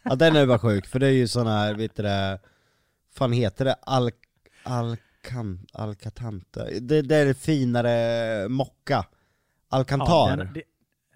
Ja 0.03 0.15
den 0.15 0.36
är 0.36 0.45
bara 0.45 0.59
sjuk, 0.59 0.86
för 0.86 0.99
det 0.99 1.07
är 1.07 1.11
ju 1.11 1.27
sån 1.27 1.47
här, 1.47 1.73
vet 1.73 1.95
du 1.95 2.03
det, 2.03 2.39
fan 3.13 3.32
heter 3.32 3.65
det? 3.65 3.75
Al... 3.82 4.11
Alcan... 5.24 5.67
Alcatante? 5.74 6.80
Det, 6.80 7.01
det 7.01 7.15
är 7.15 7.34
finare 7.34 8.49
mocka. 8.49 9.05
Alcantar. 9.70 10.38
Ja, 10.38 10.43
det, 10.53 10.63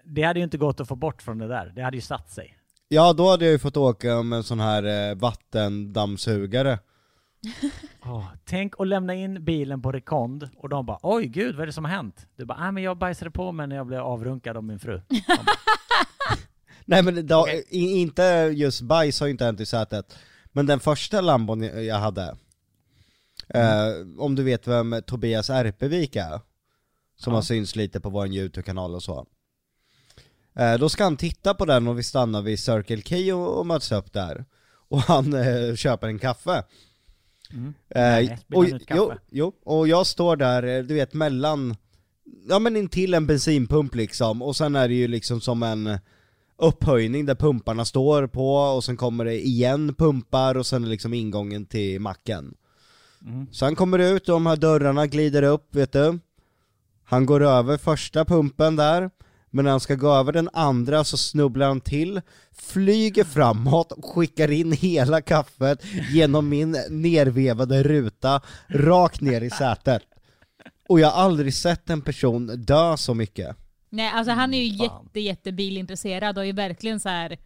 det 0.04 0.22
hade 0.22 0.40
ju 0.40 0.44
inte 0.44 0.58
gått 0.58 0.80
att 0.80 0.88
få 0.88 0.96
bort 0.96 1.22
från 1.22 1.38
det 1.38 1.48
där. 1.48 1.72
Det 1.76 1.82
hade 1.82 1.96
ju 1.96 2.00
satt 2.00 2.30
sig. 2.30 2.58
Ja 2.88 3.12
då 3.12 3.30
hade 3.30 3.44
jag 3.44 3.52
ju 3.52 3.58
fått 3.58 3.76
åka 3.76 4.22
med 4.22 4.36
en 4.36 4.42
sån 4.42 4.60
här 4.60 5.10
eh, 5.10 5.14
vattendammsugare. 5.14 6.78
Åh, 8.04 8.26
tänk 8.44 8.80
att 8.80 8.86
lämna 8.86 9.14
in 9.14 9.44
bilen 9.44 9.82
på 9.82 9.92
Rekond 9.92 10.48
och 10.56 10.68
de 10.68 10.86
bara 10.86 10.98
oj 11.02 11.26
gud 11.26 11.54
vad 11.54 11.62
är 11.62 11.66
det 11.66 11.72
som 11.72 11.84
har 11.84 11.92
hänt? 11.92 12.26
Du 12.36 12.44
bara, 12.44 12.60
nej 12.60 12.72
men 12.72 12.82
jag 12.82 12.98
bajsade 12.98 13.30
på 13.30 13.52
mig 13.52 13.66
när 13.66 13.76
jag 13.76 13.86
blev 13.86 14.00
avrunkad 14.00 14.56
av 14.56 14.64
min 14.64 14.78
fru. 14.78 15.00
Nej 16.84 17.02
men 17.02 17.26
det, 17.26 17.34
Okej. 17.34 17.64
i, 17.68 18.00
inte 18.00 18.22
just 18.54 18.82
bajs 18.82 19.20
har 19.20 19.26
ju 19.26 19.30
inte 19.30 19.44
hänt 19.44 19.60
i 19.60 19.66
sätet, 19.66 20.18
men 20.52 20.66
den 20.66 20.80
första 20.80 21.20
lambon 21.20 21.62
jag 21.62 21.84
jag 21.84 21.98
eh, 23.48 23.88
om 24.18 24.34
du 24.34 24.42
vet 24.42 24.68
vem 24.68 24.96
Tobias 25.06 25.50
Erpevik 25.50 26.16
är, 26.16 26.40
som 27.16 27.32
Ja. 27.32 27.34
har 27.36 27.42
synts 27.42 27.76
lite 27.76 28.00
på 28.00 28.10
vår 28.10 28.26
YouTube-kanal 28.26 28.94
och 28.94 29.02
så. 29.02 29.26
Eh, 30.58 30.74
då 30.78 30.88
ska 30.88 31.04
han 31.04 31.16
titta 31.16 31.54
på 31.54 31.64
den 31.64 31.88
och 31.88 31.98
vi 31.98 32.02
stannar 32.02 32.42
vid 32.42 32.58
Circle 32.58 33.02
K 33.02 33.34
och, 33.36 33.58
och 33.58 33.66
möts 33.66 33.92
upp 33.92 34.12
där. 34.12 34.44
Och 34.88 34.98
han 35.00 35.32
eh, 35.34 35.74
köper 35.74 36.08
en 36.08 36.18
kaffe. 36.18 36.64
mm. 37.52 37.66
Eh, 37.88 38.02
Nej, 38.02 38.38
och, 38.54 38.66
kaffe? 38.66 38.84
jo, 38.96 39.12
jo, 39.30 39.52
och 39.64 39.88
jag 39.88 40.06
står 40.06 40.36
där, 40.36 40.62
eh, 40.62 40.82
du 40.84 40.94
vet 40.94 41.14
mellan, 41.14 41.76
ja 42.48 42.58
men 42.58 42.76
intill 42.76 43.14
en 43.14 43.26
bensinpump 43.26 43.94
liksom, 43.94 44.42
och 44.42 44.56
sen 44.56 44.76
är 44.76 44.88
det 44.88 44.94
ju 44.94 45.08
liksom 45.08 45.40
som 45.40 45.62
en 45.62 45.98
upphöjning 46.56 47.26
där 47.26 47.34
pumparna 47.34 47.84
står 47.84 48.26
på, 48.26 48.54
och 48.56 48.84
sen 48.84 48.96
kommer 48.96 49.24
det 49.24 49.46
igen 49.46 49.94
pumpar, 49.94 50.54
och 50.56 50.66
sen 50.66 50.84
är 50.84 50.88
liksom 50.88 51.14
ingången 51.14 51.66
till 51.66 52.00
macken. 52.00 52.54
Mm. 53.24 53.46
Så 53.52 53.64
han 53.64 53.76
kommer 53.76 53.98
ut, 53.98 54.28
och 54.28 54.34
de 54.34 54.46
här 54.46 54.56
dörrarna 54.56 55.06
glider 55.06 55.42
upp, 55.42 55.74
vet 55.74 55.92
du. 55.92 56.18
Han 57.04 57.26
går 57.26 57.42
över 57.42 57.76
första 57.76 58.24
pumpen 58.24 58.76
där, 58.76 59.10
men 59.50 59.64
när 59.64 59.70
han 59.70 59.80
ska 59.80 59.94
gå 59.94 60.14
över 60.14 60.32
den 60.32 60.50
andra 60.52 61.04
så 61.04 61.16
snubblar 61.16 61.66
han 61.66 61.80
till, 61.80 62.20
flyger 62.52 63.24
framåt 63.24 63.92
och 63.92 64.04
skickar 64.04 64.50
in 64.50 64.72
hela 64.72 65.20
kaffet 65.20 65.84
genom 66.12 66.48
min 66.48 66.76
nervevade 66.90 67.82
ruta, 67.82 68.42
rakt 68.66 69.20
ner 69.20 69.40
i 69.40 69.50
sätet. 69.50 70.02
Och 70.88 71.00
jag 71.00 71.10
har 71.10 71.22
aldrig 71.22 71.54
sett 71.54 71.90
en 71.90 72.00
person 72.02 72.46
dö 72.46 72.96
så 72.96 73.14
mycket. 73.14 73.56
Nej, 73.90 74.10
alltså 74.14 74.32
han 74.32 74.54
är 74.54 74.62
ju 74.62 74.78
fan. 74.78 75.04
jätte, 75.04 75.20
jätte 75.20 75.52
bilintresserad 75.52 76.38
och 76.38 76.44
är 76.44 76.46
ju 76.46 76.52
verkligen 76.52 77.00
så 77.00 77.08
här, 77.08 77.38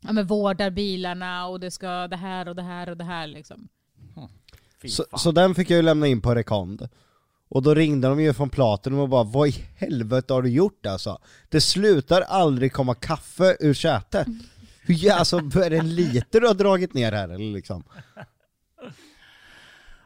ja 0.00 0.12
men 0.12 0.26
vårdar 0.26 0.70
bilarna 0.70 1.46
och 1.46 1.60
det 1.60 1.70
ska 1.70 2.08
det 2.08 2.16
här 2.16 2.48
och 2.48 2.56
det 2.56 2.62
här 2.62 2.88
och 2.88 2.96
det 2.96 3.04
här 3.04 3.26
liksom. 3.26 3.68
Så, 4.88 5.04
så 5.18 5.32
den 5.32 5.54
fick 5.54 5.70
jag 5.70 5.76
ju 5.76 5.82
lämna 5.82 6.06
in 6.06 6.20
på 6.20 6.34
Rekond. 6.34 6.88
Och 7.48 7.62
då 7.62 7.74
ringde 7.74 8.08
de 8.08 8.20
ju 8.20 8.32
från 8.32 8.50
Platinum 8.50 8.98
och 8.98 9.08
bara 9.08 9.24
'Vad 9.24 9.48
i 9.48 9.66
helvete 9.76 10.34
har 10.34 10.42
du 10.42 10.48
gjort 10.50 10.86
alltså?' 10.86 11.18
Det 11.48 11.60
slutar 11.60 12.20
aldrig 12.20 12.72
komma 12.72 12.94
kaffe 12.94 13.56
ur 13.60 13.74
sätet. 13.74 14.26
Hur, 14.80 14.94
ja, 15.04 15.14
alltså, 15.14 15.36
är 15.36 15.70
det 15.70 15.76
en 15.76 15.94
liter 15.94 16.40
du 16.40 16.46
har 16.46 16.54
dragit 16.54 16.94
ner 16.94 17.12
här 17.12 17.28
eller 17.28 17.52
liksom? 17.52 17.84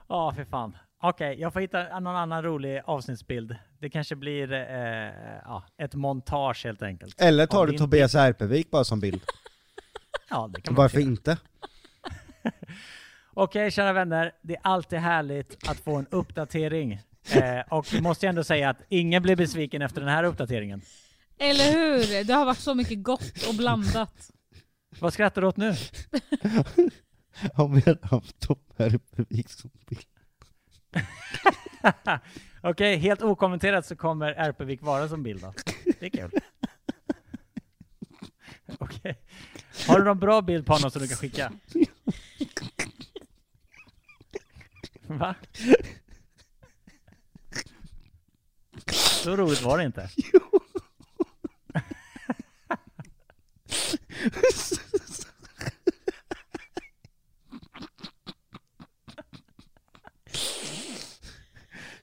Ja, 0.09 0.33
för 0.37 0.45
fan. 0.45 0.76
Okej, 1.03 1.41
jag 1.41 1.53
får 1.53 1.61
hitta 1.61 2.01
någon 2.01 2.16
annan 2.16 2.43
rolig 2.43 2.83
avsnittsbild. 2.85 3.57
Det 3.81 3.91
kanske 3.91 4.16
blir 4.16 4.53
eh, 4.53 5.12
ja, 5.45 5.64
ett 5.79 5.95
montage 5.95 6.64
helt 6.64 6.83
enkelt. 6.83 7.20
Eller 7.20 7.47
tar 7.47 7.66
du 7.66 7.79
Tobias 7.79 8.14
Erpevik 8.14 8.70
bara 8.70 8.85
som 8.85 9.01
bild? 9.01 9.20
Ja, 10.31 10.51
det 10.55 10.61
kan 10.61 10.74
man 10.74 10.83
Varför 10.83 11.01
inte? 11.01 11.39
Okej, 13.41 13.70
kära 13.70 13.93
vänner. 13.93 14.32
Det 14.43 14.55
är 14.55 14.61
alltid 14.62 14.99
härligt 14.99 15.68
att 15.68 15.80
få 15.80 15.97
en 15.97 16.07
uppdatering. 16.11 17.01
Eh, 17.32 17.61
och 17.70 17.95
vi 17.95 18.01
måste 18.01 18.26
ju 18.26 18.28
ändå 18.28 18.45
säga 18.45 18.70
att 18.70 18.76
ingen 18.89 19.22
blir 19.22 19.36
besviken 19.36 19.82
efter 19.82 20.01
den 20.01 20.11
här 20.11 20.24
uppdateringen. 20.24 20.82
Eller 21.39 21.72
hur? 21.72 22.24
Det 22.24 22.32
har 22.32 22.45
varit 22.45 22.59
så 22.59 22.74
mycket 22.74 23.03
gott 23.03 23.47
och 23.49 23.55
blandat. 23.55 24.30
Vad 24.99 25.12
skrattar 25.12 25.43
du 25.43 25.47
åt 25.47 25.57
nu? 25.57 25.74
Om 27.55 27.74
vi 27.74 27.80
hade 27.80 28.07
haft 28.07 28.41
Tom 28.41 28.59
Erpevik 28.76 29.51
som 29.51 29.70
bild. 29.89 30.07
Okej, 32.62 32.97
helt 32.97 33.22
okommenterat 33.22 33.86
så 33.86 33.97
kommer 33.97 34.32
Erpevik 34.32 34.82
vara 34.82 35.09
som 35.09 35.22
bild 35.22 35.43
då. 35.43 35.53
Det 36.01 36.07
är 36.07 36.11
kul. 36.11 36.30
Okej. 38.78 39.18
Har 39.89 39.99
du 39.99 40.05
någon 40.05 40.18
bra 40.18 40.43
bild 40.43 40.66
på 40.66 40.72
honom 40.72 40.91
som 40.91 41.03
du 41.03 41.09
kan 41.09 41.16
skicka? 41.16 41.53
Va? 45.09 45.35
Så 48.93 49.37
roligt 49.37 49.63
var 49.63 49.79
det 49.79 49.85
inte. 49.85 50.09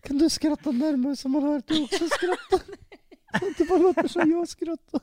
Kan 0.02 0.18
du 0.18 0.30
skratta 0.30 0.72
närmare 0.72 1.16
så 1.16 1.30
man 1.30 1.44
hör 1.44 1.58
att 1.58 1.68
du 1.68 1.84
också 1.84 2.08
skrattar? 2.10 2.62
Det 3.58 3.66
bara 3.70 3.80
låter 3.80 4.08
som 4.08 4.32
jag 4.32 4.48
skrattar. 4.48 5.02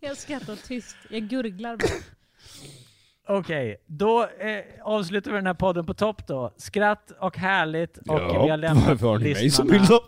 Jag 0.00 0.16
skrattar 0.16 0.56
tyst. 0.56 0.96
Jag 1.10 1.28
gurglar 1.28 1.76
bara. 1.76 2.21
Okej, 3.38 3.76
då 3.86 4.22
eh, 4.22 4.64
avslutar 4.82 5.30
vi 5.30 5.36
den 5.36 5.46
här 5.46 5.54
podden 5.54 5.86
på 5.86 5.94
topp 5.94 6.26
då. 6.26 6.52
Skratt 6.56 7.12
och 7.20 7.36
härligt 7.36 7.98
och 7.98 8.20
vi 8.20 8.48
har 8.48 8.56
lämnat 8.56 8.86
varför 8.86 9.06
har 9.06 9.18
ni 9.18 9.34
mig 9.34 9.50
som 9.50 9.68
lyssnarna-? 9.68 10.00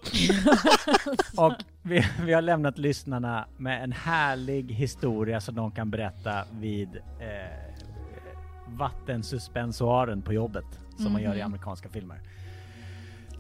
Och 1.46 1.52
vi, 1.82 2.06
vi 2.24 2.32
har 2.32 2.42
lämnat 2.42 2.78
lyssnarna 2.78 3.46
med 3.56 3.84
en 3.84 3.92
härlig 3.92 4.72
historia 4.72 5.40
som 5.40 5.54
de 5.54 5.70
kan 5.70 5.90
berätta 5.90 6.44
vid 6.52 6.96
eh, 6.96 7.74
vattensuspensoaren 8.66 10.22
på 10.22 10.32
jobbet 10.32 10.80
som 10.98 11.12
man 11.12 11.22
gör 11.22 11.34
i 11.34 11.42
amerikanska 11.42 11.88
filmer. 11.88 12.20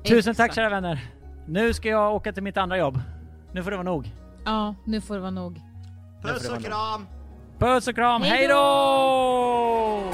Tusen 0.04 0.34
tack 0.34 0.46
Exakt. 0.46 0.54
kära 0.54 0.68
vänner! 0.68 1.00
Nu 1.46 1.74
ska 1.74 1.88
jag 1.88 2.14
åka 2.14 2.32
till 2.32 2.42
mitt 2.42 2.56
andra 2.56 2.78
jobb. 2.78 3.00
Nu 3.52 3.62
får 3.62 3.70
det 3.70 3.76
vara 3.76 3.84
nog. 3.84 4.10
Ja, 4.44 4.74
nu 4.84 5.00
får 5.00 5.14
det 5.14 5.20
vara 5.20 5.30
nog. 5.30 5.60
Puss 6.22 6.50
och 6.50 6.64
kram! 6.64 7.06
Puss 7.58 7.88
och 7.88 7.94
kram, 7.94 8.22
Hej 8.22 8.48
då! 8.48 10.04